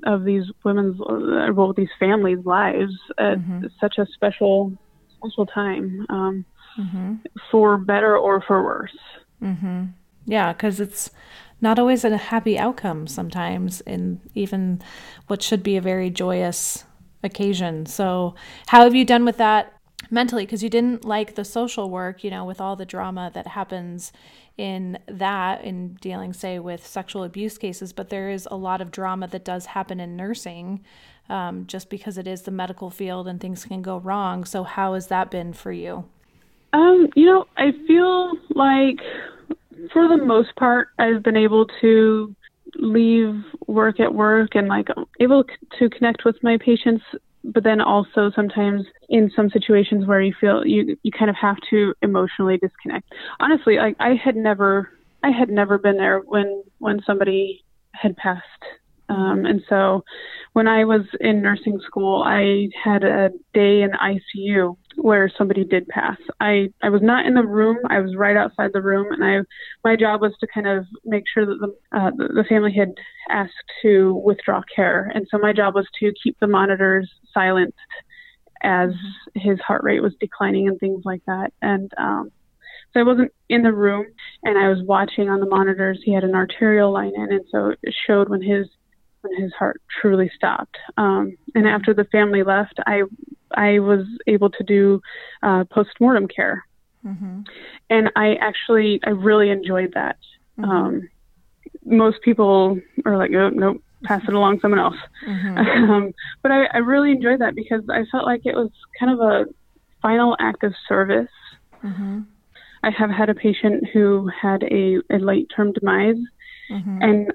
of 0.04 0.24
these 0.24 0.44
women's, 0.64 1.00
well, 1.00 1.74
these 1.74 1.90
families' 2.00 2.44
lives 2.44 2.94
at 3.20 3.38
mm-hmm. 3.38 3.66
such 3.80 3.98
a 4.00 4.06
special 4.14 4.74
special 5.18 5.46
time, 5.46 6.06
um, 6.10 6.46
mm-hmm. 6.80 7.14
for 7.52 7.78
better 7.78 8.18
or 8.18 8.42
for 8.42 8.64
worse. 8.64 8.98
Mm-hmm. 9.42 9.86
Yeah, 10.26 10.54
because 10.54 10.80
it's 10.80 11.10
not 11.62 11.78
always 11.78 12.04
a 12.04 12.18
happy 12.18 12.58
outcome 12.58 13.08
sometimes 13.08 13.82
in 13.82 14.20
even 14.34 14.82
what 15.28 15.42
should 15.42 15.64
be 15.64 15.78
a 15.78 15.82
very 15.82 16.10
joyous 16.10 16.84
occasion. 17.24 17.86
So, 17.86 18.36
how 18.68 18.84
have 18.84 18.96
you 18.96 19.06
done 19.06 19.26
with 19.26 19.38
that 19.38 19.74
mentally? 20.10 20.46
Because 20.46 20.64
you 20.64 20.70
didn't 20.70 21.06
like 21.06 21.36
the 21.36 21.46
social 21.46 21.90
work, 21.90 22.24
you 22.24 22.32
know, 22.32 22.46
with 22.46 22.60
all 22.60 22.76
the 22.76 22.86
drama 22.86 23.32
that 23.34 23.48
happens 23.48 24.12
in 24.58 24.98
that, 25.08 25.64
in 25.64 25.96
dealing, 26.02 26.34
say, 26.34 26.60
with 26.60 26.86
sexual 26.86 27.24
abuse 27.24 27.58
cases, 27.58 27.94
but 27.94 28.10
there 28.10 28.30
is 28.30 28.48
a 28.52 28.56
lot 28.56 28.82
of 28.82 28.92
drama 28.92 29.28
that 29.28 29.46
does 29.46 29.68
happen 29.68 30.00
in 30.00 30.16
nursing 30.16 30.82
um, 31.30 31.66
just 31.68 31.90
because 31.90 32.18
it 32.18 32.28
is 32.28 32.42
the 32.42 32.52
medical 32.52 32.90
field 32.90 33.28
and 33.28 33.40
things 33.40 33.66
can 33.66 33.82
go 33.82 33.98
wrong. 33.98 34.46
So, 34.46 34.64
how 34.64 34.94
has 34.96 35.08
that 35.08 35.32
been 35.32 35.54
for 35.54 35.72
you? 35.72 36.06
Um, 36.74 37.08
you 37.16 37.26
know, 37.26 37.48
I 37.58 37.72
feel 37.88 38.34
like 38.56 39.00
for 39.92 40.08
the 40.08 40.24
most 40.24 40.56
part, 40.56 40.90
I've 41.00 41.24
been 41.24 41.38
able 41.38 41.66
to 41.82 42.36
leave 42.76 43.44
work 43.68 44.00
at 44.00 44.14
work 44.14 44.56
and 44.56 44.68
like 44.68 44.88
able 45.20 45.44
to 45.80 45.90
connect 45.90 46.24
with 46.26 46.36
my 46.42 46.58
patients 46.58 47.04
but 47.44 47.64
then 47.64 47.82
also 47.82 48.32
sometimes 48.36 48.86
in 49.10 49.32
some 49.36 49.50
situations 49.50 50.06
where 50.06 50.22
you 50.22 50.34
feel 50.40 50.66
you 50.66 50.98
you 51.04 51.12
kind 51.12 51.30
of 51.30 51.36
have 51.36 51.58
to 51.70 51.94
emotionally 52.02 52.58
disconnect. 52.58 53.12
Honestly 53.40 53.78
like 53.78 53.96
i 54.00 54.14
had 54.14 54.36
never 54.36 54.90
i 55.24 55.30
had 55.30 55.50
never 55.50 55.78
been 55.78 55.98
there 55.98 56.20
when 56.20 56.64
when 56.80 57.02
somebody 57.06 57.64
had 57.94 58.16
passed 58.16 58.46
um, 59.12 59.46
and 59.46 59.62
so 59.68 60.04
when 60.54 60.68
I 60.68 60.86
was 60.86 61.02
in 61.20 61.42
nursing 61.42 61.80
school, 61.86 62.24
I 62.24 62.70
had 62.82 63.04
a 63.04 63.30
day 63.54 63.82
in 63.82 63.92
ICU 63.92 64.78
where 64.96 65.30
somebody 65.38 65.66
did 65.66 65.88
pass. 65.90 66.18
I, 66.40 66.70
I 66.82 66.90
was 66.90 67.02
not 67.02 67.26
in 67.26 67.34
the 67.34 67.44
room. 67.44 67.78
I 67.90 68.00
was 68.00 68.16
right 68.16 68.38
outside 68.38 68.72
the 68.74 68.82
room, 68.82 69.12
and 69.12 69.24
I 69.24 69.40
my 69.84 69.98
job 69.98 70.22
was 70.22 70.34
to 70.40 70.48
kind 70.54 70.68
of 70.68 70.86
make 71.04 71.24
sure 71.34 71.46
that 71.46 71.58
the 71.60 71.98
uh, 71.98 72.12
the 72.12 72.46
family 72.48 72.74
had 72.74 72.94
asked 73.30 73.52
to 73.82 74.14
withdraw 74.24 74.62
care, 74.74 75.12
and 75.14 75.28
so 75.30 75.38
my 75.38 75.52
job 75.52 75.76
was 75.76 75.88
to 76.00 76.14
keep 76.24 76.38
the 76.40 76.48
monitors 76.48 77.10
silenced 77.34 77.78
as 78.64 78.92
his 79.36 79.60
heart 79.60 79.84
rate 79.84 80.02
was 80.02 80.14
declining 80.20 80.68
and 80.68 80.80
things 80.80 81.02
like 81.04 81.24
that. 81.26 81.52
And 81.62 81.92
um, 81.98 82.32
so 82.94 83.00
I 83.00 83.04
wasn't 83.04 83.32
in 83.50 83.64
the 83.64 83.74
room, 83.74 84.06
and 84.44 84.58
I 84.58 84.70
was 84.70 84.80
watching 84.84 85.28
on 85.28 85.42
the 85.42 85.50
monitors. 85.50 86.00
He 86.04 86.14
had 86.14 86.24
an 86.24 86.36
arterial 86.36 86.94
line 86.94 87.14
in, 87.16 87.34
and 87.34 87.46
so 87.52 87.74
it 87.84 87.96
showed 88.08 88.30
when 88.30 88.42
his 88.42 88.68
when 89.22 89.42
his 89.42 89.54
heart 89.54 89.82
truly 90.02 90.32
stopped. 90.36 90.78
Um, 90.98 91.38
and 91.56 91.68
after 91.68 91.94
the 91.94 92.06
family 92.06 92.44
left, 92.44 92.80
I 92.86 93.04
I 93.54 93.80
was 93.80 94.06
able 94.28 94.50
to 94.50 94.64
do 94.64 95.02
uh, 95.44 95.66
post 95.66 95.92
mortem 96.00 96.28
care, 96.28 96.66
mm-hmm. 97.06 97.42
and 97.90 98.12
I 98.16 98.36
actually 98.36 99.00
I 99.06 99.12
really 99.12 99.50
enjoyed 99.50 99.94
that. 99.94 100.18
Mm-hmm. 100.58 100.70
Um, 100.70 101.10
most 101.86 102.22
people 102.22 102.80
are 103.06 103.18
like, 103.18 103.32
oh, 103.34 103.50
nope, 103.50 103.84
pass 104.04 104.22
it 104.28 104.34
along 104.34 104.60
someone 104.62 104.80
else. 104.80 104.98
Mm-hmm. 105.28 105.58
Um, 105.92 106.14
but 106.42 106.52
I, 106.52 106.66
I 106.74 106.78
really 106.78 107.12
enjoyed 107.12 107.42
that 107.42 107.56
because 107.56 107.82
I 107.90 108.06
felt 108.12 108.26
like 108.26 108.42
it 108.46 108.56
was 108.56 108.70
kind 109.00 109.12
of 109.12 109.20
a 109.20 109.46
final 110.02 110.38
act 110.40 110.64
of 110.64 110.74
service. 110.88 111.30
Mm-hmm. 111.84 112.22
I 112.84 112.92
have 112.92 113.10
had 113.10 113.30
a 113.30 113.36
patient 113.36 113.88
who 113.92 114.30
had 114.30 114.64
a, 114.64 114.98
a 115.12 115.18
late 115.18 115.52
term 115.56 115.74
demise, 115.74 116.16
mm-hmm. 116.72 117.02
and 117.02 117.34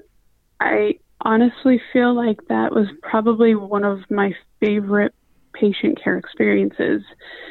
I 0.59 0.95
honestly 1.21 1.81
feel 1.91 2.13
like 2.13 2.39
that 2.47 2.73
was 2.73 2.87
probably 3.01 3.55
one 3.55 3.83
of 3.83 3.99
my 4.09 4.33
favorite 4.59 5.13
patient 5.53 6.01
care 6.01 6.17
experiences 6.17 7.01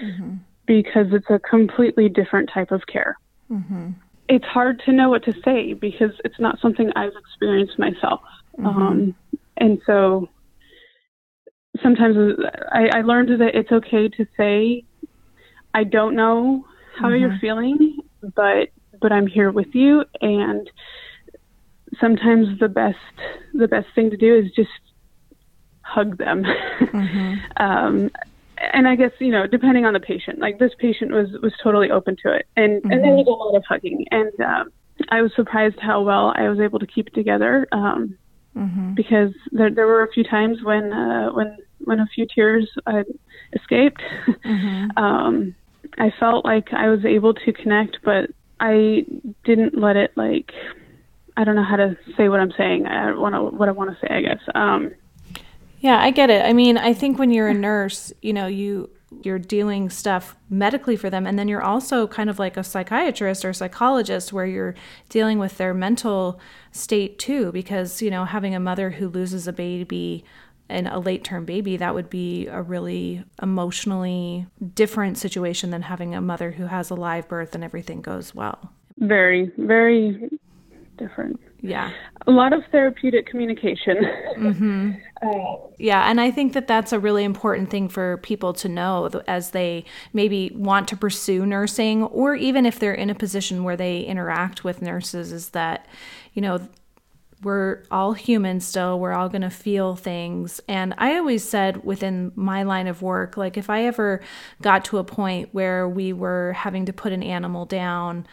mm-hmm. 0.03 0.35
because 0.67 1.07
it's 1.13 1.31
a 1.31 1.39
completely 1.39 2.09
different 2.09 2.51
type 2.53 2.71
of 2.71 2.83
care. 2.87 3.17
Mm-hmm. 3.51 3.91
It's 4.29 4.45
hard 4.45 4.83
to 4.87 4.93
know 4.93 5.09
what 5.09 5.25
to 5.25 5.33
say 5.45 5.73
because 5.73 6.11
it's 6.25 6.39
not 6.39 6.61
something 6.61 6.91
I've 6.97 7.13
experienced 7.17 7.79
myself. 7.79 8.21
Mm-hmm. 8.59 8.67
Um, 8.67 9.15
and 9.57 9.81
so 9.87 10.29
sometimes 11.83 12.17
I, 12.73 12.99
I 12.99 13.01
learned 13.03 13.41
that 13.41 13.55
it's 13.55 13.71
okay 13.71 14.09
to 14.09 14.27
say, 14.37 14.85
I 15.75 15.85
don't 15.85 16.17
know 16.17 16.65
how 16.99 17.11
you're 17.11 17.31
mm-hmm. 17.31 17.39
feeling, 17.39 17.99
but 18.35 18.69
but 19.01 19.13
I'm 19.13 19.27
here 19.27 19.51
with 19.51 19.75
you 19.75 20.05
and 20.23 20.71
sometimes 22.01 22.59
the 22.59 22.69
best 22.69 22.97
the 23.55 23.69
best 23.69 23.87
thing 23.95 24.11
to 24.11 24.17
do 24.17 24.35
is 24.37 24.51
just 24.55 24.71
hug 25.83 26.19
them. 26.19 26.45
Mm-hmm. 26.45 27.35
um, 27.63 28.11
and 28.59 28.89
I 28.89 28.97
guess 28.97 29.13
you 29.19 29.31
know, 29.31 29.47
depending 29.47 29.85
on 29.85 29.93
the 29.93 30.01
patient, 30.01 30.39
like 30.39 30.59
this 30.59 30.73
patient 30.79 31.13
was 31.13 31.29
was 31.43 31.53
totally 31.63 31.91
open 31.91 32.17
to 32.25 32.33
it, 32.33 32.47
and 32.57 32.83
mm-hmm. 32.83 32.91
and 32.91 33.05
there 33.05 33.13
was 33.13 33.27
a 33.27 33.31
lot 33.31 33.57
of 33.57 33.65
hugging, 33.69 34.07
and 34.11 34.33
um, 34.41 34.73
I 35.11 35.23
was 35.23 35.33
surprised 35.37 35.79
how 35.81 36.03
well 36.03 36.33
I 36.37 36.49
was 36.49 36.61
able 36.61 36.79
to 36.79 36.87
keep 36.87 37.09
it 37.09 37.15
together. 37.15 37.67
Um, 37.73 38.17
mm-hmm. 38.57 38.95
Because 38.95 39.33
there 39.53 39.71
there 39.71 39.87
were 39.87 40.03
a 40.03 40.13
few 40.13 40.25
times 40.25 40.59
when 40.63 40.93
uh, 40.93 41.31
when 41.31 41.59
when 41.85 42.01
a 42.01 42.07
few 42.15 42.27
tears 42.33 42.69
uh, 42.87 43.05
escaped. 43.53 44.03
Mm-hmm. 44.45 44.97
um, 44.97 45.55
I 45.99 46.13
felt 46.19 46.45
like 46.45 46.73
I 46.73 46.89
was 46.89 47.05
able 47.05 47.33
to 47.35 47.53
connect, 47.53 47.99
but 48.05 48.31
I 48.61 49.07
didn't 49.45 49.79
let 49.79 49.97
it 49.97 50.13
like 50.17 50.53
I 51.37 51.45
don't 51.45 51.57
know 51.57 51.65
how 51.65 51.77
to 51.77 51.97
say 52.17 52.29
what 52.29 52.41
I'm 52.41 52.53
saying. 52.57 52.87
I 52.87 53.15
want 53.15 53.35
to 53.35 53.43
what 53.43 53.69
I 53.69 53.73
want 53.73 53.91
to 53.91 54.07
say. 54.07 54.15
I 54.15 54.21
guess. 54.23 54.41
Um, 54.55 54.95
yeah, 55.81 56.01
I 56.03 56.11
get 56.11 56.31
it. 56.31 56.45
I 56.45 56.53
mean, 56.53 56.79
I 56.79 56.95
think 56.95 57.19
when 57.19 57.31
you're 57.31 57.49
a 57.49 57.55
nurse, 57.55 58.13
you 58.23 58.33
know, 58.33 58.47
you 58.47 58.91
you're 59.23 59.39
dealing 59.39 59.89
stuff 59.89 60.37
medically 60.51 60.97
for 60.97 61.09
them 61.09 61.27
and 61.27 61.39
then 61.39 61.47
you're 61.47 61.63
also 61.63 62.07
kind 62.07 62.29
of 62.29 62.39
like 62.39 62.57
a 62.57 62.65
psychiatrist 62.65 63.45
or 63.45 63.53
psychologist 63.53 64.33
where 64.33 64.47
you're 64.47 64.75
dealing 65.09 65.39
with 65.39 65.57
their 65.59 65.73
mental 65.73 66.41
state 66.73 67.19
too 67.19 67.53
because 67.53 68.03
you 68.03 68.11
know 68.11 68.25
having 68.25 68.55
a 68.55 68.61
mother 68.61 68.91
who 68.91 69.09
loses 69.09 69.47
a 69.47 69.53
baby 69.53 70.25
and 70.69 70.89
a 70.89 70.99
late 70.99 71.23
term 71.23 71.45
baby 71.45 71.77
that 71.77 71.95
would 71.95 72.11
be 72.11 72.49
a 72.49 72.61
really 72.61 73.25
emotionally 73.41 74.47
different 74.75 75.17
situation 75.17 75.71
than 75.71 75.83
having 75.83 76.15
a 76.15 76.21
mother 76.21 76.51
who 76.51 76.67
has 76.67 76.91
a 76.91 76.95
live 76.95 77.29
birth 77.29 77.55
and 77.55 77.63
everything 77.63 78.01
goes 78.03 78.35
well 78.35 78.73
very 78.99 79.53
very 79.57 80.29
different. 80.97 81.41
Yeah. 81.61 81.93
A 82.27 82.31
lot 82.31 82.53
of 82.53 82.63
therapeutic 82.71 83.27
communication. 83.27 83.97
Mm-hmm. 84.37 84.93
uh, 85.23 85.69
Yeah, 85.79 86.09
and 86.09 86.21
I 86.21 86.31
think 86.31 86.53
that 86.53 86.67
that's 86.67 86.93
a 86.93 86.99
really 86.99 87.25
important 87.25 87.71
thing 87.71 87.89
for 87.89 88.19
people 88.19 88.53
to 88.55 88.69
know 88.69 89.07
as 89.27 89.51
they 89.51 89.85
maybe 90.13 90.51
want 90.55 90.89
to 90.89 90.97
pursue 90.97 91.47
nursing, 91.47 92.05
or 92.05 92.35
even 92.35 92.67
if 92.67 92.79
they're 92.79 92.95
in 92.95 93.11
a 93.11 93.15
position 93.15 93.65
where 93.65 93.77
they 93.77 94.01
interact 94.01 94.65
with 94.65 94.83
nurses, 94.83 95.33
is 95.33 95.51
that, 95.51 95.87
you 96.35 96.43
know, 96.43 96.61
we're 97.43 97.83
all 97.91 98.15
human 98.15 98.61
still. 98.61 98.99
We're 98.99 99.13
all 99.13 99.29
going 99.29 99.43
to 99.43 99.51
feel 99.51 99.95
things. 99.95 100.61
And 100.69 100.95
I 100.99 101.17
always 101.17 101.45
said 101.45 101.85
within 101.85 102.33
my 102.35 102.63
line 102.63 102.87
of 102.87 103.03
work, 103.03 103.37
like 103.37 103.57
if 103.57 103.69
I 103.69 103.85
ever 103.85 104.23
got 104.63 104.85
to 104.87 104.99
a 104.99 105.05
point 105.05 105.51
where 105.53 105.89
we 105.89 106.13
were 106.13 106.55
having 106.55 106.87
to 106.87 106.93
put 106.93 107.13
an 107.13 107.23
animal 107.23 107.67
down 107.67 108.27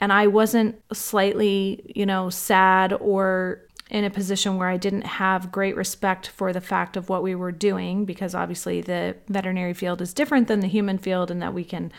and 0.00 0.12
I 0.12 0.26
wasn't 0.26 0.80
slightly, 0.92 1.92
you 1.94 2.06
know, 2.06 2.30
sad 2.30 2.92
or 2.92 3.60
in 3.90 4.04
a 4.04 4.10
position 4.10 4.58
where 4.58 4.68
I 4.68 4.76
didn't 4.76 5.06
have 5.06 5.50
great 5.50 5.74
respect 5.74 6.28
for 6.28 6.52
the 6.52 6.60
fact 6.60 6.96
of 6.96 7.08
what 7.08 7.22
we 7.22 7.34
were 7.34 7.52
doing, 7.52 8.04
because 8.04 8.34
obviously 8.34 8.82
the 8.82 9.16
veterinary 9.28 9.72
field 9.72 10.02
is 10.02 10.12
different 10.12 10.46
than 10.46 10.60
the 10.60 10.68
human 10.68 10.98
field, 10.98 11.30
and 11.30 11.40
that 11.40 11.54
we 11.54 11.64
can 11.64 11.90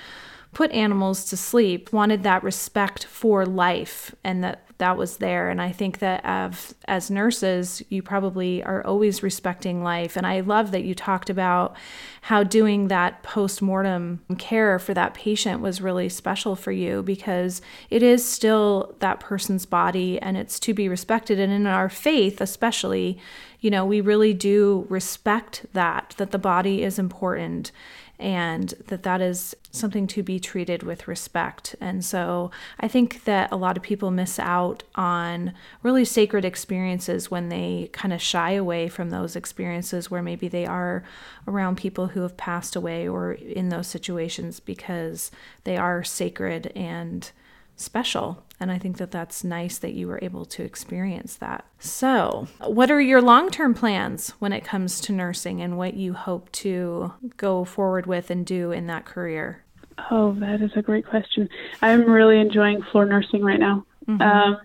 put 0.53 0.71
animals 0.71 1.25
to 1.25 1.37
sleep, 1.37 1.91
wanted 1.91 2.23
that 2.23 2.43
respect 2.43 3.05
for 3.05 3.45
life 3.45 4.13
and 4.23 4.43
that 4.43 4.65
that 4.79 4.97
was 4.97 5.17
there. 5.17 5.49
And 5.49 5.61
I 5.61 5.71
think 5.71 5.99
that 5.99 6.21
as, 6.23 6.73
as 6.87 7.11
nurses, 7.11 7.83
you 7.89 8.01
probably 8.01 8.63
are 8.63 8.85
always 8.85 9.21
respecting 9.21 9.83
life. 9.83 10.15
And 10.15 10.25
I 10.25 10.39
love 10.39 10.71
that 10.71 10.85
you 10.85 10.95
talked 10.95 11.29
about 11.29 11.75
how 12.23 12.43
doing 12.43 12.87
that 12.87 13.21
post 13.21 13.61
mortem 13.61 14.21
care 14.37 14.79
for 14.79 14.93
that 14.93 15.13
patient 15.13 15.61
was 15.61 15.81
really 15.81 16.07
special 16.07 16.55
for 16.55 16.71
you 16.71 17.03
because 17.03 17.61
it 17.89 18.01
is 18.01 18.23
still 18.23 18.95
that 18.99 19.19
person's 19.19 19.65
body 19.65 20.17
and 20.21 20.37
it's 20.37 20.59
to 20.61 20.73
be 20.73 20.87
respected. 20.87 21.39
And 21.39 21.51
in 21.51 21.67
our 21.67 21.89
faith, 21.89 22.39
especially, 22.39 23.19
you 23.59 23.69
know, 23.69 23.85
we 23.85 23.99
really 23.99 24.33
do 24.33 24.85
respect 24.89 25.65
that, 25.73 26.15
that 26.17 26.31
the 26.31 26.39
body 26.39 26.83
is 26.83 26.97
important 26.97 27.73
and 28.19 28.73
that 28.87 29.03
that 29.03 29.21
is 29.21 29.55
something 29.71 30.05
to 30.07 30.21
be 30.21 30.39
treated 30.39 30.83
with 30.83 31.07
respect. 31.07 31.75
And 31.79 32.03
so 32.03 32.51
I 32.79 32.87
think 32.87 33.23
that 33.23 33.51
a 33.51 33.55
lot 33.55 33.77
of 33.77 33.83
people 33.83 34.11
miss 34.11 34.37
out 34.37 34.83
on 34.95 35.53
really 35.83 36.03
sacred 36.03 36.43
experiences 36.43 37.31
when 37.31 37.49
they 37.49 37.89
kind 37.93 38.13
of 38.13 38.21
shy 38.21 38.51
away 38.51 38.89
from 38.89 39.09
those 39.09 39.35
experiences 39.35 40.11
where 40.11 40.21
maybe 40.21 40.47
they 40.47 40.65
are 40.65 41.03
around 41.47 41.77
people 41.77 42.07
who 42.07 42.21
have 42.21 42.35
passed 42.35 42.75
away 42.75 43.07
or 43.07 43.33
in 43.33 43.69
those 43.69 43.87
situations 43.87 44.59
because 44.59 45.31
they 45.63 45.77
are 45.77 46.03
sacred 46.03 46.71
and 46.75 47.31
special. 47.79 48.43
And 48.59 48.71
I 48.71 48.77
think 48.77 48.97
that 48.97 49.11
that's 49.11 49.43
nice 49.43 49.77
that 49.77 49.93
you 49.93 50.07
were 50.07 50.19
able 50.21 50.45
to 50.45 50.63
experience 50.63 51.35
that. 51.37 51.65
So, 51.79 52.47
what 52.59 52.91
are 52.91 52.99
your 52.99 53.21
long 53.21 53.49
term 53.49 53.73
plans 53.73 54.31
when 54.39 54.51
it 54.51 54.65
comes 54.65 54.99
to 55.01 55.13
nursing 55.13 55.61
and 55.61 55.77
what 55.77 55.93
you 55.93 56.13
hope 56.13 56.51
to 56.53 57.13
go 57.37 57.63
forward 57.63 58.05
with 58.05 58.29
and 58.29 58.45
do 58.45 58.71
in 58.71 58.87
that 58.87 59.05
career? 59.05 59.63
Oh, 60.11 60.33
that 60.39 60.61
is 60.61 60.71
a 60.75 60.81
great 60.81 61.07
question. 61.07 61.49
I'm 61.81 62.09
really 62.09 62.39
enjoying 62.39 62.81
floor 62.91 63.05
nursing 63.05 63.43
right 63.43 63.59
now. 63.59 63.85
Mm-hmm. 64.07 64.21
Um, 64.21 64.57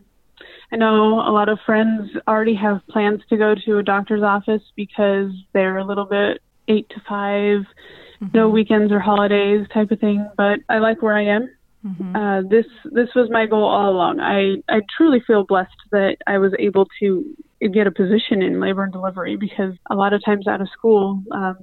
I 0.72 0.77
know 0.77 1.20
a 1.20 1.31
lot 1.31 1.48
of 1.48 1.59
friends 1.64 2.11
already 2.27 2.55
have 2.55 2.81
plans 2.88 3.20
to 3.31 3.37
go 3.37 3.55
to 3.66 3.79
a 3.79 3.83
doctor's 3.83 4.22
office 4.22 4.62
because 4.74 5.31
they're 5.53 5.79
a 5.79 5.85
little 5.85 6.05
bit 6.05 6.40
eight 6.66 6.88
to 6.90 6.96
5 7.09 7.61
mm-hmm. 7.61 8.27
no 8.33 8.48
weekends 8.48 8.92
or 8.92 8.98
holidays 8.98 9.66
type 9.72 9.90
of 9.90 10.00
thing. 10.00 10.29
But 10.37 10.61
I 10.68 10.79
like 10.79 11.00
where 11.03 11.16
I 11.16 11.27
am. 11.27 11.48
Mm-hmm. 11.85 12.16
Uh, 12.16 12.42
this 12.49 12.66
this 12.85 13.09
was 13.14 13.29
my 13.31 13.47
goal 13.47 13.64
all 13.64 13.90
along. 13.90 14.20
I 14.20 14.57
I 14.75 14.81
truly 14.97 15.20
feel 15.27 15.44
blessed 15.44 15.70
that 15.92 16.16
I 16.27 16.38
was 16.38 16.53
able 16.59 16.87
to 17.01 17.37
get 17.73 17.87
a 17.87 17.90
position 17.90 18.42
in 18.42 18.61
labor 18.61 18.85
and 18.85 18.92
delivery 18.92 19.37
because 19.37 19.75
a 19.90 19.94
lot 19.94 20.12
of 20.12 20.25
times 20.25 20.47
out 20.47 20.61
of 20.61 20.68
school 20.70 21.23
um, 21.31 21.59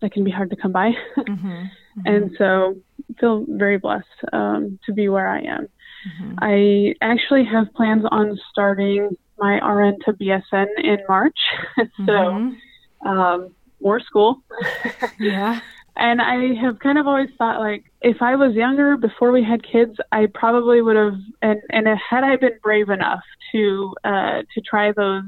that 0.00 0.12
can 0.12 0.22
be 0.22 0.30
hard 0.30 0.50
to 0.50 0.56
come 0.56 0.72
by, 0.72 0.90
mm-hmm. 1.18 1.48
Mm-hmm. 1.48 2.06
and 2.06 2.30
so 2.38 2.76
feel 3.18 3.44
very 3.48 3.78
blessed 3.78 4.06
um, 4.32 4.78
to 4.86 4.92
be 4.92 5.08
where 5.08 5.28
I 5.28 5.40
am. 5.40 5.68
Mm-hmm. 6.06 6.34
I 6.40 6.94
actually 7.00 7.44
have 7.44 7.72
plans 7.74 8.04
on 8.10 8.38
starting 8.50 9.16
my 9.38 9.58
RN 9.58 9.96
to 10.04 10.12
BSN 10.12 10.66
in 10.78 10.98
March, 11.08 11.38
so 11.76 12.12
mm-hmm. 12.12 13.08
um, 13.08 13.54
more 13.80 14.00
school. 14.00 14.42
yeah. 15.18 15.60
And 15.98 16.22
I 16.22 16.54
have 16.62 16.78
kind 16.78 16.96
of 16.96 17.06
always 17.08 17.28
thought 17.36 17.58
like 17.58 17.84
if 18.00 18.22
I 18.22 18.36
was 18.36 18.54
younger 18.54 18.96
before 18.96 19.32
we 19.32 19.42
had 19.42 19.62
kids, 19.64 19.96
I 20.12 20.26
probably 20.32 20.80
would 20.80 20.96
have 20.96 21.18
and 21.42 21.60
and 21.70 21.86
had 21.88 22.22
I 22.24 22.36
been 22.36 22.58
brave 22.62 22.88
enough 22.88 23.22
to 23.52 23.94
uh 24.04 24.42
to 24.54 24.60
try 24.68 24.92
those 24.92 25.24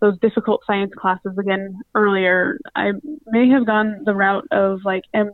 those 0.00 0.18
difficult 0.18 0.62
science 0.66 0.92
classes 0.98 1.36
again 1.38 1.80
earlier, 1.94 2.58
I 2.74 2.92
may 3.26 3.48
have 3.50 3.66
gone 3.66 4.02
the 4.04 4.14
route 4.14 4.48
of 4.50 4.80
like 4.84 5.04
MD 5.14 5.30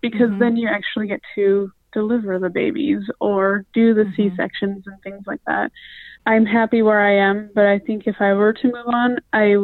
because 0.00 0.28
mm-hmm. 0.28 0.40
then 0.40 0.56
you 0.56 0.68
actually 0.68 1.06
get 1.06 1.20
to 1.36 1.70
deliver 1.92 2.38
the 2.38 2.50
babies 2.50 3.02
or 3.20 3.64
do 3.72 3.94
the 3.94 4.02
mm-hmm. 4.02 4.30
C 4.30 4.36
sections 4.36 4.84
and 4.86 5.00
things 5.02 5.22
like 5.26 5.40
that. 5.46 5.70
I'm 6.26 6.46
happy 6.46 6.82
where 6.82 7.00
I 7.00 7.16
am, 7.30 7.50
but 7.54 7.66
I 7.66 7.78
think 7.78 8.06
if 8.06 8.16
I 8.20 8.32
were 8.34 8.52
to 8.52 8.66
move 8.66 8.86
on, 8.86 9.18
I 9.32 9.54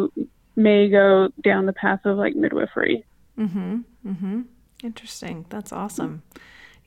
may 0.57 0.89
go 0.89 1.29
down 1.43 1.67
the 1.67 1.73
path 1.73 2.01
of 2.05 2.17
like 2.17 2.35
midwifery. 2.35 3.05
Mhm. 3.39 3.85
Mhm. 4.07 4.45
Interesting. 4.83 5.45
That's 5.49 5.73
awesome. 5.73 6.23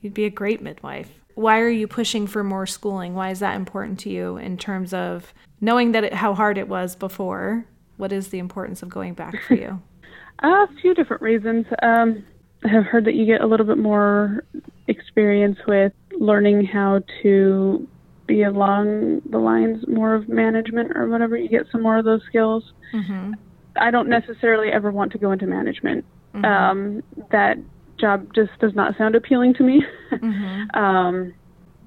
You'd 0.00 0.14
be 0.14 0.24
a 0.24 0.30
great 0.30 0.62
midwife. 0.62 1.20
Why 1.34 1.60
are 1.60 1.68
you 1.68 1.86
pushing 1.86 2.26
for 2.26 2.44
more 2.44 2.66
schooling? 2.66 3.14
Why 3.14 3.30
is 3.30 3.40
that 3.40 3.56
important 3.56 3.98
to 4.00 4.10
you 4.10 4.36
in 4.36 4.56
terms 4.58 4.92
of 4.92 5.32
knowing 5.60 5.92
that 5.92 6.04
it, 6.04 6.14
how 6.14 6.34
hard 6.34 6.58
it 6.58 6.68
was 6.68 6.94
before? 6.94 7.64
What 7.96 8.12
is 8.12 8.28
the 8.28 8.38
importance 8.38 8.82
of 8.82 8.88
going 8.88 9.14
back 9.14 9.40
for 9.42 9.54
you? 9.54 9.80
a 10.40 10.66
few 10.80 10.94
different 10.94 11.22
reasons. 11.22 11.66
Um, 11.82 12.24
I 12.64 12.68
have 12.68 12.84
heard 12.84 13.04
that 13.06 13.14
you 13.14 13.24
get 13.26 13.40
a 13.40 13.46
little 13.46 13.66
bit 13.66 13.78
more 13.78 14.44
experience 14.88 15.58
with 15.66 15.92
learning 16.18 16.64
how 16.66 17.02
to 17.22 17.88
be 18.26 18.42
along 18.42 19.22
the 19.30 19.38
lines 19.38 19.86
more 19.88 20.14
of 20.14 20.28
management 20.28 20.92
or 20.96 21.08
whatever. 21.08 21.36
You 21.36 21.48
get 21.48 21.66
some 21.72 21.82
more 21.82 21.98
of 21.98 22.04
those 22.04 22.22
skills. 22.28 22.72
Mm-hmm. 22.92 23.32
I 23.76 23.90
don't 23.90 24.08
necessarily 24.08 24.68
ever 24.68 24.90
want 24.90 25.12
to 25.12 25.18
go 25.18 25.32
into 25.32 25.46
management. 25.46 26.04
Mm-hmm. 26.34 26.44
Um, 26.44 27.02
that 27.30 27.56
job 28.00 28.28
just 28.34 28.50
does 28.60 28.74
not 28.74 28.96
sound 28.98 29.14
appealing 29.14 29.54
to 29.54 29.62
me. 29.62 29.82
Mm-hmm. 30.12 30.78
um, 30.78 31.34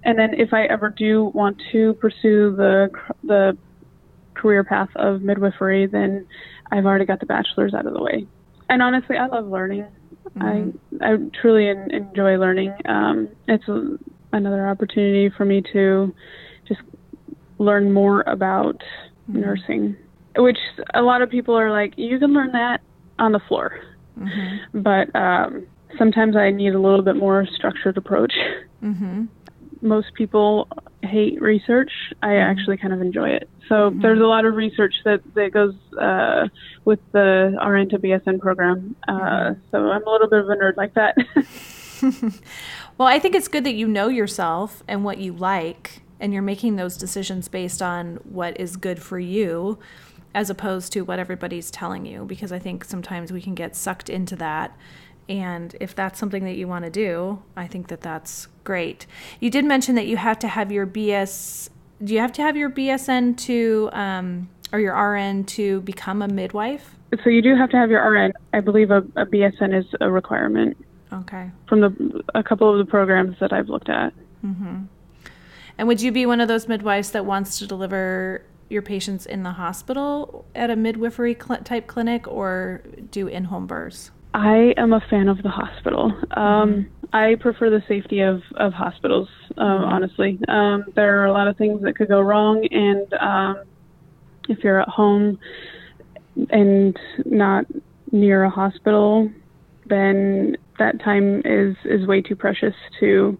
and 0.03 0.19
then 0.19 0.33
if 0.33 0.53
I 0.53 0.65
ever 0.65 0.93
do 0.95 1.31
want 1.33 1.61
to 1.71 1.93
pursue 1.95 2.55
the 2.55 2.89
the 3.23 3.57
career 4.35 4.63
path 4.63 4.89
of 4.95 5.21
midwifery, 5.21 5.87
then 5.87 6.27
I've 6.71 6.85
already 6.85 7.05
got 7.05 7.19
the 7.19 7.25
bachelor's 7.25 7.73
out 7.73 7.85
of 7.85 7.93
the 7.93 8.01
way. 8.01 8.27
And 8.69 8.81
honestly, 8.81 9.17
I 9.17 9.27
love 9.27 9.47
learning. 9.47 9.87
Mm-hmm. 10.37 11.01
I 11.01 11.07
I 11.07 11.15
truly 11.41 11.69
en- 11.69 11.91
enjoy 11.91 12.37
learning. 12.37 12.73
Um, 12.87 13.29
it's 13.47 13.67
a, 13.67 13.97
another 14.31 14.67
opportunity 14.69 15.29
for 15.35 15.45
me 15.45 15.63
to 15.73 16.13
just 16.67 16.81
learn 17.57 17.91
more 17.91 18.21
about 18.21 18.75
mm-hmm. 19.29 19.41
nursing, 19.41 19.97
which 20.37 20.57
a 20.93 21.01
lot 21.01 21.21
of 21.21 21.29
people 21.29 21.57
are 21.57 21.71
like, 21.71 21.93
you 21.97 22.19
can 22.19 22.33
learn 22.33 22.51
that 22.51 22.81
on 23.17 23.31
the 23.31 23.39
floor. 23.47 23.79
Mm-hmm. 24.17 24.81
But 24.81 25.15
um, 25.15 25.67
sometimes 25.97 26.35
I 26.35 26.51
need 26.51 26.73
a 26.73 26.79
little 26.79 27.01
bit 27.01 27.15
more 27.15 27.45
structured 27.55 27.97
approach. 27.97 28.33
Mm-hmm. 28.83 29.25
Most 29.81 30.13
people 30.13 30.67
hate 31.03 31.41
research. 31.41 31.91
I 32.21 32.27
mm-hmm. 32.27 32.59
actually 32.59 32.77
kind 32.77 32.93
of 32.93 33.01
enjoy 33.01 33.29
it. 33.29 33.49
So 33.67 33.75
mm-hmm. 33.89 34.01
there's 34.01 34.19
a 34.19 34.25
lot 34.25 34.45
of 34.45 34.55
research 34.55 34.95
that 35.05 35.21
that 35.35 35.51
goes 35.51 35.75
uh, 35.99 36.47
with 36.85 36.99
the 37.11 37.57
RN 37.65 37.89
to 37.89 37.99
BSN 37.99 38.39
program. 38.39 38.95
Uh, 39.07 39.13
mm-hmm. 39.13 39.61
so 39.71 39.77
I'm 39.89 40.05
a 40.05 40.09
little 40.09 40.29
bit 40.29 40.39
of 40.39 40.49
a 40.49 40.55
nerd 40.55 40.77
like 40.77 40.93
that. 40.95 41.17
well, 42.97 43.07
I 43.07 43.19
think 43.19 43.35
it's 43.35 43.47
good 43.47 43.63
that 43.63 43.75
you 43.75 43.87
know 43.87 44.07
yourself 44.07 44.83
and 44.87 45.03
what 45.03 45.17
you 45.17 45.33
like, 45.33 46.01
and 46.19 46.33
you're 46.33 46.41
making 46.41 46.75
those 46.75 46.97
decisions 46.97 47.47
based 47.47 47.81
on 47.81 48.17
what 48.23 48.59
is 48.59 48.77
good 48.77 49.01
for 49.01 49.19
you 49.19 49.79
as 50.35 50.49
opposed 50.49 50.91
to 50.91 51.01
what 51.01 51.17
everybody's 51.17 51.71
telling 51.71 52.05
you 52.05 52.25
because 52.25 52.51
I 52.51 52.59
think 52.59 52.83
sometimes 52.83 53.31
we 53.31 53.41
can 53.41 53.55
get 53.55 53.73
sucked 53.73 54.09
into 54.09 54.35
that. 54.35 54.77
And 55.29 55.75
if 55.79 55.95
that's 55.95 56.19
something 56.19 56.43
that 56.43 56.57
you 56.57 56.67
want 56.67 56.83
to 56.83 56.91
do, 56.91 57.41
I 57.55 57.67
think 57.67 57.87
that 57.87 58.01
that's 58.01 58.49
great. 58.65 59.07
You 59.39 59.49
did 59.49 59.63
mention 59.63 59.95
that 59.95 60.07
you 60.07 60.17
have 60.17 60.37
to 60.39 60.49
have 60.49 60.73
your 60.73 60.85
BS. 60.85 61.69
Do 62.03 62.13
you 62.13 62.19
have 62.19 62.33
to 62.33 62.41
have 62.41 62.57
your 62.57 62.69
BSN 62.69 63.37
to, 63.37 63.89
um, 63.93 64.49
or 64.73 64.79
your 64.79 64.93
RN 64.93 65.45
to 65.45 65.79
become 65.81 66.21
a 66.21 66.27
midwife? 66.27 66.95
So 67.23 67.29
you 67.29 67.41
do 67.41 67.55
have 67.55 67.69
to 67.69 67.77
have 67.77 67.89
your 67.89 68.07
RN. 68.07 68.33
I 68.53 68.59
believe 68.59 68.91
a, 68.91 68.97
a 69.15 69.25
BSN 69.25 69.73
is 69.73 69.85
a 70.01 70.11
requirement. 70.11 70.75
Okay. 71.13 71.49
From 71.69 71.79
the 71.79 72.23
a 72.35 72.43
couple 72.43 72.69
of 72.69 72.85
the 72.85 72.89
programs 72.91 73.37
that 73.39 73.53
I've 73.53 73.69
looked 73.69 73.89
at. 73.89 74.13
Mm-hmm. 74.45 74.83
And 75.77 75.87
would 75.87 76.01
you 76.01 76.11
be 76.11 76.25
one 76.25 76.41
of 76.41 76.49
those 76.49 76.67
midwives 76.67 77.11
that 77.11 77.25
wants 77.25 77.57
to 77.59 77.67
deliver 77.67 78.43
your 78.69 78.81
patients 78.81 79.25
in 79.25 79.43
the 79.43 79.51
hospital 79.51 80.45
at 80.55 80.69
a 80.69 80.75
midwifery 80.75 81.35
cl- 81.39 81.61
type 81.63 81.87
clinic 81.87 82.27
or 82.27 82.81
do 83.11 83.27
in 83.27 83.45
home 83.45 83.67
births? 83.67 84.11
I 84.33 84.73
am 84.75 84.91
a 84.91 84.99
fan 85.09 85.29
of 85.29 85.41
the 85.43 85.49
hospital. 85.49 86.11
Um, 86.31 86.73
mm-hmm. 86.73 87.05
I 87.15 87.35
prefer 87.35 87.69
the 87.69 87.81
safety 87.87 88.19
of, 88.19 88.41
of 88.55 88.73
hospitals. 88.73 89.29
Uh, 89.57 89.61
honestly, 89.61 90.39
um, 90.49 90.83
there 90.95 91.21
are 91.21 91.25
a 91.25 91.31
lot 91.31 91.47
of 91.47 91.55
things 91.55 91.81
that 91.83 91.95
could 91.95 92.09
go 92.09 92.19
wrong, 92.19 92.67
and 92.69 93.13
um, 93.13 93.63
if 94.49 94.61
you're 94.63 94.81
at 94.81 94.89
home 94.89 95.39
and 96.49 96.97
not 97.25 97.65
near 98.11 98.43
a 98.43 98.49
hospital, 98.49 99.31
then 99.87 100.57
that 100.79 100.99
time 101.01 101.41
is 101.45 101.77
is 101.85 102.05
way 102.05 102.21
too 102.21 102.35
precious 102.35 102.73
to 102.99 103.37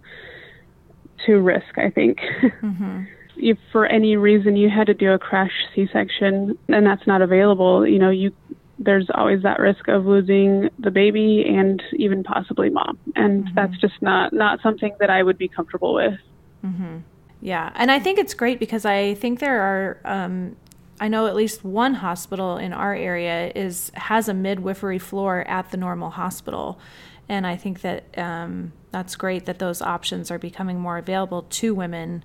to 1.26 1.40
risk. 1.40 1.78
I 1.78 1.90
think. 1.90 2.20
Mm-hmm. 2.62 3.04
If 3.38 3.58
for 3.72 3.86
any 3.86 4.16
reason 4.16 4.56
you 4.56 4.70
had 4.70 4.88
to 4.88 4.94
do 4.94 5.12
a 5.12 5.20
crash 5.20 5.52
C-section 5.74 6.58
and 6.68 6.86
that's 6.86 7.06
not 7.08 7.22
available, 7.22 7.88
you 7.88 8.00
know, 8.00 8.10
you 8.10 8.34
there's 8.78 9.10
always 9.14 9.42
that 9.44 9.60
risk 9.60 9.88
of 9.88 10.06
losing 10.06 10.70
the 10.80 10.92
baby 10.92 11.46
and 11.48 11.82
even 11.94 12.24
possibly 12.24 12.70
mom, 12.70 12.98
and 13.16 13.46
mm-hmm. 13.46 13.56
that's 13.56 13.78
just 13.78 14.02
not 14.02 14.34
not 14.34 14.62
something 14.62 14.96
that 15.00 15.10
I 15.10 15.24
would 15.24 15.38
be 15.38 15.48
comfortable 15.48 15.94
with. 15.94 16.20
Mm-hmm. 16.64 16.98
Yeah, 17.42 17.72
and 17.76 17.92
I 17.92 18.00
think 18.00 18.20
it's 18.20 18.34
great 18.34 18.60
because 18.60 18.86
I 18.86 19.14
think 19.16 19.40
there 19.40 19.62
are. 19.62 20.00
Um, 20.06 20.56
I 21.00 21.10
know 21.10 21.28
at 21.28 21.36
least 21.36 21.66
one 21.66 21.96
hospital 21.96 22.58
in 22.58 22.72
our 22.72 22.96
area 22.96 23.52
is 23.54 23.92
has 23.96 24.30
a 24.30 24.34
midwifery 24.34 25.00
floor 25.00 25.42
at 25.48 25.72
the 25.72 25.78
normal 25.78 26.10
hospital, 26.12 26.80
and 27.28 27.46
I 27.46 27.56
think 27.56 27.82
that 27.82 28.18
um, 28.18 28.74
that's 28.92 29.16
great 29.16 29.46
that 29.46 29.60
those 29.60 29.82
options 29.82 30.32
are 30.32 30.40
becoming 30.40 30.80
more 30.80 30.98
available 30.98 31.44
to 31.44 31.76
women 31.76 32.24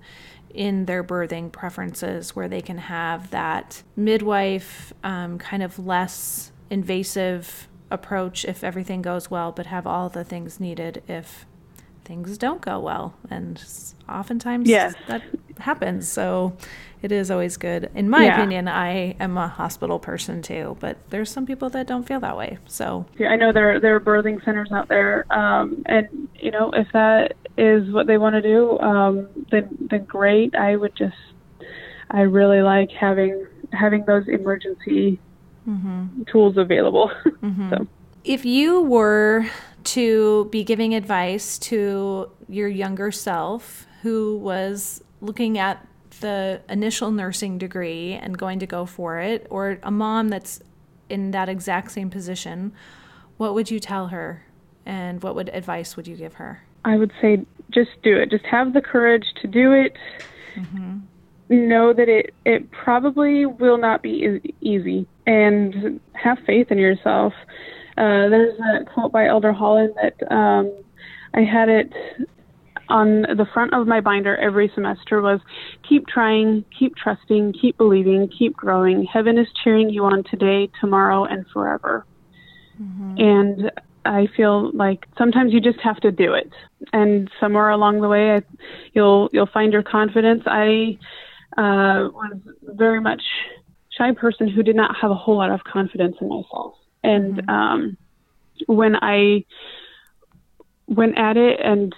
in 0.53 0.85
their 0.85 1.03
birthing 1.03 1.51
preferences 1.51 2.35
where 2.35 2.47
they 2.47 2.61
can 2.61 2.77
have 2.77 3.31
that 3.31 3.83
midwife 3.95 4.93
um, 5.03 5.37
kind 5.37 5.63
of 5.63 5.79
less 5.79 6.51
invasive 6.69 7.67
approach 7.89 8.45
if 8.45 8.63
everything 8.63 9.01
goes 9.01 9.29
well, 9.29 9.51
but 9.51 9.65
have 9.65 9.85
all 9.85 10.09
the 10.09 10.23
things 10.23 10.59
needed 10.59 11.03
if 11.07 11.45
things 12.05 12.37
don't 12.37 12.61
go 12.61 12.79
well. 12.79 13.15
And 13.29 13.63
oftentimes 14.09 14.67
yes. 14.67 14.95
that 15.07 15.23
happens. 15.59 16.07
So 16.07 16.55
it 17.01 17.11
is 17.11 17.31
always 17.31 17.57
good. 17.57 17.89
In 17.95 18.09
my 18.09 18.25
yeah. 18.25 18.35
opinion, 18.35 18.67
I 18.67 19.15
am 19.19 19.37
a 19.37 19.47
hospital 19.47 19.99
person 19.99 20.41
too, 20.41 20.77
but 20.79 20.97
there's 21.09 21.31
some 21.31 21.45
people 21.45 21.69
that 21.71 21.87
don't 21.87 22.03
feel 22.03 22.19
that 22.19 22.37
way. 22.37 22.57
So 22.67 23.05
yeah, 23.17 23.29
I 23.29 23.35
know 23.35 23.51
there 23.51 23.79
there 23.79 23.95
are 23.95 23.99
birthing 23.99 24.43
centers 24.45 24.71
out 24.71 24.87
there, 24.87 25.25
um, 25.33 25.83
and 25.87 26.29
you 26.35 26.51
know 26.51 26.71
if 26.71 26.87
that 26.93 27.33
is 27.57 27.91
what 27.91 28.07
they 28.07 28.17
want 28.17 28.35
to 28.35 28.41
do, 28.41 28.79
um, 28.79 29.27
then 29.51 29.77
then 29.89 30.05
great. 30.05 30.55
I 30.55 30.75
would 30.75 30.95
just 30.95 31.17
I 32.11 32.21
really 32.21 32.61
like 32.61 32.91
having 32.91 33.47
having 33.71 34.05
those 34.05 34.27
emergency 34.27 35.19
mm-hmm. 35.67 36.23
tools 36.31 36.57
available. 36.57 37.11
Mm-hmm. 37.41 37.69
so 37.71 37.87
if 38.23 38.45
you 38.45 38.81
were 38.81 39.47
to 39.83 40.45
be 40.51 40.63
giving 40.63 40.93
advice 40.93 41.57
to 41.57 42.29
your 42.47 42.67
younger 42.67 43.11
self 43.11 43.87
who 44.03 44.37
was 44.37 45.03
looking 45.21 45.57
at 45.57 45.87
the 46.21 46.61
initial 46.69 47.11
nursing 47.11 47.57
degree 47.57 48.13
and 48.13 48.37
going 48.37 48.59
to 48.59 48.65
go 48.65 48.85
for 48.85 49.19
it, 49.19 49.45
or 49.49 49.77
a 49.83 49.91
mom 49.91 50.29
that's 50.29 50.61
in 51.09 51.31
that 51.31 51.49
exact 51.49 51.91
same 51.91 52.09
position, 52.09 52.71
what 53.37 53.53
would 53.53 53.69
you 53.69 53.79
tell 53.79 54.07
her? 54.07 54.43
And 54.85 55.21
what 55.21 55.35
would 55.35 55.49
advice 55.49 55.95
would 55.95 56.07
you 56.07 56.15
give 56.15 56.35
her? 56.35 56.63
I 56.85 56.95
would 56.97 57.11
say 57.21 57.45
just 57.69 57.91
do 58.01 58.17
it. 58.17 58.31
Just 58.31 58.45
have 58.45 58.73
the 58.73 58.81
courage 58.81 59.25
to 59.41 59.47
do 59.47 59.73
it. 59.73 59.95
Mm-hmm. 60.55 60.99
Know 61.49 61.93
that 61.93 62.07
it 62.07 62.33
it 62.45 62.71
probably 62.71 63.45
will 63.45 63.77
not 63.77 64.01
be 64.01 64.41
easy, 64.61 65.05
and 65.27 65.99
have 66.13 66.39
faith 66.47 66.71
in 66.71 66.77
yourself. 66.77 67.33
Uh, 67.97 68.29
there's 68.29 68.57
a 68.59 68.85
quote 68.85 69.11
by 69.11 69.27
Elder 69.27 69.51
Holland 69.51 69.93
that 70.01 70.31
um, 70.31 70.71
I 71.33 71.41
had 71.41 71.67
it 71.67 71.93
on 72.91 73.21
the 73.21 73.47
front 73.53 73.73
of 73.73 73.87
my 73.87 74.01
binder 74.01 74.35
every 74.37 74.69
semester 74.75 75.21
was 75.21 75.39
keep 75.87 76.05
trying, 76.07 76.65
keep 76.77 76.95
trusting, 76.95 77.53
keep 77.53 77.77
believing, 77.77 78.29
keep 78.37 78.55
growing. 78.55 79.05
Heaven 79.05 79.37
is 79.37 79.47
cheering 79.63 79.89
you 79.89 80.03
on 80.05 80.23
today, 80.29 80.69
tomorrow, 80.81 81.23
and 81.23 81.45
forever. 81.53 82.05
Mm-hmm. 82.79 83.15
And 83.17 83.71
I 84.03 84.27
feel 84.35 84.71
like 84.75 85.05
sometimes 85.17 85.53
you 85.53 85.61
just 85.61 85.79
have 85.79 85.97
to 86.01 86.11
do 86.11 86.33
it, 86.33 86.51
and 86.91 87.29
somewhere 87.39 87.69
along 87.69 88.01
the 88.01 88.09
way, 88.09 88.35
I, 88.35 88.41
you'll 88.93 89.29
you'll 89.31 89.49
find 89.53 89.71
your 89.71 89.83
confidence. 89.83 90.43
I 90.45 90.97
uh, 91.57 92.09
was 92.11 92.37
very 92.63 92.99
much 92.99 93.21
shy 93.97 94.11
person 94.13 94.47
who 94.49 94.63
did 94.63 94.75
not 94.75 94.95
have 94.99 95.11
a 95.11 95.15
whole 95.15 95.37
lot 95.37 95.51
of 95.51 95.63
confidence 95.63 96.15
in 96.19 96.29
myself, 96.29 96.73
and 97.03 97.37
mm-hmm. 97.37 97.49
um, 97.49 97.97
when 98.65 98.95
I 98.95 99.45
went 100.87 101.17
at 101.17 101.37
it 101.37 101.59
and 101.63 101.93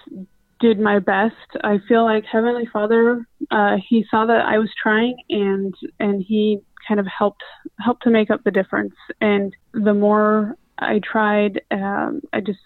did 0.60 0.78
my 0.78 0.98
best. 0.98 1.34
I 1.62 1.78
feel 1.88 2.04
like 2.04 2.24
Heavenly 2.24 2.66
Father, 2.72 3.26
uh, 3.50 3.76
He 3.88 4.04
saw 4.10 4.26
that 4.26 4.44
I 4.46 4.58
was 4.58 4.70
trying, 4.80 5.16
and 5.28 5.74
and 6.00 6.22
He 6.22 6.60
kind 6.86 7.00
of 7.00 7.06
helped 7.06 7.42
helped 7.78 8.02
to 8.04 8.10
make 8.10 8.30
up 8.30 8.44
the 8.44 8.50
difference. 8.50 8.94
And 9.20 9.54
the 9.72 9.94
more 9.94 10.56
I 10.78 11.00
tried, 11.00 11.60
um, 11.70 12.22
I 12.32 12.40
just 12.40 12.60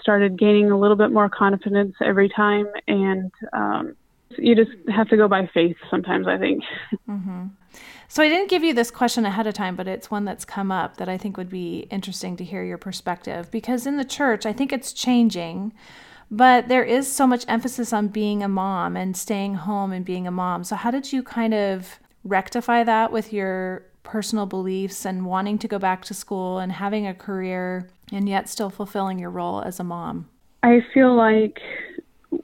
started 0.00 0.38
gaining 0.38 0.70
a 0.70 0.78
little 0.78 0.96
bit 0.96 1.10
more 1.10 1.28
confidence 1.28 1.94
every 2.02 2.28
time, 2.28 2.66
and 2.86 3.30
um, 3.52 3.96
you 4.38 4.54
just 4.54 4.70
have 4.88 5.08
to 5.08 5.16
go 5.16 5.28
by 5.28 5.48
faith 5.52 5.76
sometimes. 5.90 6.26
I 6.26 6.38
think. 6.38 6.62
Mm-hmm. 7.08 7.46
So 8.06 8.24
I 8.24 8.28
didn't 8.28 8.50
give 8.50 8.64
you 8.64 8.74
this 8.74 8.90
question 8.90 9.24
ahead 9.24 9.46
of 9.46 9.54
time, 9.54 9.76
but 9.76 9.86
it's 9.86 10.10
one 10.10 10.24
that's 10.24 10.44
come 10.44 10.72
up 10.72 10.96
that 10.96 11.08
I 11.08 11.16
think 11.16 11.36
would 11.36 11.48
be 11.48 11.86
interesting 11.90 12.36
to 12.38 12.44
hear 12.44 12.64
your 12.64 12.78
perspective 12.78 13.50
because 13.52 13.86
in 13.86 13.98
the 13.98 14.04
church, 14.04 14.44
I 14.44 14.52
think 14.52 14.72
it's 14.72 14.92
changing 14.92 15.72
but 16.30 16.68
there 16.68 16.84
is 16.84 17.10
so 17.10 17.26
much 17.26 17.44
emphasis 17.48 17.92
on 17.92 18.08
being 18.08 18.42
a 18.42 18.48
mom 18.48 18.96
and 18.96 19.16
staying 19.16 19.54
home 19.54 19.92
and 19.92 20.04
being 20.04 20.26
a 20.26 20.30
mom. 20.30 20.62
So, 20.64 20.76
how 20.76 20.90
did 20.90 21.12
you 21.12 21.22
kind 21.22 21.54
of 21.54 21.98
rectify 22.22 22.84
that 22.84 23.10
with 23.10 23.32
your 23.32 23.84
personal 24.02 24.46
beliefs 24.46 25.04
and 25.04 25.26
wanting 25.26 25.58
to 25.58 25.68
go 25.68 25.78
back 25.78 26.04
to 26.04 26.14
school 26.14 26.58
and 26.58 26.72
having 26.72 27.06
a 27.06 27.14
career 27.14 27.90
and 28.12 28.28
yet 28.28 28.48
still 28.48 28.70
fulfilling 28.70 29.18
your 29.18 29.30
role 29.30 29.62
as 29.62 29.80
a 29.80 29.84
mom? 29.84 30.28
I 30.62 30.84
feel 30.94 31.16
like 31.16 31.58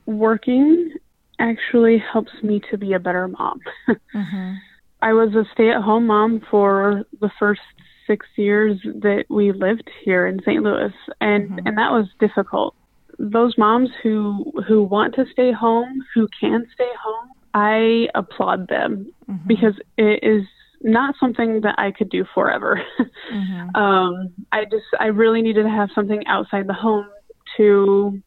working 0.06 0.92
actually 1.38 2.02
helps 2.12 2.32
me 2.42 2.60
to 2.70 2.78
be 2.78 2.92
a 2.92 2.98
better 2.98 3.28
mom. 3.28 3.60
mm-hmm. 3.88 4.54
I 5.02 5.12
was 5.12 5.34
a 5.34 5.44
stay 5.52 5.70
at 5.70 5.82
home 5.82 6.06
mom 6.06 6.42
for 6.50 7.04
the 7.20 7.30
first 7.38 7.60
six 8.06 8.26
years 8.36 8.80
that 8.84 9.24
we 9.28 9.52
lived 9.52 9.90
here 10.04 10.26
in 10.26 10.40
St. 10.40 10.62
Louis 10.62 10.92
and 11.20 11.50
mm-hmm. 11.50 11.66
and 11.66 11.78
that 11.78 11.90
was 11.90 12.06
difficult 12.18 12.74
those 13.18 13.56
moms 13.56 13.90
who 14.02 14.52
who 14.66 14.82
want 14.82 15.14
to 15.14 15.24
stay 15.32 15.52
home, 15.52 16.02
who 16.14 16.28
can 16.40 16.66
stay 16.74 16.90
home, 17.02 17.30
I 17.54 18.08
applaud 18.14 18.68
them 18.68 19.12
mm-hmm. 19.28 19.46
because 19.46 19.74
it 19.96 20.20
is 20.22 20.46
not 20.82 21.14
something 21.18 21.62
that 21.62 21.74
I 21.78 21.90
could 21.90 22.10
do 22.10 22.24
forever. 22.34 22.80
mm-hmm. 23.32 23.76
um, 23.76 24.32
I 24.52 24.64
just 24.64 24.84
I 25.00 25.06
really 25.06 25.42
needed 25.42 25.62
to 25.62 25.70
have 25.70 25.90
something 25.94 26.26
outside 26.26 26.66
the 26.66 26.74
home 26.74 27.08
to 27.56 28.22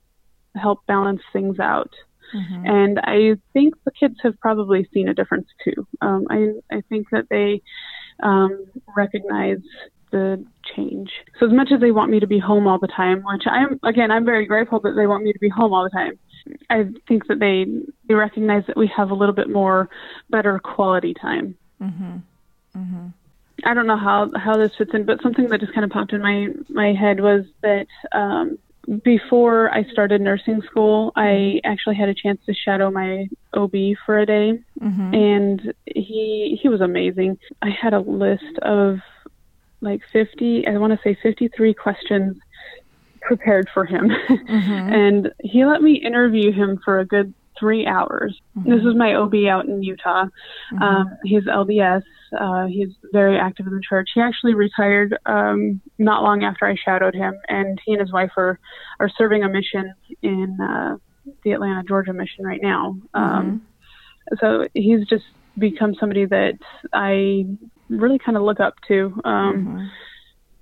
help 0.56 0.86
balance 0.88 1.21
things 1.32 1.60
out. 1.60 1.91
Mm-hmm. 2.36 2.65
And 2.65 2.99
I 2.99 3.36
think 3.54 3.75
the 3.86 3.91
kids 3.91 4.15
have 4.23 4.39
probably 4.39 4.88
seen 4.93 5.10
a 5.10 5.13
difference 5.13 5.47
too. 5.63 5.88
Um, 6.02 6.28
I 6.30 6.49
I 6.71 6.82
think 6.89 7.08
that 7.12 7.28
they 7.30 7.62
um, 8.21 8.65
recognize 8.95 9.62
the 10.12 10.43
change. 10.76 11.12
So 11.39 11.48
as 11.48 11.54
much 11.54 11.69
as 11.74 11.80
they 11.80 11.91
want 11.91 12.12
me 12.12 12.19
to 12.19 12.28
be 12.28 12.39
home 12.39 12.67
all 12.67 12.80
the 12.80 12.88
time, 12.88 13.24
which 13.24 13.43
I'm 13.45 13.80
again 13.84 14.12
I'm 14.12 14.26
very 14.26 14.45
grateful 14.45 14.80
that 14.82 14.93
they 14.95 15.08
want 15.08 15.24
me 15.24 15.34
to 15.34 15.39
be 15.39 15.50
home 15.50 15.74
all 15.74 15.84
the 15.84 15.89
time. 15.89 16.19
I 16.69 16.86
think 17.08 17.28
that 17.28 17.39
they 17.39 17.65
they 18.08 18.13
recognize 18.13 18.63
that 18.67 18.78
we 18.78 18.88
have 18.95 19.12
a 19.12 19.15
little 19.15 19.36
bit 19.36 19.50
more 19.50 19.89
better 20.30 20.60
quality 20.60 21.13
time. 21.13 21.56
Mm-hmm. 21.82 22.17
Mm-hmm. 22.78 23.08
I 23.65 23.74
don't 23.74 23.88
know 23.88 23.98
how 23.98 24.30
how 24.36 24.58
this 24.58 24.72
fits 24.78 24.91
in, 24.93 25.06
but 25.06 25.22
something 25.22 25.48
that 25.50 25.60
just 25.60 25.74
kind 25.74 25.84
of 25.84 25.91
popped 25.91 26.13
in 26.13 26.22
my 26.22 26.48
my 26.69 26.93
head 26.93 27.19
was 27.19 27.45
that 27.62 27.88
um, 28.12 28.58
before 29.04 29.74
I 29.74 29.84
started 29.91 30.22
nursing 30.22 30.62
school, 30.69 31.12
I 31.15 31.60
actually 31.63 31.95
had 31.95 32.10
a 32.10 32.13
chance 32.13 32.39
to 32.45 32.54
shadow 32.54 32.89
my 32.89 33.28
OB 33.54 33.74
for 34.06 34.19
a 34.19 34.26
day, 34.26 34.60
mm-hmm. 34.82 35.13
and 35.13 35.74
he 35.86 36.58
he 36.62 36.69
was 36.69 36.82
amazing. 36.82 37.38
I 37.62 37.69
had 37.69 37.93
a 37.93 38.00
list 38.00 38.58
of 38.62 39.00
like 39.82 40.02
50, 40.12 40.68
I 40.68 40.78
want 40.78 40.94
to 40.94 41.00
say 41.04 41.18
53 41.22 41.74
questions 41.74 42.38
prepared 43.22 43.70
for 43.74 43.86
him. 43.86 44.10
Mm-hmm. 44.10 44.72
and 44.94 45.32
he 45.42 45.65
let 45.65 45.82
me 45.82 45.94
interview 45.94 46.52
him 46.52 46.80
for 46.84 47.00
a 47.00 47.06
good 47.06 47.34
three 47.60 47.86
hours. 47.86 48.39
Mm-hmm. 48.58 48.72
This 48.72 48.80
is 48.82 48.96
my 48.96 49.15
OB 49.15 49.34
out 49.50 49.65
in 49.65 49.84
Utah. 49.84 50.26
Mm-hmm. 50.74 50.82
Um, 50.82 51.18
he's 51.24 51.44
LDS. 51.44 52.04
Uh, 52.39 52.68
he's 52.68 52.89
very 53.12 53.38
active 53.38 53.68
in 53.68 53.74
the 53.74 53.82
church. 53.88 54.10
He 54.13 54.22
actually 54.22 54.54
retired 54.54 55.18
um, 55.26 55.82
not 55.98 56.24
long 56.24 56.44
after 56.44 56.65
I 56.65 56.76
shadowed 56.76 57.15
him, 57.15 57.34
and 57.48 57.80
he 57.86 57.94
and 57.94 58.02
his 58.02 58.12
wife 58.12 58.32
are 58.38 58.60
are 59.00 59.10
serving 59.18 59.44
a 59.44 59.50
mission 59.50 59.94
in 60.22 60.58
uh, 60.62 60.98
the 61.44 61.52
Atlanta, 61.52 61.84
Georgia 61.84 62.13
mission 62.13 62.46
right 62.46 62.62
now. 62.62 62.97
Um, 63.14 63.64
mm-hmm. 64.32 64.36
so 64.39 64.68
he's 64.74 65.06
just 65.08 65.26
become 65.58 65.95
somebody 65.99 66.26
that 66.26 66.53
I 66.93 67.45
really 67.90 68.20
kind 68.20 68.38
of 68.38 68.44
look 68.44 68.60
up 68.60 68.76
to. 68.88 69.14
Um, 69.26 69.56
mm-hmm. 69.56 69.86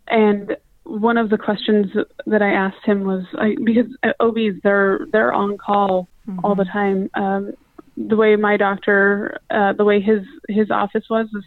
And 0.08 0.58
one 0.84 1.18
of 1.18 1.30
the 1.30 1.38
questions 1.38 1.88
that 2.26 2.42
I 2.42 2.52
asked 2.52 2.86
him 2.86 3.04
was 3.04 3.24
I, 3.38 3.56
because 3.64 3.86
OBs 4.20 4.62
they're 4.64 5.06
they're 5.12 5.34
on 5.34 5.58
call 5.58 6.08
mm-hmm. 6.28 6.40
all 6.44 6.56
the 6.56 6.66
time. 6.66 7.10
Um, 7.14 7.54
the 7.98 8.16
way 8.16 8.36
my 8.36 8.58
doctor, 8.58 9.40
uh, 9.50 9.74
the 9.74 9.84
way 9.84 10.00
his 10.00 10.22
his 10.48 10.72
office 10.72 11.06
was, 11.10 11.28
is 11.36 11.44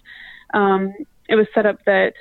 um, 0.52 0.92
it 1.28 1.36
was 1.36 1.46
set 1.54 1.66
up 1.66 1.84
that 1.86 2.12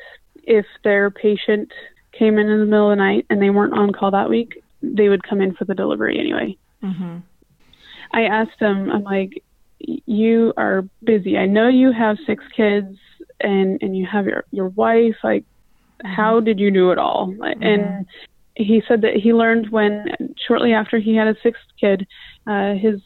if 0.44 0.66
their 0.84 1.10
patient 1.10 1.72
came 2.18 2.38
in 2.38 2.48
in 2.48 2.60
the 2.60 2.66
middle 2.66 2.92
of 2.92 2.98
the 2.98 3.04
night 3.04 3.26
and 3.30 3.42
they 3.42 3.50
weren't 3.50 3.74
on 3.74 3.92
call 3.92 4.12
that 4.12 4.30
week, 4.30 4.64
they 4.82 5.10
would 5.10 5.24
come 5.24 5.42
in 5.42 5.54
for 5.54 5.66
the 5.66 5.76
delivery 5.76 6.20
anyway. 6.20 6.58
Mm-hmm. 6.84 7.18
I 8.14 8.22
asked 8.24 8.60
him, 8.60 8.90
I'm 8.90 9.04
like, 9.04 9.44
you 9.80 10.54
are 10.58 10.84
busy. 11.04 11.38
I 11.38 11.46
know 11.46 11.68
you 11.68 11.92
have 11.92 12.18
six 12.26 12.44
kids 12.56 12.98
and 13.42 13.82
and 13.82 13.96
you 13.96 14.06
have 14.12 14.26
your 14.26 14.44
your 14.52 14.70
wife. 14.70 15.16
Like, 15.24 15.44
mm-hmm. 15.44 16.14
how 16.14 16.40
did 16.40 16.60
you 16.60 16.72
do 16.72 16.92
it 16.92 16.98
all? 16.98 17.28
Mm-hmm. 17.28 17.64
And 17.64 18.06
he 18.56 18.82
said 18.88 19.02
that 19.02 19.16
he 19.16 19.34
learned 19.34 19.72
when 19.72 20.06
shortly 20.48 20.74
after 20.74 21.00
he 21.00 21.16
had 21.16 21.28
a 21.28 21.36
sixth 21.42 21.64
kid, 21.80 22.06
uh, 22.46 22.74
his 22.74 23.00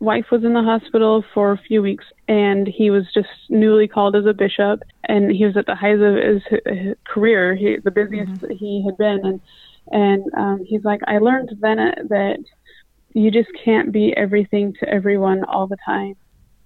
wife 0.00 0.26
was 0.30 0.44
in 0.44 0.52
the 0.52 0.62
hospital 0.62 1.24
for 1.32 1.52
a 1.52 1.58
few 1.58 1.82
weeks 1.82 2.04
and 2.28 2.66
he 2.66 2.90
was 2.90 3.04
just 3.14 3.28
newly 3.48 3.88
called 3.88 4.14
as 4.14 4.26
a 4.26 4.32
bishop 4.32 4.82
and 5.04 5.30
he 5.30 5.44
was 5.44 5.56
at 5.56 5.66
the 5.66 5.74
height 5.74 5.98
of 6.00 6.14
his, 6.16 6.42
his 6.66 6.94
career 7.06 7.54
he, 7.54 7.76
the 7.82 7.90
busiest 7.90 8.32
mm-hmm. 8.32 8.52
he 8.52 8.84
had 8.84 8.96
been 8.98 9.20
and 9.24 9.40
and 9.90 10.24
um, 10.36 10.64
he's 10.64 10.84
like 10.84 11.00
i 11.06 11.18
learned 11.18 11.50
then 11.60 11.76
that 12.08 12.38
you 13.14 13.30
just 13.30 13.48
can't 13.64 13.92
be 13.92 14.12
everything 14.16 14.74
to 14.78 14.88
everyone 14.88 15.44
all 15.44 15.66
the 15.66 15.76
time 15.84 16.16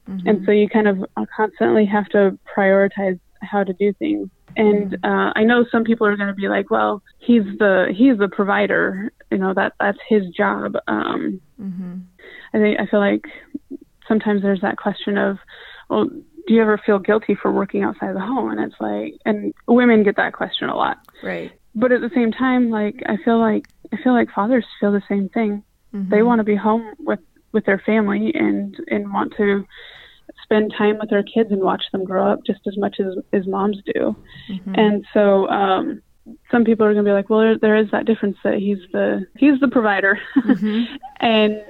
mm-hmm. 0.09 0.27
and 0.27 0.45
so 0.45 0.53
you 0.53 0.69
kind 0.69 0.89
of 0.89 1.05
constantly 1.37 1.85
have 1.85 2.07
to 2.07 2.39
prioritize 2.57 3.19
how 3.43 3.63
to 3.63 3.73
do 3.75 3.93
things 3.95 4.29
and 4.59 4.95
uh, 5.05 5.33
I 5.37 5.45
know 5.45 5.65
some 5.71 5.85
people 5.85 6.07
are 6.07 6.17
going 6.17 6.29
to 6.29 6.35
be 6.35 6.49
like, 6.49 6.71
"Well, 6.71 7.01
he's 7.19 7.45
the 7.59 7.95
he's 7.97 8.19
the 8.19 8.29
provider, 8.29 9.13
you 9.31 9.39
know 9.39 9.55
that 9.55 9.75
that's 9.79 9.99
his 10.09 10.29
job." 10.37 10.75
Um, 10.89 11.41
mm-hmm. 11.61 11.99
I 12.53 12.59
think 12.59 12.81
I 12.81 12.87
feel 12.87 12.99
like 12.99 13.25
sometimes 14.09 14.43
there's 14.43 14.61
that 14.63 14.77
question 14.77 15.17
of, 15.17 15.39
well, 15.89 16.07
do 16.07 16.55
you 16.55 16.61
ever 16.61 16.81
feel 16.85 16.99
guilty 16.99 17.37
for 17.41 17.53
working 17.53 17.85
outside 17.85 18.17
the 18.17 18.21
home? 18.21 18.51
And 18.51 18.61
it's 18.61 18.81
like, 18.81 19.15
and 19.25 19.55
women 19.69 20.03
get 20.03 20.17
that 20.17 20.33
question 20.33 20.69
a 20.69 20.77
lot. 20.77 20.99
Right. 21.23 21.53
But 21.75 21.93
at 21.93 22.01
the 22.01 22.11
same 22.15 22.33
time, 22.33 22.71
like 22.71 22.97
I 23.07 23.17
feel 23.25 23.39
like 23.39 23.67
I 23.93 24.03
feel 24.03 24.13
like 24.13 24.29
fathers 24.35 24.65
feel 24.81 24.91
the 24.91 25.03
same 25.09 25.29
thing. 25.29 25.63
Mm-hmm. 25.95 26.11
They 26.11 26.23
want 26.23 26.41
to 26.41 26.45
be 26.45 26.57
home 26.57 26.95
with 26.99 27.21
with 27.53 27.65
their 27.65 27.81
family 27.87 28.33
and 28.35 28.77
and 28.89 29.13
want 29.13 29.35
to 29.37 29.65
spend 30.49 30.73
time 30.77 30.99
with 30.99 31.11
their 31.11 31.23
kids 31.23 31.51
and 31.51 31.61
watch 31.61 31.83
them 31.93 32.05
grow 32.05 32.33
up 32.33 32.41
just 32.47 32.61
as 32.67 32.77
much 32.79 32.97
as 33.01 33.15
as 33.33 33.47
moms 33.47 33.79
do. 33.95 34.17
Mm-hmm. 34.51 34.75
And 34.75 35.07
so 35.13 35.49
um 35.49 36.03
some 36.51 36.65
people 36.65 36.85
are 36.85 36.93
going 36.93 37.05
to 37.05 37.09
be 37.09 37.15
like, 37.15 37.31
well, 37.31 37.41
there, 37.41 37.59
there 37.59 37.77
is 37.77 37.91
that 37.91 38.05
difference 38.05 38.37
that 38.45 38.55
he's 38.55 38.79
the 38.93 39.27
he's 39.37 39.59
the 39.61 39.69
provider, 39.69 40.19
mm-hmm. 40.37 40.95
and 41.21 41.63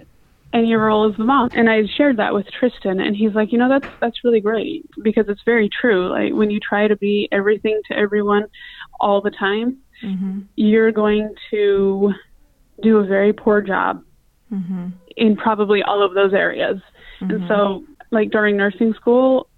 and 0.53 0.69
your 0.69 0.85
role 0.85 1.09
as 1.09 1.17
the 1.17 1.25
mom. 1.25 1.51
And 1.53 1.69
I 1.69 1.83
shared 1.97 2.17
that 2.17 2.35
with 2.35 2.47
Tristan, 2.51 3.01
and 3.01 3.15
he's 3.15 3.35
like, 3.35 3.53
you 3.53 3.59
know, 3.59 3.69
that's 3.69 3.93
that's 4.01 4.25
really 4.25 4.41
great 4.41 4.87
because 5.03 5.27
it's 5.29 5.43
very 5.45 5.69
true. 5.69 6.09
Like 6.09 6.33
when 6.33 6.51
you 6.51 6.61
try 6.61 6.89
to 6.89 6.97
be 6.97 7.29
everything 7.33 7.81
to 7.91 7.97
everyone 7.97 8.47
all 9.01 9.21
the 9.21 9.31
time, 9.31 9.79
mm-hmm. 10.03 10.41
you're 10.57 10.93
going 10.93 11.35
to 11.51 12.13
do 12.83 12.99
a 12.99 13.07
very 13.07 13.33
poor 13.33 13.61
job 13.61 14.03
mm-hmm. 14.53 14.89
in 15.17 15.37
probably 15.37 15.83
all 15.83 16.03
of 16.03 16.15
those 16.15 16.33
areas. 16.33 16.81
Mm-hmm. 17.21 17.35
And 17.35 17.49
so, 17.49 17.85
like 18.11 18.31
during 18.31 18.57
nursing 18.57 18.95
school, 18.95 19.49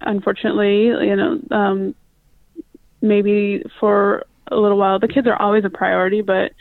unfortunately, 0.00 0.86
you 0.86 1.16
know, 1.16 1.40
um, 1.50 1.94
maybe 3.00 3.62
for 3.78 4.24
a 4.48 4.56
little 4.56 4.78
while, 4.78 4.98
the 4.98 5.08
kids 5.08 5.26
are 5.26 5.40
always 5.40 5.64
a 5.64 5.70
priority, 5.70 6.22
but 6.22 6.52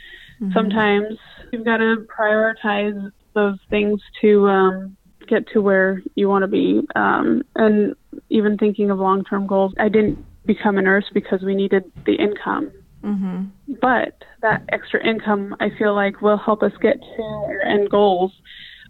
mm-hmm. 0.42 0.52
sometimes 0.54 1.18
you've 1.52 1.66
got 1.66 1.78
to 1.78 2.08
prioritize 2.20 3.12
those 3.34 3.58
things 3.70 4.00
to 4.22 4.48
um, 4.48 4.98
get 5.28 5.48
to 5.54 5.62
where 5.62 6.02
you 6.16 6.28
want 6.28 6.44
to 6.44 6.48
be. 6.48 6.82
Um, 6.96 7.44
and 7.56 7.96
even 8.30 8.58
thinking 8.58 8.92
of 8.92 9.00
long 9.00 9.24
term 9.24 9.48
goals, 9.48 9.74
I 9.80 9.90
didn't 9.90 10.24
become 10.46 10.78
a 10.78 10.82
nurse 10.82 11.06
because 11.14 11.42
we 11.42 11.56
needed 11.56 11.92
the 12.06 12.16
income. 12.16 12.72
Mm-hmm. 13.04 13.76
But 13.82 14.24
that 14.42 14.64
extra 14.70 15.06
income, 15.06 15.56
I 15.60 15.70
feel 15.78 15.96
like, 15.96 16.22
will 16.22 16.38
help 16.38 16.64
us 16.64 16.74
get 16.82 17.00
to 17.00 17.22
our 17.22 17.62
end 17.62 17.90
goals 17.90 18.32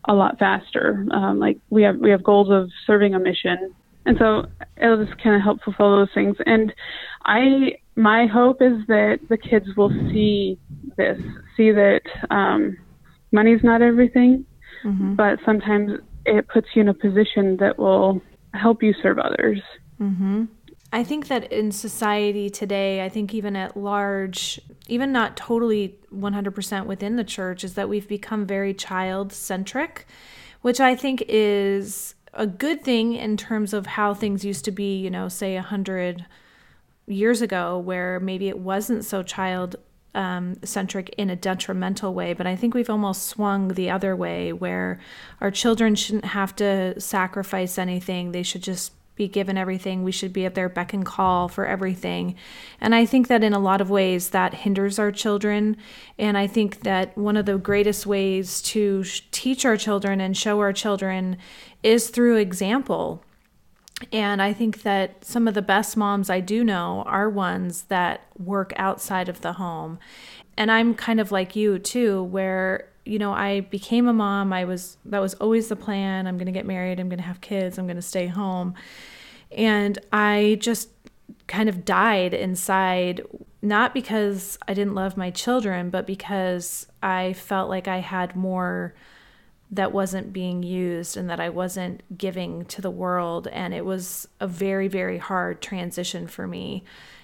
a 0.07 0.13
lot 0.13 0.39
faster. 0.39 1.05
Um, 1.11 1.39
like 1.39 1.57
we 1.69 1.83
have 1.83 1.97
we 1.97 2.09
have 2.11 2.23
goals 2.23 2.49
of 2.51 2.69
serving 2.87 3.15
a 3.15 3.19
mission, 3.19 3.73
and 4.05 4.17
so 4.17 4.45
it'll 4.81 5.05
just 5.05 5.21
kind 5.21 5.35
of 5.35 5.41
help 5.41 5.61
fulfill 5.63 5.97
those 5.97 6.09
things. 6.13 6.35
And 6.45 6.73
I 7.25 7.73
my 7.95 8.27
hope 8.27 8.61
is 8.61 8.85
that 8.87 9.19
the 9.29 9.37
kids 9.37 9.65
will 9.75 9.89
see 10.11 10.57
this, 10.97 11.19
see 11.57 11.71
that 11.71 12.01
um, 12.29 12.77
money's 13.31 13.63
not 13.63 13.81
everything, 13.81 14.45
mm-hmm. 14.85 15.15
but 15.15 15.39
sometimes 15.45 15.91
it 16.25 16.47
puts 16.47 16.67
you 16.75 16.81
in 16.81 16.89
a 16.89 16.93
position 16.93 17.57
that 17.57 17.77
will 17.77 18.21
help 18.53 18.81
you 18.81 18.93
serve 19.01 19.19
others. 19.19 19.61
Mm-hmm. 19.99 20.45
I 20.91 21.03
think 21.03 21.27
that 21.27 21.51
in 21.51 21.71
society 21.71 22.49
today, 22.49 23.03
I 23.03 23.09
think 23.09 23.33
even 23.33 23.55
at 23.55 23.77
large, 23.77 24.59
even 24.87 25.11
not 25.11 25.37
totally 25.37 25.99
100% 26.13 26.85
within 26.85 27.15
the 27.15 27.23
church, 27.23 27.63
is 27.63 27.75
that 27.75 27.89
we've 27.89 28.07
become 28.07 28.45
very 28.47 28.73
child 28.73 29.31
centric, 29.31 30.07
which 30.61 30.79
I 30.79 30.95
think 30.95 31.23
is 31.27 32.15
a 32.33 32.47
good 32.47 32.83
thing 32.83 33.13
in 33.13 33.37
terms 33.37 33.73
of 33.73 33.85
how 33.85 34.13
things 34.13 34.43
used 34.43 34.65
to 34.65 34.71
be, 34.71 34.97
you 34.97 35.11
know, 35.11 35.27
say 35.27 35.55
100 35.55 36.25
years 37.05 37.41
ago, 37.41 37.77
where 37.77 38.19
maybe 38.19 38.49
it 38.49 38.57
wasn't 38.57 39.05
so 39.05 39.21
child 39.21 39.75
um, 40.15 40.57
centric 40.63 41.09
in 41.17 41.29
a 41.29 41.35
detrimental 41.35 42.15
way, 42.15 42.33
but 42.33 42.47
I 42.47 42.55
think 42.55 42.73
we've 42.73 42.89
almost 42.89 43.27
swung 43.27 43.69
the 43.69 43.91
other 43.91 44.15
way 44.15 44.51
where 44.53 44.99
our 45.39 45.51
children 45.51 45.93
shouldn't 45.93 46.25
have 46.25 46.55
to 46.57 46.99
sacrifice 46.99 47.77
anything. 47.77 48.31
They 48.31 48.43
should 48.43 48.63
just 48.63 48.91
be 49.19 49.27
given 49.27 49.57
everything. 49.57 50.01
We 50.01 50.13
should 50.13 50.31
be 50.31 50.45
at 50.45 50.55
their 50.55 50.69
beck 50.69 50.93
and 50.93 51.05
call 51.05 51.49
for 51.49 51.67
everything. 51.67 52.35
And 52.79 52.95
I 52.95 53.05
think 53.05 53.27
that 53.27 53.43
in 53.43 53.53
a 53.53 53.59
lot 53.59 53.81
of 53.81 53.89
ways 53.89 54.29
that 54.29 54.53
hinders 54.53 54.97
our 54.97 55.11
children. 55.11 55.75
And 56.17 56.37
I 56.37 56.47
think 56.47 56.79
that 56.83 57.15
one 57.17 57.35
of 57.35 57.45
the 57.45 57.57
greatest 57.57 58.07
ways 58.07 58.61
to 58.61 59.03
teach 59.31 59.65
our 59.65 59.75
children 59.75 60.21
and 60.21 60.35
show 60.35 60.59
our 60.61 60.71
children 60.71 61.37
is 61.83 62.09
through 62.09 62.37
example. 62.37 63.21
And 64.13 64.41
I 64.41 64.53
think 64.53 64.83
that 64.83 65.25
some 65.25 65.49
of 65.49 65.53
the 65.53 65.61
best 65.61 65.97
moms 65.97 66.29
I 66.29 66.39
do 66.39 66.63
know 66.63 67.03
are 67.05 67.29
ones 67.29 67.83
that 67.89 68.21
work 68.37 68.71
outside 68.77 69.27
of 69.27 69.41
the 69.41 69.53
home. 69.53 69.99
And 70.55 70.71
I'm 70.71 70.95
kind 70.95 71.19
of 71.19 71.29
like 71.29 71.57
you 71.57 71.77
too, 71.77 72.23
where, 72.23 72.87
you 73.09 73.17
know, 73.17 73.33
I 73.33 73.61
became 73.61 74.07
a 74.07 74.13
mom. 74.13 74.53
I 74.53 74.65
was, 74.65 74.97
that 75.05 75.19
was 75.19 75.33
always 75.35 75.67
the 75.67 75.75
plan. 75.75 76.27
I'm 76.27 76.37
going 76.37 76.45
to 76.45 76.51
get 76.51 76.65
married. 76.65 76.99
I'm 76.99 77.09
going 77.09 77.19
to 77.19 77.25
have 77.25 77.41
kids. 77.41 77.77
I'm 77.77 77.87
going 77.87 77.95
to 77.95 78.01
stay 78.01 78.27
home. 78.27 78.75
And 79.51 79.97
I 80.13 80.57
just 80.61 80.89
kind 81.47 81.67
of 81.67 81.83
died 81.83 82.35
inside, 82.35 83.21
not 83.63 83.95
because 83.95 84.59
I 84.67 84.75
didn't 84.75 84.93
love 84.93 85.17
my 85.17 85.31
children, 85.31 85.89
but 85.89 86.05
because 86.05 86.85
I 87.01 87.33
felt 87.33 87.69
like 87.69 87.87
I 87.87 87.97
had 87.97 88.35
more 88.35 88.93
that 89.71 89.91
wasn't 89.91 90.33
being 90.33 90.61
used 90.61 91.17
and 91.17 91.29
that 91.29 91.39
I 91.39 91.49
wasn't 91.49 92.01
giving 92.15 92.65
to 92.65 92.81
the 92.81 92.91
world. 92.91 93.47
And 93.47 93.73
it 93.73 93.85
was 93.85 94.27
a 94.39 94.47
very, 94.47 94.87
very 94.87 95.17
hard 95.17 95.61
transition 95.61 96.27
for 96.27 96.47
me. 96.47 96.83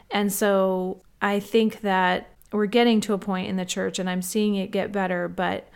And 0.10 0.34
so 0.34 1.02
I 1.22 1.40
think 1.40 1.82
that 1.82 2.32
we're 2.52 2.68
getting 2.68 3.02
to 3.02 3.14
a 3.14 3.18
point 3.18 3.50
in 3.50 3.56
the 3.56 3.66
church 3.66 4.00
and 4.00 4.10
I'm 4.10 4.22
seeing 4.22 4.56
it 4.56 4.72
get 4.72 4.92
better, 4.92 5.28
but 5.28 5.68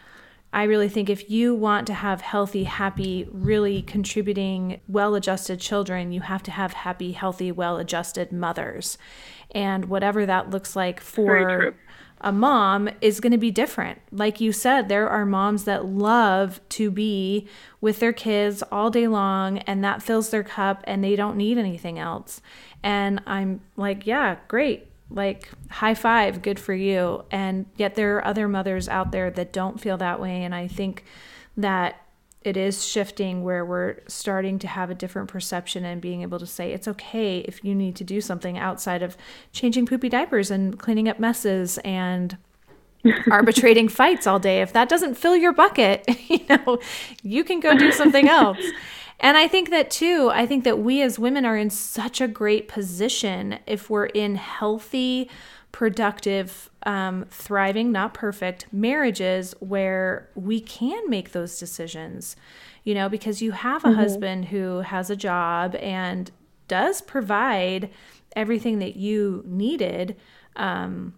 I 0.52 0.64
really 0.64 0.90
think 0.90 1.10
if 1.10 1.30
you 1.30 1.54
want 1.54 1.86
to 1.88 1.94
have 1.94 2.22
healthy, 2.22 2.64
happy, 2.64 3.28
really 3.32 3.82
contributing, 3.84 4.82
well 4.88 5.14
adjusted 5.16 5.60
children, 5.60 6.12
you 6.12 6.22
have 6.22 6.42
to 6.44 6.52
have 6.52 6.74
happy, 6.74 7.12
healthy, 7.12 7.52
well 7.52 7.78
adjusted 7.78 8.32
mothers. 8.32 8.98
And 9.52 9.86
whatever 9.86 10.26
that 10.26 10.50
looks 10.50 10.76
like 10.76 11.00
for 11.00 11.76
a 12.22 12.32
mom 12.32 12.90
is 13.02 13.20
going 13.20 13.32
to 13.32 13.38
be 13.38 13.52
different. 13.52 14.00
Like 14.12 14.42
you 14.42 14.52
said, 14.52 14.90
there 14.90 15.08
are 15.08 15.26
moms 15.26 15.64
that 15.64 15.86
love 15.86 16.60
to 16.70 16.92
be 16.92 17.48
with 17.80 18.00
their 18.00 18.14
kids 18.14 18.62
all 18.72 18.90
day 18.90 19.08
long 19.08 19.60
and 19.60 19.84
that 19.84 20.04
fills 20.04 20.30
their 20.30 20.44
cup 20.44 20.84
and 20.86 21.04
they 21.04 21.16
don't 21.16 21.38
need 21.38 21.58
anything 21.58 21.98
else. 21.98 22.42
And 22.84 23.22
I'm 23.26 23.62
like, 23.78 24.06
yeah, 24.06 24.38
great. 24.48 24.89
Like, 25.10 25.50
high 25.70 25.96
five, 25.96 26.42
good 26.42 26.60
for 26.60 26.74
you. 26.74 27.26
And 27.32 27.66
yet, 27.76 27.96
there 27.96 28.18
are 28.18 28.26
other 28.26 28.48
mothers 28.48 28.88
out 28.88 29.12
there 29.12 29.32
that 29.32 29.52
don't 29.52 29.80
feel 29.80 29.98
that 29.98 30.20
way. 30.20 30.44
And 30.44 30.54
I 30.54 30.68
think 30.68 31.04
that 31.58 32.02
it 32.42 32.56
is 32.56 32.86
shifting 32.86 33.44
where 33.44 33.66
we're 33.66 33.98
starting 34.08 34.60
to 34.60 34.68
have 34.68 34.90
a 34.90 34.96
different 34.96 35.28
perception 35.28 35.84
and 35.84 36.02
being 36.02 36.22
able 36.22 36.40
to 36.40 36.46
say 36.46 36.72
it's 36.72 36.88
okay 36.88 37.40
if 37.40 37.64
you 37.64 37.76
need 37.76 37.96
to 37.98 38.04
do 38.04 38.22
something 38.22 38.58
outside 38.58 39.04
of 39.04 39.18
changing 39.52 39.86
poopy 39.86 40.10
diapers 40.10 40.50
and 40.50 40.80
cleaning 40.80 41.10
up 41.10 41.20
messes 41.20 41.78
and 41.80 42.38
arbitrating 43.32 43.90
fights 43.90 44.26
all 44.26 44.40
day 44.40 44.62
if 44.62 44.72
that 44.74 44.88
doesn't 44.88 45.16
fill 45.16 45.36
your 45.36 45.54
bucket 45.54 46.06
you 46.30 46.40
know 46.50 46.80
you 47.24 47.44
can 47.44 47.60
go 47.60 47.78
do 47.78 47.92
something 47.92 48.28
else 48.28 48.60
And 49.20 49.38
I 49.38 49.48
think 49.48 49.70
that 49.70 49.92
too, 49.92 50.30
I 50.34 50.46
think 50.46 50.64
that 50.64 50.80
we 50.80 51.02
as 51.02 51.20
women 51.20 51.46
are 51.46 51.58
in 51.58 51.70
such 51.70 52.22
a 52.22 52.28
great 52.28 52.68
position 52.68 53.60
if 53.66 53.90
we're 53.90 54.06
in 54.06 54.36
healthy, 54.36 55.30
productive, 55.72 56.70
um, 56.84 57.26
thriving, 57.30 57.92
not 57.92 58.14
perfect 58.14 58.68
marriages 58.72 59.54
where 59.60 60.30
we 60.36 60.62
can 60.62 61.10
make 61.10 61.32
those 61.32 61.60
decisions, 61.60 62.36
you 62.84 62.96
know, 62.96 63.10
because 63.10 63.42
you 63.42 63.52
have 63.52 63.84
a 63.84 63.90
mm-hmm. 63.90 64.00
husband 64.00 64.46
who 64.46 64.80
has 64.80 65.10
a 65.10 65.16
job 65.16 65.76
and 65.76 66.32
does 66.68 67.02
provide 67.02 67.90
everything 68.36 68.80
that 68.80 68.96
you 68.96 69.44
needed. 69.46 70.16
Um, 70.56 71.14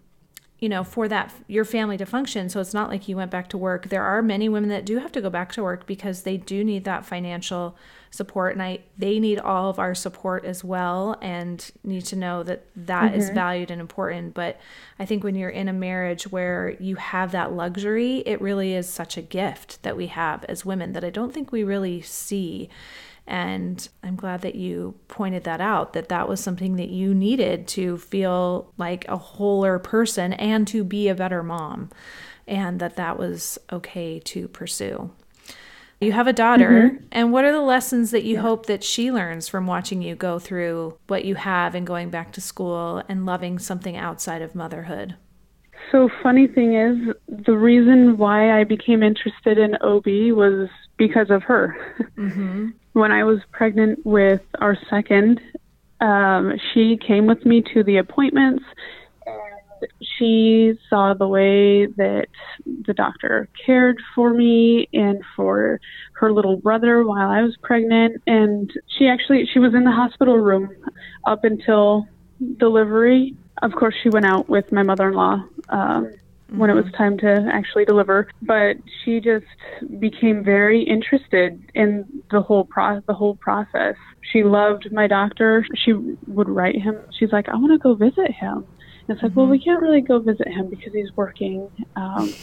you 0.62 0.70
know, 0.70 0.84
for 0.84 1.08
that 1.08 1.34
your 1.48 1.66
family 1.66 1.98
to 1.98 2.06
function. 2.06 2.48
So 2.48 2.62
it's 2.62 2.74
not 2.74 2.88
like 2.88 3.08
you 3.08 3.18
went 3.18 3.32
back 3.32 3.50
to 3.50 3.58
work. 3.58 3.90
There 3.90 4.04
are 4.04 4.22
many 4.22 4.48
women 4.48 4.70
that 4.70 4.86
do 4.86 5.00
have 5.00 5.12
to 5.14 5.22
go 5.22 5.30
back 5.30 5.52
to 5.54 5.64
work 5.64 5.88
because 5.88 6.22
they 6.22 6.38
do 6.38 6.64
need 6.64 6.84
that 6.86 7.04
financial 7.04 7.76
support 8.12 8.52
and 8.54 8.62
I 8.62 8.80
they 8.98 9.20
need 9.20 9.40
all 9.40 9.70
of 9.70 9.80
our 9.80 9.96
support 9.96 10.44
as 10.44 10.64
well 10.64 11.18
and 11.22 11.72
need 11.84 12.04
to 12.06 12.16
know 12.16 12.44
that 12.44 12.66
that 12.76 13.12
mm-hmm. 13.12 13.20
is 13.20 13.32
valued 13.32 13.72
and 13.72 13.82
important. 13.82 14.36
But 14.36 14.60
I 15.00 15.06
think 15.06 15.24
when 15.24 15.34
you're 15.34 15.50
in 15.50 15.68
a 15.68 15.74
marriage 15.74 16.26
where 16.26 16.76
you 16.80 16.96
have 16.98 17.32
that 17.32 17.54
luxury, 17.54 18.18
it 18.28 18.40
really 18.40 18.76
is 18.76 18.88
such 18.88 19.18
a 19.18 19.22
gift 19.24 19.82
that 19.82 19.98
we 19.98 20.08
have 20.08 20.44
as 20.44 20.64
women 20.64 20.94
that 20.94 21.04
I 21.04 21.10
don't 21.10 21.34
think 21.34 21.52
we 21.52 21.64
really 21.64 22.02
see. 22.02 22.70
And 23.28 23.88
I'm 24.04 24.16
glad 24.16 24.42
that 24.42 24.56
you 24.56 24.96
pointed 25.08 25.44
that 25.46 25.62
out 25.62 25.94
that 25.94 26.10
that 26.10 26.28
was 26.28 26.40
something 26.42 26.76
that 26.76 26.90
you 26.90 27.14
needed 27.14 27.68
to 27.70 27.98
feel 27.98 28.74
like 28.78 29.08
a 29.08 29.18
wholer 29.18 29.80
person 29.80 30.34
and 30.34 30.68
to 30.68 30.84
be 30.84 31.08
a 31.08 31.16
better 31.16 31.44
mom, 31.44 31.90
and 32.48 32.80
that 32.80 32.96
that 32.98 33.18
was 33.18 33.58
okay 33.72 34.20
to 34.20 34.48
pursue. 34.48 35.12
You 36.02 36.14
have 36.14 36.26
a 36.26 36.34
daughter, 36.34 36.90
mm-hmm. 36.94 37.06
and 37.12 37.32
what 37.32 37.46
are 37.46 37.52
the 37.52 37.62
lessons 37.62 38.10
that 38.10 38.24
you 38.24 38.36
yeah. 38.36 38.42
hope 38.42 38.66
that 38.66 38.84
she 38.84 39.12
learns 39.12 39.48
from 39.48 39.68
watching 39.68 40.02
you 40.02 40.16
go 40.16 40.40
through 40.40 40.98
what 41.06 41.26
you 41.26 41.36
have 41.36 41.76
and 41.76 41.86
going 41.86 42.10
back 42.10 42.34
to 42.34 42.42
school 42.42 43.04
and 43.08 43.24
loving 43.24 43.60
something 43.60 43.96
outside 43.96 44.42
of 44.42 44.56
motherhood? 44.56 45.16
So, 45.92 46.10
funny 46.24 46.48
thing 46.48 46.74
is, 46.74 46.98
the 47.46 47.56
reason 47.56 48.18
why 48.18 48.60
I 48.60 48.64
became 48.64 49.04
interested 49.04 49.60
in 49.60 49.76
OB 49.76 50.36
was 50.36 50.70
because 50.98 51.30
of 51.30 51.44
her. 51.44 51.76
Mm-hmm. 52.18 52.70
When 52.94 53.12
I 53.12 53.24
was 53.24 53.40
pregnant 53.52 54.06
with 54.06 54.42
our 54.60 54.78
second, 54.90 55.40
um, 56.02 56.54
she 56.74 56.98
came 56.98 57.28
with 57.28 57.46
me 57.46 57.64
to 57.74 57.84
the 57.84 57.98
appointments 57.98 58.64
and 59.26 59.88
she 60.18 60.74
saw 60.90 61.14
the 61.14 61.28
way 61.28 61.86
that 61.86 62.28
the 62.66 62.94
doctor 62.94 63.48
cared 63.66 63.98
for 64.16 64.34
me 64.34 64.90
and 64.94 65.24
for 65.36 65.80
her 66.14 66.32
little 66.32 66.58
brother 66.58 67.04
while 67.04 67.30
I 67.30 67.42
was 67.42 67.56
pregnant 67.62 68.22
and 68.28 68.72
she 68.98 69.08
actually 69.08 69.48
she 69.52 69.60
was 69.60 69.74
in 69.74 69.84
the 69.84 69.92
hospital 69.92 70.38
room 70.38 70.70
up 71.26 71.44
until 71.44 72.08
delivery. 72.58 73.36
Of 73.62 73.74
course 73.74 73.96
she 74.02 74.10
went 74.10 74.26
out 74.26 74.50
with 74.50 74.72
my 74.72 74.82
mother-in-law 74.82 75.44
um, 75.70 76.12
when 76.52 76.70
it 76.70 76.74
was 76.74 76.86
mm-hmm. 76.86 76.96
time 76.96 77.18
to 77.20 77.50
actually 77.52 77.86
deliver. 77.86 78.28
But 78.42 78.78
she 79.04 79.20
just 79.20 79.46
became 80.00 80.44
very 80.44 80.84
interested 80.84 81.62
in 81.74 82.06
the 82.30 82.42
whole 82.42 82.66
pro 82.66 83.02
the 83.08 83.14
whole 83.14 83.36
process. 83.36 83.96
She 84.32 84.44
loved 84.44 84.92
my 84.92 85.08
doctor. 85.08 85.66
She 85.76 85.94
would 86.28 86.50
write 86.50 86.80
him. 86.80 87.00
She's 87.18 87.32
like, 87.32 87.50
I 87.50 87.56
want 87.56 87.72
to 87.72 87.78
go 87.78 87.96
visit 87.96 88.32
him. 88.32 88.66
And 89.08 89.18
it's 89.18 89.24
like, 89.24 89.32
mm-hmm. 89.32 89.40
well, 89.40 89.50
we 89.50 89.58
mm-hmm. 89.58 89.66
can't 89.66 89.82
really 89.82 90.02
go 90.02 90.20
visit 90.20 90.48
him 90.48 90.70
because 90.70 90.94
he's 90.94 91.16
working. 91.16 91.70
Um, 91.96 92.34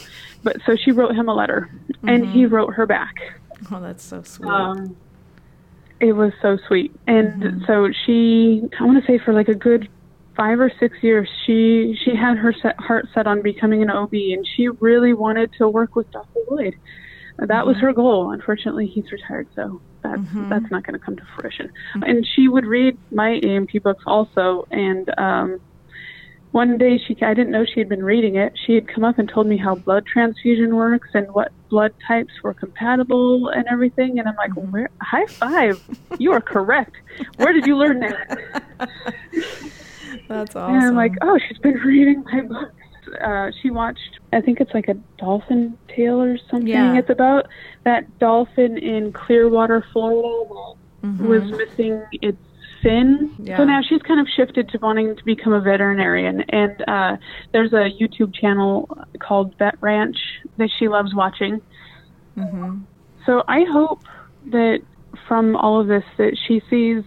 but 0.43 0.57
so 0.67 0.77
she 0.77 0.91
wrote 0.91 1.15
him 1.15 1.29
a 1.29 1.35
letter, 1.35 1.71
mm-hmm. 1.73 2.09
and 2.09 2.27
he 2.27 2.45
mm-hmm. 2.45 2.55
wrote 2.55 2.75
her 2.75 2.87
back. 2.87 3.15
Oh, 3.71 3.81
that's 3.81 4.03
so 4.03 4.23
sweet. 4.23 4.49
Um, 4.49 4.97
it 6.01 6.13
was 6.13 6.33
so 6.41 6.59
sweet, 6.69 6.95
and 7.07 7.43
mm-hmm. 7.43 7.65
so 7.67 7.91
she, 8.07 8.63
I 8.79 8.85
want 8.85 9.05
to 9.05 9.07
say, 9.07 9.19
for 9.19 9.33
like 9.33 9.49
a 9.49 9.55
good 9.55 9.89
five 10.39 10.61
or 10.61 10.71
six 10.79 10.97
years, 11.03 11.29
she 11.45 11.99
she 12.05 12.15
had 12.15 12.39
her 12.39 12.55
set, 12.63 12.79
heart 12.81 13.07
set 13.13 13.27
on 13.27 13.43
becoming 13.43 13.83
an 13.83 13.91
OB, 13.91 14.15
and 14.15 14.47
she 14.57 14.69
really 14.69 15.13
wanted 15.13 15.53
to 15.59 15.69
work 15.69 15.97
with 15.97 16.11
Dr. 16.13 16.41
Lloyd. 16.49 16.77
That 17.39 17.49
mm-hmm. 17.49 17.69
was 17.69 17.77
her 17.79 17.93
goal. 17.93 18.31
Unfortunately, 18.31 18.87
he's 18.87 19.11
retired, 19.13 19.49
so 19.55 19.83
that's 20.03 20.21
mm-hmm. 20.21 20.49
that's 20.49 20.71
not 20.71 20.85
going 20.85 20.99
to 20.99 21.05
come 21.05 21.17
to 21.17 21.23
fruition. 21.37 21.67
Mm-hmm. 21.67 22.03
And 22.05 22.27
she 22.35 22.49
would 22.49 22.65
read 22.65 22.97
my 23.11 23.41
A&P 23.43 23.81
books 23.81 24.05
also, 24.07 24.67
and 24.71 25.11
um, 25.19 25.61
one 26.53 26.79
day 26.79 26.99
she 26.99 27.17
I 27.21 27.35
didn't 27.35 27.51
know 27.51 27.65
she 27.65 27.81
had 27.81 27.89
been 27.89 28.05
reading 28.05 28.37
it. 28.37 28.53
She 28.65 28.75
had 28.75 28.87
come 28.87 29.03
up 29.03 29.19
and 29.19 29.29
told 29.29 29.49
me 29.49 29.57
how 29.57 29.75
blood 29.75 30.07
transfusion 30.07 30.77
works 30.77 31.09
and 31.15 31.27
what 31.33 31.51
blood 31.69 31.93
types 32.07 32.33
were 32.45 32.55
compatible 32.55 33.49
and 33.49 33.67
everything. 33.69 34.21
And 34.21 34.29
I'm 34.29 34.37
like, 34.37 34.53
mm-hmm. 34.53 34.71
where? 34.71 34.91
High 35.03 35.27
five! 35.27 35.83
You 36.19 36.31
are 36.33 36.41
correct. 36.41 36.95
Where 37.37 37.53
did 37.53 37.67
you 37.67 37.77
learn 37.77 38.01
that? 38.01 38.89
That's 40.29 40.55
awesome. 40.55 40.75
And 40.75 40.85
I'm 40.85 40.95
like, 40.95 41.15
oh, 41.23 41.39
she's 41.49 41.59
been 41.59 41.75
reading 41.85 42.25
my 42.25 42.43
books. 42.43 42.75
Uh, 43.23 43.51
she 43.63 43.71
watched, 43.71 44.21
I 44.33 44.41
think 44.41 44.61
it's 44.61 44.75
like 44.75 44.89
a 44.89 44.95
dolphin 45.19 45.79
tale 45.89 46.21
or 46.21 46.37
something. 46.51 46.69
Yeah. 46.69 46.99
It's 46.99 47.09
about 47.09 47.49
that 47.85 48.19
dolphin 48.19 48.77
in 48.77 49.13
Clearwater, 49.13 49.85
Florida 49.93 50.77
that 51.01 51.07
mm-hmm. 51.07 51.27
was 51.27 51.43
missing 51.45 52.05
its 52.13 52.39
fin. 52.83 53.35
Yeah. 53.39 53.57
So 53.57 53.65
now 53.65 53.81
she's 53.83 54.03
kind 54.03 54.21
of 54.21 54.27
shifted 54.29 54.69
to 54.71 54.79
wanting 54.79 55.17
to 55.17 55.25
become 55.25 55.53
a 55.53 55.61
veterinarian. 55.61 56.43
And 56.51 56.85
uh, 56.87 57.17
there's 57.53 57.73
a 57.73 57.91
YouTube 57.99 58.35
channel 58.35 58.89
called 59.21 59.57
Vet 59.59 59.77
Ranch 59.81 60.19
that 60.59 60.71
she 60.79 60.89
loves 60.89 61.15
watching. 61.15 61.63
Mm-hmm. 62.37 62.81
So 63.25 63.43
I 63.49 63.65
hope 63.65 64.03
that 64.47 64.81
from 65.27 65.57
all 65.57 65.81
of 65.81 65.89
this 65.89 66.05
that 66.17 66.39
she 66.47 66.63
sees 66.71 67.05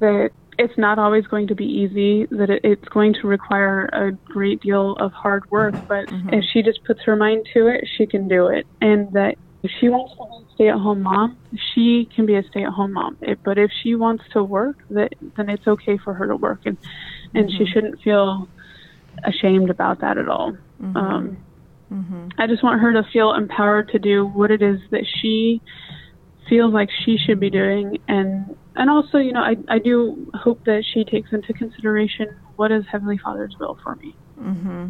that 0.00 0.30
it's 0.60 0.76
not 0.76 0.98
always 0.98 1.26
going 1.26 1.46
to 1.46 1.54
be 1.54 1.64
easy, 1.64 2.26
that 2.26 2.50
it, 2.50 2.60
it's 2.64 2.88
going 2.88 3.14
to 3.14 3.26
require 3.26 3.86
a 3.92 4.12
great 4.30 4.60
deal 4.60 4.92
of 4.96 5.10
hard 5.12 5.50
work, 5.50 5.74
but 5.88 6.06
mm-hmm. 6.06 6.34
if 6.34 6.44
she 6.52 6.62
just 6.62 6.84
puts 6.84 7.00
her 7.04 7.16
mind 7.16 7.48
to 7.54 7.66
it, 7.66 7.88
she 7.96 8.06
can 8.06 8.28
do 8.28 8.48
it. 8.48 8.66
And 8.80 9.10
that 9.14 9.36
if 9.62 9.70
she 9.80 9.88
wants 9.88 10.12
to 10.12 10.18
be 10.18 10.44
a 10.44 10.54
stay 10.54 10.68
at 10.68 10.78
home 10.78 11.02
mom, 11.02 11.38
she 11.72 12.08
can 12.14 12.26
be 12.26 12.36
a 12.36 12.42
stay 12.50 12.62
at 12.62 12.72
home 12.72 12.92
mom. 12.92 13.16
It, 13.22 13.38
but 13.42 13.56
if 13.56 13.70
she 13.82 13.94
wants 13.94 14.24
to 14.32 14.44
work, 14.44 14.76
that, 14.90 15.14
then 15.36 15.48
it's 15.48 15.66
okay 15.66 15.96
for 15.96 16.12
her 16.12 16.26
to 16.26 16.36
work. 16.36 16.60
And, 16.66 16.76
and 17.34 17.48
mm-hmm. 17.48 17.56
she 17.56 17.70
shouldn't 17.70 18.02
feel 18.02 18.46
ashamed 19.24 19.70
about 19.70 20.00
that 20.00 20.18
at 20.18 20.28
all. 20.28 20.52
Mm-hmm. 20.82 20.96
Um, 20.96 21.36
mm-hmm. 21.90 22.28
I 22.38 22.46
just 22.46 22.62
want 22.62 22.80
her 22.82 22.92
to 22.92 23.02
feel 23.10 23.32
empowered 23.32 23.88
to 23.90 23.98
do 23.98 24.26
what 24.26 24.50
it 24.50 24.60
is 24.60 24.78
that 24.90 25.06
she 25.20 25.62
feels 26.50 26.74
like 26.74 26.90
she 27.04 27.16
should 27.16 27.40
be 27.40 27.48
doing 27.48 27.98
and 28.08 28.56
and 28.76 28.88
also, 28.88 29.18
you 29.18 29.32
know, 29.32 29.40
I, 29.40 29.56
I 29.68 29.78
do 29.78 30.30
hope 30.34 30.64
that 30.64 30.84
she 30.92 31.04
takes 31.04 31.32
into 31.32 31.52
consideration 31.52 32.36
what 32.56 32.70
is 32.70 32.84
Heavenly 32.90 33.18
Father's 33.18 33.56
will 33.58 33.78
for 33.82 33.96
me. 33.96 34.14
Mm-hmm. 34.40 34.88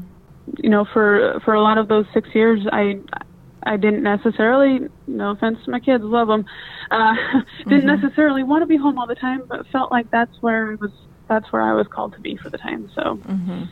You 0.59 0.71
know, 0.71 0.85
for 0.93 1.41
for 1.45 1.55
a 1.55 1.63
lot 1.63 1.79
of 1.79 1.89
those 1.89 2.07
six 2.13 2.29
years, 2.35 2.67
I 2.73 3.01
I 3.63 3.77
didn't 3.77 4.03
necessarily, 4.03 4.89
no 5.07 5.31
offense 5.31 5.59
to 5.65 5.71
my 5.71 5.81
kids, 5.81 6.03
love 6.03 6.29
them, 6.29 6.45
uh, 6.91 7.15
didn't 7.69 7.87
mm-hmm. 7.87 8.03
necessarily 8.03 8.43
want 8.43 8.63
to 8.63 8.67
be 8.67 8.77
home 8.77 8.99
all 8.99 9.07
the 9.07 9.15
time, 9.15 9.43
but 9.49 9.67
felt 9.69 9.91
like 9.91 10.11
that's 10.11 10.35
where 10.41 10.73
I 10.73 10.75
was 10.75 10.91
that's 11.29 11.53
where 11.53 11.63
I 11.63 11.73
was 11.75 11.87
called 11.87 12.13
to 12.15 12.21
be 12.21 12.37
for 12.37 12.51
the 12.51 12.59
time. 12.59 12.91
So. 12.95 13.03
Mm-hmm. 13.03 13.65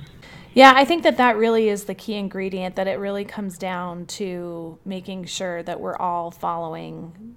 Yeah, 0.55 0.73
I 0.75 0.85
think 0.85 1.03
that 1.05 1.19
that 1.19 1.37
really 1.37 1.69
is 1.69 1.85
the 1.85 1.95
key 1.95 2.15
ingredient. 2.15 2.75
That 2.77 2.89
it 2.89 2.99
really 2.99 3.25
comes 3.25 3.59
down 3.59 4.07
to 4.07 4.79
making 4.85 5.27
sure 5.27 5.63
that 5.63 5.79
we're 5.79 5.97
all 5.97 6.31
following 6.31 7.37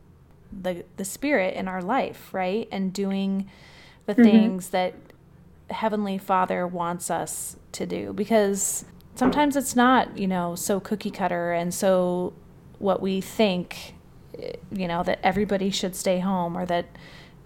the 0.51 0.83
the 0.97 1.05
spirit 1.05 1.55
in 1.55 1.67
our 1.67 1.81
life, 1.81 2.33
right? 2.33 2.67
And 2.71 2.93
doing 2.93 3.49
the 4.05 4.13
mm-hmm. 4.13 4.23
things 4.23 4.69
that 4.69 4.95
heavenly 5.69 6.17
Father 6.17 6.67
wants 6.67 7.09
us 7.09 7.55
to 7.71 7.85
do 7.85 8.11
because 8.13 8.83
sometimes 9.15 9.55
it's 9.55 9.75
not, 9.75 10.17
you 10.17 10.27
know, 10.27 10.55
so 10.55 10.79
cookie 10.79 11.11
cutter 11.11 11.53
and 11.53 11.73
so 11.73 12.33
what 12.79 13.01
we 13.01 13.21
think 13.21 13.93
you 14.71 14.87
know 14.87 15.03
that 15.03 15.19
everybody 15.23 15.69
should 15.69 15.95
stay 15.95 16.19
home 16.19 16.57
or 16.57 16.65
that 16.65 16.85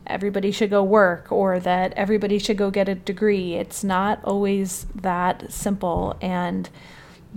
everybody 0.08 0.51
should 0.51 0.70
go 0.70 0.84
work 0.84 1.32
or 1.32 1.60
that 1.60 1.91
everybody 1.93 2.38
should 2.38 2.58
go 2.58 2.70
get 2.70 2.88
a 2.88 2.93
degree. 2.93 3.56
It's 3.56 3.84
not 3.84 4.24
always 4.24 4.86
that 4.93 5.51
simple 5.51 6.16
and 6.22 6.70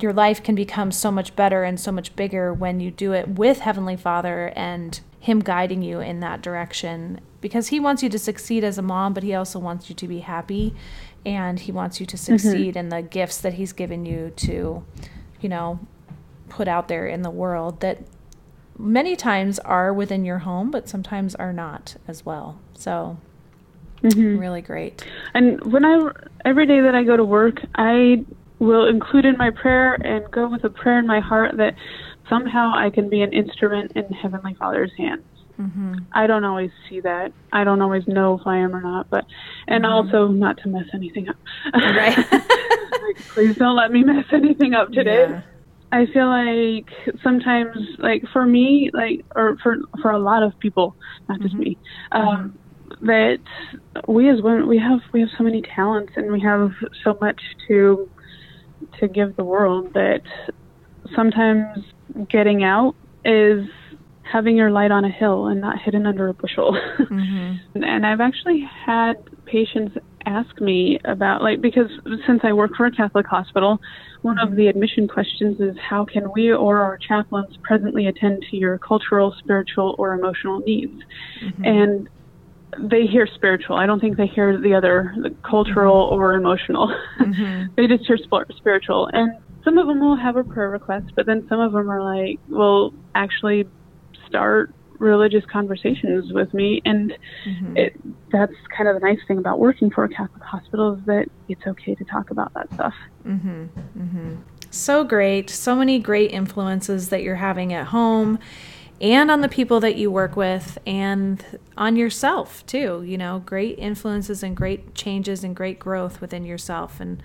your 0.01 0.13
life 0.13 0.43
can 0.43 0.55
become 0.55 0.93
so 0.93 1.11
much 1.11 1.35
better 1.35 1.65
and 1.65 1.79
so 1.79 1.93
much 1.93 2.15
bigger 2.17 2.53
when 2.53 2.81
you 2.81 2.91
do 2.91 3.13
it 3.13 3.29
with 3.29 3.61
Heavenly 3.61 3.97
Father 3.97 4.53
and 4.55 5.01
him 5.21 5.41
guiding 5.41 5.83
you 5.83 6.01
in 6.01 6.21
that 6.21 6.43
direction 6.43 7.21
because 7.41 7.69
he 7.69 7.81
wants 7.81 8.03
you 8.03 8.09
to 8.09 8.19
succeed 8.19 8.65
as 8.65 8.79
a 8.79 8.83
mom, 8.83 9.13
but 9.15 9.23
he 9.23 9.35
also 9.35 9.59
wants 9.59 9.89
you 9.89 9.95
to 9.95 10.09
be 10.09 10.21
happy 10.21 10.75
and 11.25 11.61
he 11.61 11.73
wants 11.73 12.01
you 12.01 12.07
to 12.07 12.17
mm-hmm. 12.17 12.37
succeed 12.37 12.71
mm-hmm. 12.71 12.79
in 12.79 12.89
the 12.89 13.03
gifts 13.03 13.39
that 13.39 13.55
he's 13.55 13.73
given 13.73 14.05
you 14.05 14.33
to, 14.37 14.85
you 15.41 15.49
know, 15.49 15.81
put 16.49 16.69
out 16.69 16.89
there 16.89 17.07
in 17.07 17.23
the 17.23 17.31
world 17.31 17.81
that 17.81 17.99
many 18.79 19.17
times 19.17 19.59
are 19.61 19.93
within 19.93 20.25
your 20.25 20.39
home, 20.39 20.71
but 20.71 20.89
sometimes 20.89 21.35
are 21.35 21.53
not 21.53 21.97
as 22.07 22.25
well. 22.25 22.59
So, 22.75 23.19
mm-hmm. 24.03 24.39
really 24.39 24.63
great. 24.63 25.05
And 25.35 25.73
when 25.73 25.85
I, 25.85 26.11
every 26.45 26.67
day 26.67 26.81
that 26.81 26.95
I 26.95 27.03
go 27.03 27.17
to 27.17 27.25
work, 27.25 27.61
I 27.75 28.25
will 28.59 28.87
include 28.87 29.25
in 29.25 29.37
my 29.37 29.51
prayer 29.51 29.95
and 29.95 30.31
go 30.31 30.49
with 30.49 30.65
a 30.65 30.71
prayer 30.71 30.99
in 30.99 31.07
my 31.07 31.21
heart 31.21 31.57
that 31.57 31.75
somehow 32.29 32.73
I 32.75 32.91
can 32.91 33.09
be 33.09 33.23
an 33.23 33.33
instrument 33.33 33.93
in 33.95 34.05
Heavenly 34.13 34.55
Father's 34.55 34.93
hands. 34.97 35.23
Mm-hmm. 35.59 35.97
I 36.13 36.27
don't 36.27 36.45
always 36.45 36.71
see 36.89 37.01
that. 37.01 37.33
I 37.53 37.65
don't 37.65 37.83
always 37.83 38.07
know 38.07 38.39
if 38.39 38.47
I 38.47 38.59
am 38.59 38.75
or 38.75 38.81
not. 38.81 39.11
But 39.11 39.25
and 39.67 39.85
mm-hmm. 39.85 39.93
also 39.93 40.29
not 40.29 40.59
to 40.59 40.69
mess 40.69 40.87
anything 40.95 41.29
up. 41.29 41.37
Right. 41.75 42.17
like, 42.33 43.19
please 43.29 43.57
don't 43.57 43.77
let 43.77 43.91
me 43.91 44.05
mess 44.05 44.27
anything 44.33 44.75
up 44.75 44.93
today. 44.93 45.27
Yeah. 45.29 45.43
I 45.91 46.07
feel 46.07 46.29
like 46.29 47.17
sometimes, 47.23 47.77
like 47.99 48.23
for 48.33 48.47
me, 48.47 48.91
like 48.93 49.25
or 49.35 49.57
for 49.63 49.79
for 50.03 50.11
a 50.11 50.19
lot 50.19 50.43
of 50.43 50.57
people, 50.61 50.95
not 51.29 51.41
just 51.41 51.55
mm-hmm. 51.55 51.63
me, 51.65 51.79
um, 52.13 52.57
that 53.03 53.39
we 54.07 54.29
as 54.29 54.41
women 54.43 54.69
we 54.69 54.79
have 54.79 55.01
we 55.13 55.21
have 55.21 55.31
so 55.37 55.45
many 55.45 55.63
talents 55.63 56.13
and 56.17 56.31
we 56.31 56.41
have 56.41 56.73
so 57.05 57.17
much 57.21 57.41
to 57.67 58.09
to 59.01 59.09
give 59.09 59.37
the 59.37 59.45
world 59.45 59.93
that 59.95 60.21
sometimes 61.15 61.85
getting 62.31 62.65
out 62.65 62.95
is 63.25 63.67
having 64.31 64.57
your 64.57 64.71
light 64.71 64.91
on 64.91 65.05
a 65.05 65.11
hill 65.11 65.47
and 65.47 65.61
not 65.61 65.81
hidden 65.83 66.07
under 66.07 66.29
a 66.29 66.35
bushel. 66.35 66.77
Mm-hmm. 66.99 67.83
and 67.83 68.05
I've 68.05 68.21
actually 68.21 68.69
had 68.87 69.15
patients 69.47 69.97
ask 70.27 70.61
me 70.61 70.99
about 71.05 71.43
like 71.43 71.61
because 71.61 71.91
since 72.27 72.41
I 72.43 72.53
work 72.53 72.73
for 72.77 72.87
a 72.87 72.93
Catholic 72.93 73.27
hospital, 73.27 73.81
one 74.23 74.39
of 74.39 74.57
the 74.57 74.67
admission 74.67 75.09
questions 75.09 75.59
is 75.61 75.75
how 75.79 76.05
can 76.05 76.31
we 76.35 76.53
or 76.53 76.81
our 76.83 76.99
chaplains 76.99 77.57
presently 77.63 78.07
attend 78.07 78.45
to 78.51 78.57
your 78.57 78.79
cultural, 78.79 79.35
spiritual, 79.39 79.95
or 79.99 80.13
emotional 80.13 80.61
needs? 80.61 81.01
Mm-hmm. 81.43 81.65
And 81.65 82.09
they 82.77 83.07
hear 83.07 83.27
spiritual. 83.27 83.77
I 83.77 83.87
don't 83.87 84.01
think 84.01 84.17
they 84.17 84.27
hear 84.27 84.59
the 84.59 84.75
other, 84.75 85.15
the 85.23 85.31
cultural 85.49 86.11
mm-hmm. 86.11 86.21
or 86.21 86.35
emotional. 86.35 86.95
Mm-hmm. 87.21 87.67
they 87.77 87.87
just 87.87 88.07
hear 88.07 88.19
spiritual. 88.57 89.09
And 89.13 89.33
some 89.65 89.79
of 89.79 89.87
them 89.87 90.01
will 90.01 90.17
have 90.17 90.37
a 90.37 90.45
prayer 90.45 90.71
request, 90.71 91.13
but 91.15 91.27
then 91.27 91.47
some 91.49 91.61
of 91.61 91.73
them 91.73 91.91
are 91.91 92.03
like, 92.03 92.39
well, 92.49 92.93
actually 93.15 93.67
start 94.27 94.73
religious 94.99 95.45
conversations 95.51 96.33
with 96.33 96.53
me. 96.53 96.83
And 96.85 97.17
mm-hmm. 97.47 97.77
it, 97.77 97.97
that's 98.31 98.53
kind 98.77 98.89
of 98.89 99.01
the 99.01 99.07
nice 99.07 99.21
thing 99.27 99.39
about 99.39 99.59
working 99.59 99.91
for 99.91 100.05
a 100.05 100.09
Catholic 100.09 100.43
hospital 100.43 100.95
is 100.95 101.05
that 101.07 101.27
it's 101.49 101.67
okay 101.67 101.95
to 101.95 102.05
talk 102.05 102.31
about 102.31 102.53
that 102.55 102.73
stuff. 102.75 102.95
Mm-hmm. 103.25 103.65
Mm-hmm. 103.99 104.35
So 104.71 105.05
great. 105.05 105.49
So 105.49 105.75
many 105.75 105.99
great 105.99 106.31
influences 106.33 107.09
that 107.09 107.23
you're 107.23 107.37
having 107.37 107.73
at 107.73 107.87
home 107.87 108.39
and 109.01 109.31
on 109.31 109.41
the 109.43 109.49
people 109.49 109.81
that 109.81 109.97
you 109.97 110.11
work 110.11 110.37
with 110.37 110.79
and 110.87 111.45
on 111.77 111.97
yourself 111.97 112.67
too. 112.67 113.03
You 113.07 113.17
know, 113.17 113.43
great 113.45 113.79
influences 113.79 114.43
and 114.43 114.57
great 114.57 114.95
changes 114.95 115.45
and 115.45 115.55
great 115.55 115.79
growth 115.79 116.21
within 116.21 116.45
yourself. 116.45 117.01
And 117.01 117.23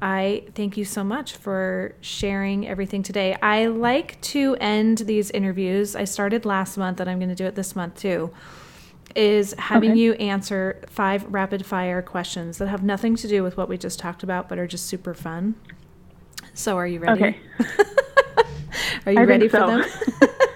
I 0.00 0.44
thank 0.54 0.76
you 0.76 0.84
so 0.84 1.04
much 1.04 1.36
for 1.36 1.94
sharing 2.00 2.66
everything 2.66 3.02
today. 3.02 3.36
I 3.42 3.66
like 3.66 4.20
to 4.22 4.56
end 4.56 4.98
these 4.98 5.30
interviews. 5.30 5.94
I 5.94 6.04
started 6.04 6.44
last 6.44 6.76
month 6.76 6.98
and 6.98 7.08
I'm 7.08 7.18
going 7.18 7.28
to 7.28 7.34
do 7.34 7.46
it 7.46 7.54
this 7.54 7.76
month 7.76 8.00
too. 8.00 8.32
Is 9.14 9.54
having 9.58 9.90
okay. 9.90 10.00
you 10.00 10.14
answer 10.14 10.82
five 10.88 11.24
rapid 11.30 11.66
fire 11.66 12.00
questions 12.00 12.56
that 12.58 12.68
have 12.68 12.82
nothing 12.82 13.14
to 13.16 13.28
do 13.28 13.42
with 13.42 13.58
what 13.58 13.68
we 13.68 13.76
just 13.76 13.98
talked 13.98 14.22
about, 14.22 14.48
but 14.48 14.58
are 14.58 14.66
just 14.66 14.86
super 14.86 15.12
fun. 15.12 15.54
So, 16.54 16.78
are 16.78 16.86
you 16.86 16.98
ready? 16.98 17.22
Okay. 17.22 17.40
are 19.06 19.12
you 19.12 19.20
I 19.20 19.24
ready 19.24 19.48
for 19.48 19.58
so. 19.58 19.66
them? 19.66 19.84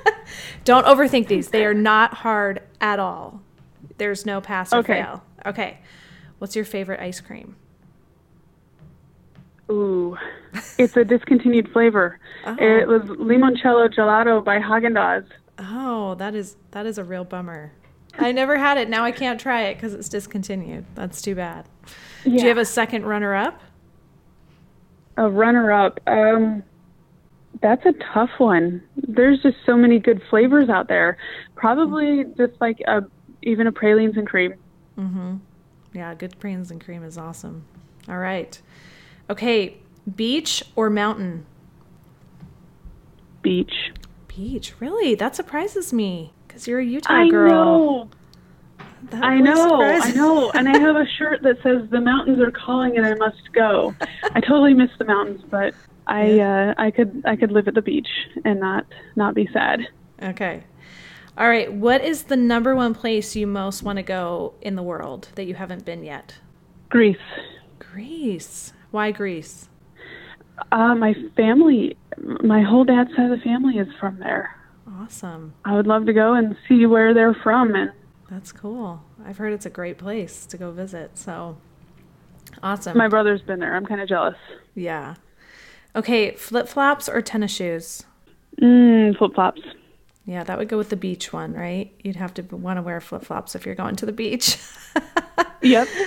Don't 0.66 0.84
overthink 0.84 1.28
these. 1.28 1.50
They 1.50 1.64
are 1.64 1.72
not 1.72 2.12
hard 2.12 2.60
at 2.80 2.98
all. 2.98 3.40
There's 3.98 4.26
no 4.26 4.40
pass 4.40 4.72
or 4.72 4.78
okay. 4.78 4.94
fail. 4.94 5.22
Okay. 5.46 5.78
What's 6.38 6.56
your 6.56 6.64
favorite 6.64 6.98
ice 7.00 7.20
cream? 7.20 7.54
Ooh, 9.70 10.16
it's 10.76 10.96
a 10.96 11.04
discontinued 11.04 11.72
flavor. 11.72 12.20
Oh. 12.48 12.54
It 12.60 12.86
was 12.86 13.02
limoncello 13.02 13.92
gelato 13.92 14.44
by 14.44 14.60
Haagen 14.60 14.92
Dazs. 14.92 15.26
Oh, 15.58 16.14
that 16.14 16.36
is 16.36 16.54
that 16.70 16.86
is 16.86 16.96
a 16.96 17.02
real 17.02 17.24
bummer. 17.24 17.72
I 18.20 18.30
never 18.30 18.56
had 18.56 18.78
it. 18.78 18.88
Now 18.88 19.02
I 19.02 19.10
can't 19.10 19.40
try 19.40 19.62
it 19.62 19.74
because 19.74 19.94
it's 19.94 20.08
discontinued. 20.08 20.84
That's 20.94 21.20
too 21.20 21.34
bad. 21.34 21.66
Yeah. 22.24 22.36
Do 22.36 22.42
you 22.42 22.48
have 22.50 22.58
a 22.58 22.64
second 22.64 23.04
runner-up? 23.04 23.60
A 25.16 25.28
runner-up. 25.28 25.98
Um, 26.06 26.62
that's 27.60 27.84
a 27.86 27.92
tough 28.12 28.30
one. 28.38 28.82
There's 28.96 29.40
just 29.42 29.56
so 29.64 29.76
many 29.76 29.98
good 29.98 30.22
flavors 30.30 30.68
out 30.68 30.88
there. 30.88 31.16
Probably 31.54 32.24
just 32.36 32.52
like 32.60 32.80
a 32.86 33.02
even 33.42 33.66
a 33.66 33.72
pralines 33.72 34.16
and 34.16 34.26
cream. 34.26 34.54
Mhm. 34.98 35.40
Yeah, 35.92 36.14
good 36.14 36.38
pralines 36.38 36.70
and 36.70 36.82
cream 36.84 37.02
is 37.02 37.16
awesome. 37.16 37.64
All 38.08 38.18
right. 38.18 38.60
Okay, 39.30 39.76
beach 40.14 40.62
or 40.76 40.90
mountain? 40.90 41.46
Beach. 43.42 43.92
Beach. 44.28 44.74
Really? 44.80 45.14
That 45.14 45.36
surprises 45.36 45.92
me 45.92 46.32
because 46.46 46.66
you're 46.66 46.80
a 46.80 46.84
Utah 46.84 47.12
I 47.12 47.28
girl. 47.28 47.50
Know. 47.50 48.10
That 49.10 49.24
I 49.24 49.38
know. 49.38 49.80
I 49.82 50.10
know. 50.12 50.50
And 50.50 50.68
I 50.68 50.78
have 50.78 50.96
a 50.96 51.06
shirt 51.06 51.42
that 51.42 51.62
says 51.62 51.88
"The 51.90 52.00
mountains 52.00 52.40
are 52.40 52.50
calling 52.50 52.96
and 52.96 53.06
I 53.06 53.14
must 53.14 53.52
go." 53.52 53.94
I 54.34 54.40
totally 54.40 54.74
miss 54.74 54.90
the 54.98 55.04
mountains, 55.04 55.42
but 55.48 55.74
I 56.06 56.26
yeah. 56.26 56.70
uh, 56.70 56.82
I 56.82 56.90
could 56.90 57.22
I 57.24 57.36
could 57.36 57.52
live 57.52 57.68
at 57.68 57.74
the 57.74 57.82
beach 57.82 58.08
and 58.44 58.60
not 58.60 58.86
not 59.16 59.34
be 59.34 59.48
sad. 59.52 59.80
Okay. 60.22 60.62
All 61.38 61.48
right. 61.48 61.70
What 61.72 62.02
is 62.02 62.24
the 62.24 62.36
number 62.36 62.74
one 62.74 62.94
place 62.94 63.36
you 63.36 63.46
most 63.46 63.82
want 63.82 63.96
to 63.96 64.02
go 64.02 64.54
in 64.62 64.74
the 64.74 64.82
world 64.82 65.28
that 65.34 65.44
you 65.44 65.54
haven't 65.54 65.84
been 65.84 66.02
yet? 66.02 66.36
Greece. 66.88 67.16
Greece. 67.78 68.72
Why 68.90 69.10
Greece? 69.10 69.68
Uh, 70.72 70.94
my 70.94 71.14
family, 71.36 71.96
my 72.42 72.62
whole 72.62 72.84
dad's 72.84 73.10
side 73.14 73.30
of 73.30 73.38
the 73.38 73.44
family 73.44 73.76
is 73.76 73.88
from 74.00 74.18
there. 74.18 74.56
Awesome. 74.90 75.52
I 75.64 75.74
would 75.74 75.86
love 75.86 76.06
to 76.06 76.14
go 76.14 76.32
and 76.34 76.56
see 76.68 76.86
where 76.86 77.12
they're 77.12 77.34
from. 77.34 77.74
And 77.74 77.92
that's 78.30 78.52
cool. 78.52 79.02
I've 79.24 79.36
heard 79.36 79.52
it's 79.52 79.66
a 79.66 79.70
great 79.70 79.98
place 79.98 80.46
to 80.46 80.56
go 80.56 80.70
visit. 80.70 81.18
So 81.18 81.58
awesome. 82.62 82.96
My 82.96 83.08
brother's 83.08 83.42
been 83.42 83.60
there. 83.60 83.74
I'm 83.74 83.84
kind 83.84 84.00
of 84.00 84.08
jealous. 84.08 84.36
Yeah. 84.74 85.16
Okay, 85.96 86.32
flip 86.32 86.68
flops 86.68 87.08
or 87.08 87.22
tennis 87.22 87.50
shoes? 87.50 88.04
Mm, 88.60 89.16
flip 89.16 89.34
flops. 89.34 89.62
Yeah, 90.26 90.44
that 90.44 90.58
would 90.58 90.68
go 90.68 90.76
with 90.76 90.90
the 90.90 90.96
beach 90.96 91.32
one, 91.32 91.54
right? 91.54 91.90
You'd 92.02 92.16
have 92.16 92.34
to 92.34 92.42
want 92.42 92.76
to 92.76 92.82
wear 92.82 93.00
flip 93.00 93.24
flops 93.24 93.54
if 93.54 93.64
you're 93.64 93.74
going 93.74 93.96
to 93.96 94.06
the 94.06 94.12
beach. 94.12 94.58
yep. 95.62 95.88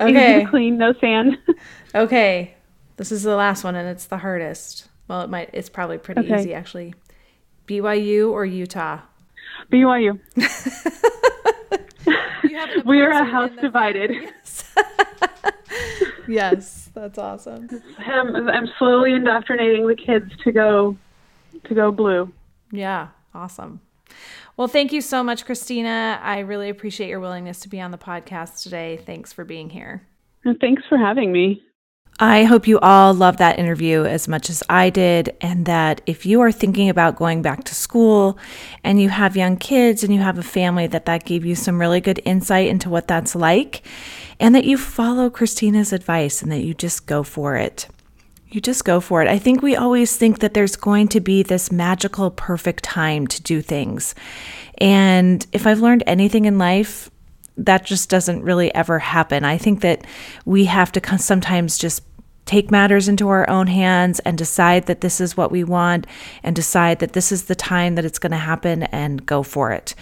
Okay. 0.00 0.46
clean, 0.48 0.78
no 0.78 0.92
sand. 1.00 1.38
okay. 1.96 2.54
This 2.98 3.10
is 3.10 3.24
the 3.24 3.34
last 3.34 3.64
one 3.64 3.74
and 3.74 3.88
it's 3.88 4.04
the 4.04 4.18
hardest. 4.18 4.86
Well, 5.08 5.22
it 5.22 5.28
might 5.28 5.50
it's 5.52 5.68
probably 5.68 5.98
pretty 5.98 6.20
okay. 6.20 6.38
easy 6.38 6.54
actually. 6.54 6.94
BYU 7.66 8.30
or 8.30 8.46
Utah? 8.46 9.00
BYU. 9.72 10.20
we 12.86 13.00
are 13.00 13.10
a 13.10 13.24
house 13.24 13.50
divided. 13.60 14.12
Yes. 14.12 14.74
yes, 16.28 16.87
that's 17.00 17.18
awesome. 17.18 17.68
I'm, 17.98 18.48
I'm 18.48 18.68
slowly 18.78 19.12
indoctrinating 19.12 19.86
the 19.86 19.96
kids 19.96 20.30
to 20.44 20.52
go 20.52 20.96
to 21.64 21.74
go 21.74 21.90
blue. 21.90 22.32
Yeah, 22.70 23.08
awesome. 23.34 23.80
Well, 24.56 24.68
thank 24.68 24.92
you 24.92 25.00
so 25.00 25.22
much, 25.22 25.46
Kristina. 25.46 26.20
I 26.20 26.40
really 26.40 26.68
appreciate 26.68 27.08
your 27.08 27.20
willingness 27.20 27.60
to 27.60 27.68
be 27.68 27.80
on 27.80 27.90
the 27.90 27.98
podcast 27.98 28.62
today. 28.62 28.96
Thanks 28.96 29.32
for 29.32 29.44
being 29.44 29.70
here. 29.70 30.06
Thanks 30.60 30.82
for 30.88 30.98
having 30.98 31.30
me. 31.32 31.62
I 32.20 32.42
hope 32.42 32.66
you 32.66 32.80
all 32.80 33.14
loved 33.14 33.38
that 33.38 33.60
interview 33.60 34.04
as 34.04 34.26
much 34.26 34.50
as 34.50 34.64
I 34.68 34.90
did, 34.90 35.36
and 35.40 35.66
that 35.66 36.00
if 36.04 36.26
you 36.26 36.40
are 36.40 36.50
thinking 36.50 36.88
about 36.88 37.14
going 37.14 37.42
back 37.42 37.62
to 37.64 37.76
school 37.76 38.36
and 38.82 39.00
you 39.00 39.08
have 39.08 39.36
young 39.36 39.56
kids 39.56 40.02
and 40.02 40.12
you 40.12 40.20
have 40.20 40.36
a 40.36 40.42
family, 40.42 40.88
that 40.88 41.06
that 41.06 41.24
gave 41.24 41.46
you 41.46 41.54
some 41.54 41.80
really 41.80 42.00
good 42.00 42.20
insight 42.24 42.66
into 42.66 42.90
what 42.90 43.06
that's 43.06 43.36
like, 43.36 43.82
and 44.40 44.54
that 44.54 44.64
you 44.64 44.78
follow 44.78 45.30
Kristina's 45.30 45.92
advice 45.92 46.42
and 46.42 46.50
that 46.52 46.62
you 46.62 46.74
just 46.74 47.06
go 47.06 47.22
for 47.22 47.56
it. 47.56 47.88
You 48.50 48.60
just 48.60 48.84
go 48.84 49.00
for 49.00 49.20
it. 49.20 49.28
I 49.28 49.38
think 49.38 49.60
we 49.60 49.76
always 49.76 50.16
think 50.16 50.38
that 50.38 50.54
there's 50.54 50.76
going 50.76 51.08
to 51.08 51.20
be 51.20 51.42
this 51.42 51.70
magical, 51.70 52.30
perfect 52.30 52.82
time 52.82 53.26
to 53.26 53.42
do 53.42 53.60
things. 53.60 54.14
And 54.78 55.46
if 55.52 55.66
I've 55.66 55.80
learned 55.80 56.04
anything 56.06 56.46
in 56.46 56.56
life, 56.56 57.10
that 57.58 57.84
just 57.84 58.08
doesn't 58.08 58.42
really 58.42 58.74
ever 58.74 58.98
happen. 59.00 59.44
I 59.44 59.58
think 59.58 59.80
that 59.82 60.06
we 60.44 60.64
have 60.66 60.92
to 60.92 61.18
sometimes 61.18 61.76
just 61.76 62.02
take 62.46 62.70
matters 62.70 63.08
into 63.08 63.28
our 63.28 63.48
own 63.50 63.66
hands 63.66 64.20
and 64.20 64.38
decide 64.38 64.86
that 64.86 65.02
this 65.02 65.20
is 65.20 65.36
what 65.36 65.50
we 65.50 65.62
want 65.62 66.06
and 66.42 66.56
decide 66.56 67.00
that 67.00 67.12
this 67.12 67.30
is 67.30 67.44
the 67.44 67.54
time 67.54 67.94
that 67.96 68.06
it's 68.06 68.18
going 68.18 68.32
to 68.32 68.38
happen 68.38 68.84
and 68.84 69.26
go 69.26 69.42
for 69.42 69.70
it. 69.72 69.94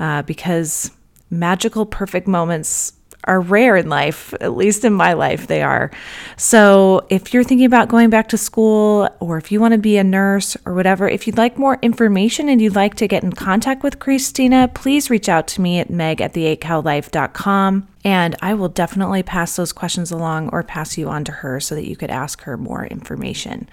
Uh, 0.00 0.22
because 0.22 0.90
magical, 1.30 1.86
perfect 1.86 2.26
moments 2.26 2.94
are 3.24 3.40
rare 3.40 3.76
in 3.76 3.88
life, 3.88 4.34
at 4.40 4.56
least 4.56 4.84
in 4.84 4.92
my 4.92 5.12
life, 5.12 5.46
they 5.46 5.62
are. 5.62 5.90
So, 6.36 7.06
if 7.08 7.32
you're 7.32 7.44
thinking 7.44 7.66
about 7.66 7.88
going 7.88 8.10
back 8.10 8.28
to 8.28 8.38
school 8.38 9.08
or 9.20 9.38
if 9.38 9.52
you 9.52 9.60
want 9.60 9.72
to 9.72 9.78
be 9.78 9.96
a 9.96 10.04
nurse 10.04 10.56
or 10.66 10.74
whatever, 10.74 11.08
if 11.08 11.26
you'd 11.26 11.38
like 11.38 11.58
more 11.58 11.78
information 11.82 12.48
and 12.48 12.60
you'd 12.60 12.74
like 12.74 12.94
to 12.96 13.08
get 13.08 13.22
in 13.22 13.32
contact 13.32 13.82
with 13.82 13.98
Kristina, 13.98 14.72
please 14.72 15.10
reach 15.10 15.28
out 15.28 15.46
to 15.48 15.60
me 15.60 15.78
at 15.78 15.90
meg 15.90 16.20
at 16.20 16.34
the8cowlife.com 16.34 17.88
and 18.04 18.34
I 18.42 18.54
will 18.54 18.68
definitely 18.68 19.22
pass 19.22 19.54
those 19.56 19.72
questions 19.72 20.10
along 20.10 20.48
or 20.48 20.62
pass 20.62 20.98
you 20.98 21.08
on 21.08 21.24
to 21.24 21.32
her 21.32 21.60
so 21.60 21.74
that 21.74 21.88
you 21.88 21.96
could 21.96 22.10
ask 22.10 22.42
her 22.42 22.56
more 22.56 22.84
information. 22.84 23.68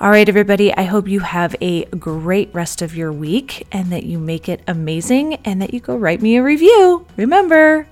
All 0.00 0.10
right, 0.10 0.28
everybody, 0.28 0.74
I 0.74 0.82
hope 0.82 1.08
you 1.08 1.20
have 1.20 1.56
a 1.60 1.84
great 1.86 2.50
rest 2.52 2.82
of 2.82 2.94
your 2.94 3.12
week 3.12 3.66
and 3.72 3.90
that 3.90 4.04
you 4.04 4.18
make 4.18 4.48
it 4.48 4.60
amazing 4.66 5.34
and 5.44 5.62
that 5.62 5.72
you 5.72 5.80
go 5.80 5.96
write 5.96 6.20
me 6.20 6.36
a 6.36 6.42
review. 6.42 7.06
Remember, 7.16 7.86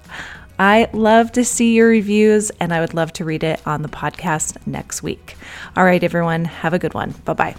I 0.59 0.88
love 0.92 1.32
to 1.32 1.44
see 1.44 1.74
your 1.74 1.88
reviews 1.88 2.50
and 2.61 2.72
I 2.72 2.80
would 2.80 2.94
love 2.94 3.12
to 3.14 3.24
read 3.24 3.42
it 3.42 3.61
on 3.66 3.82
the 3.82 3.88
podcast 3.88 4.64
next 4.66 5.03
week. 5.03 5.36
All 5.76 5.84
right, 5.84 6.03
everyone, 6.03 6.44
have 6.44 6.74
a 6.74 6.78
good 6.78 6.94
one. 6.94 7.12
Bye 7.24 7.32
bye. 7.32 7.57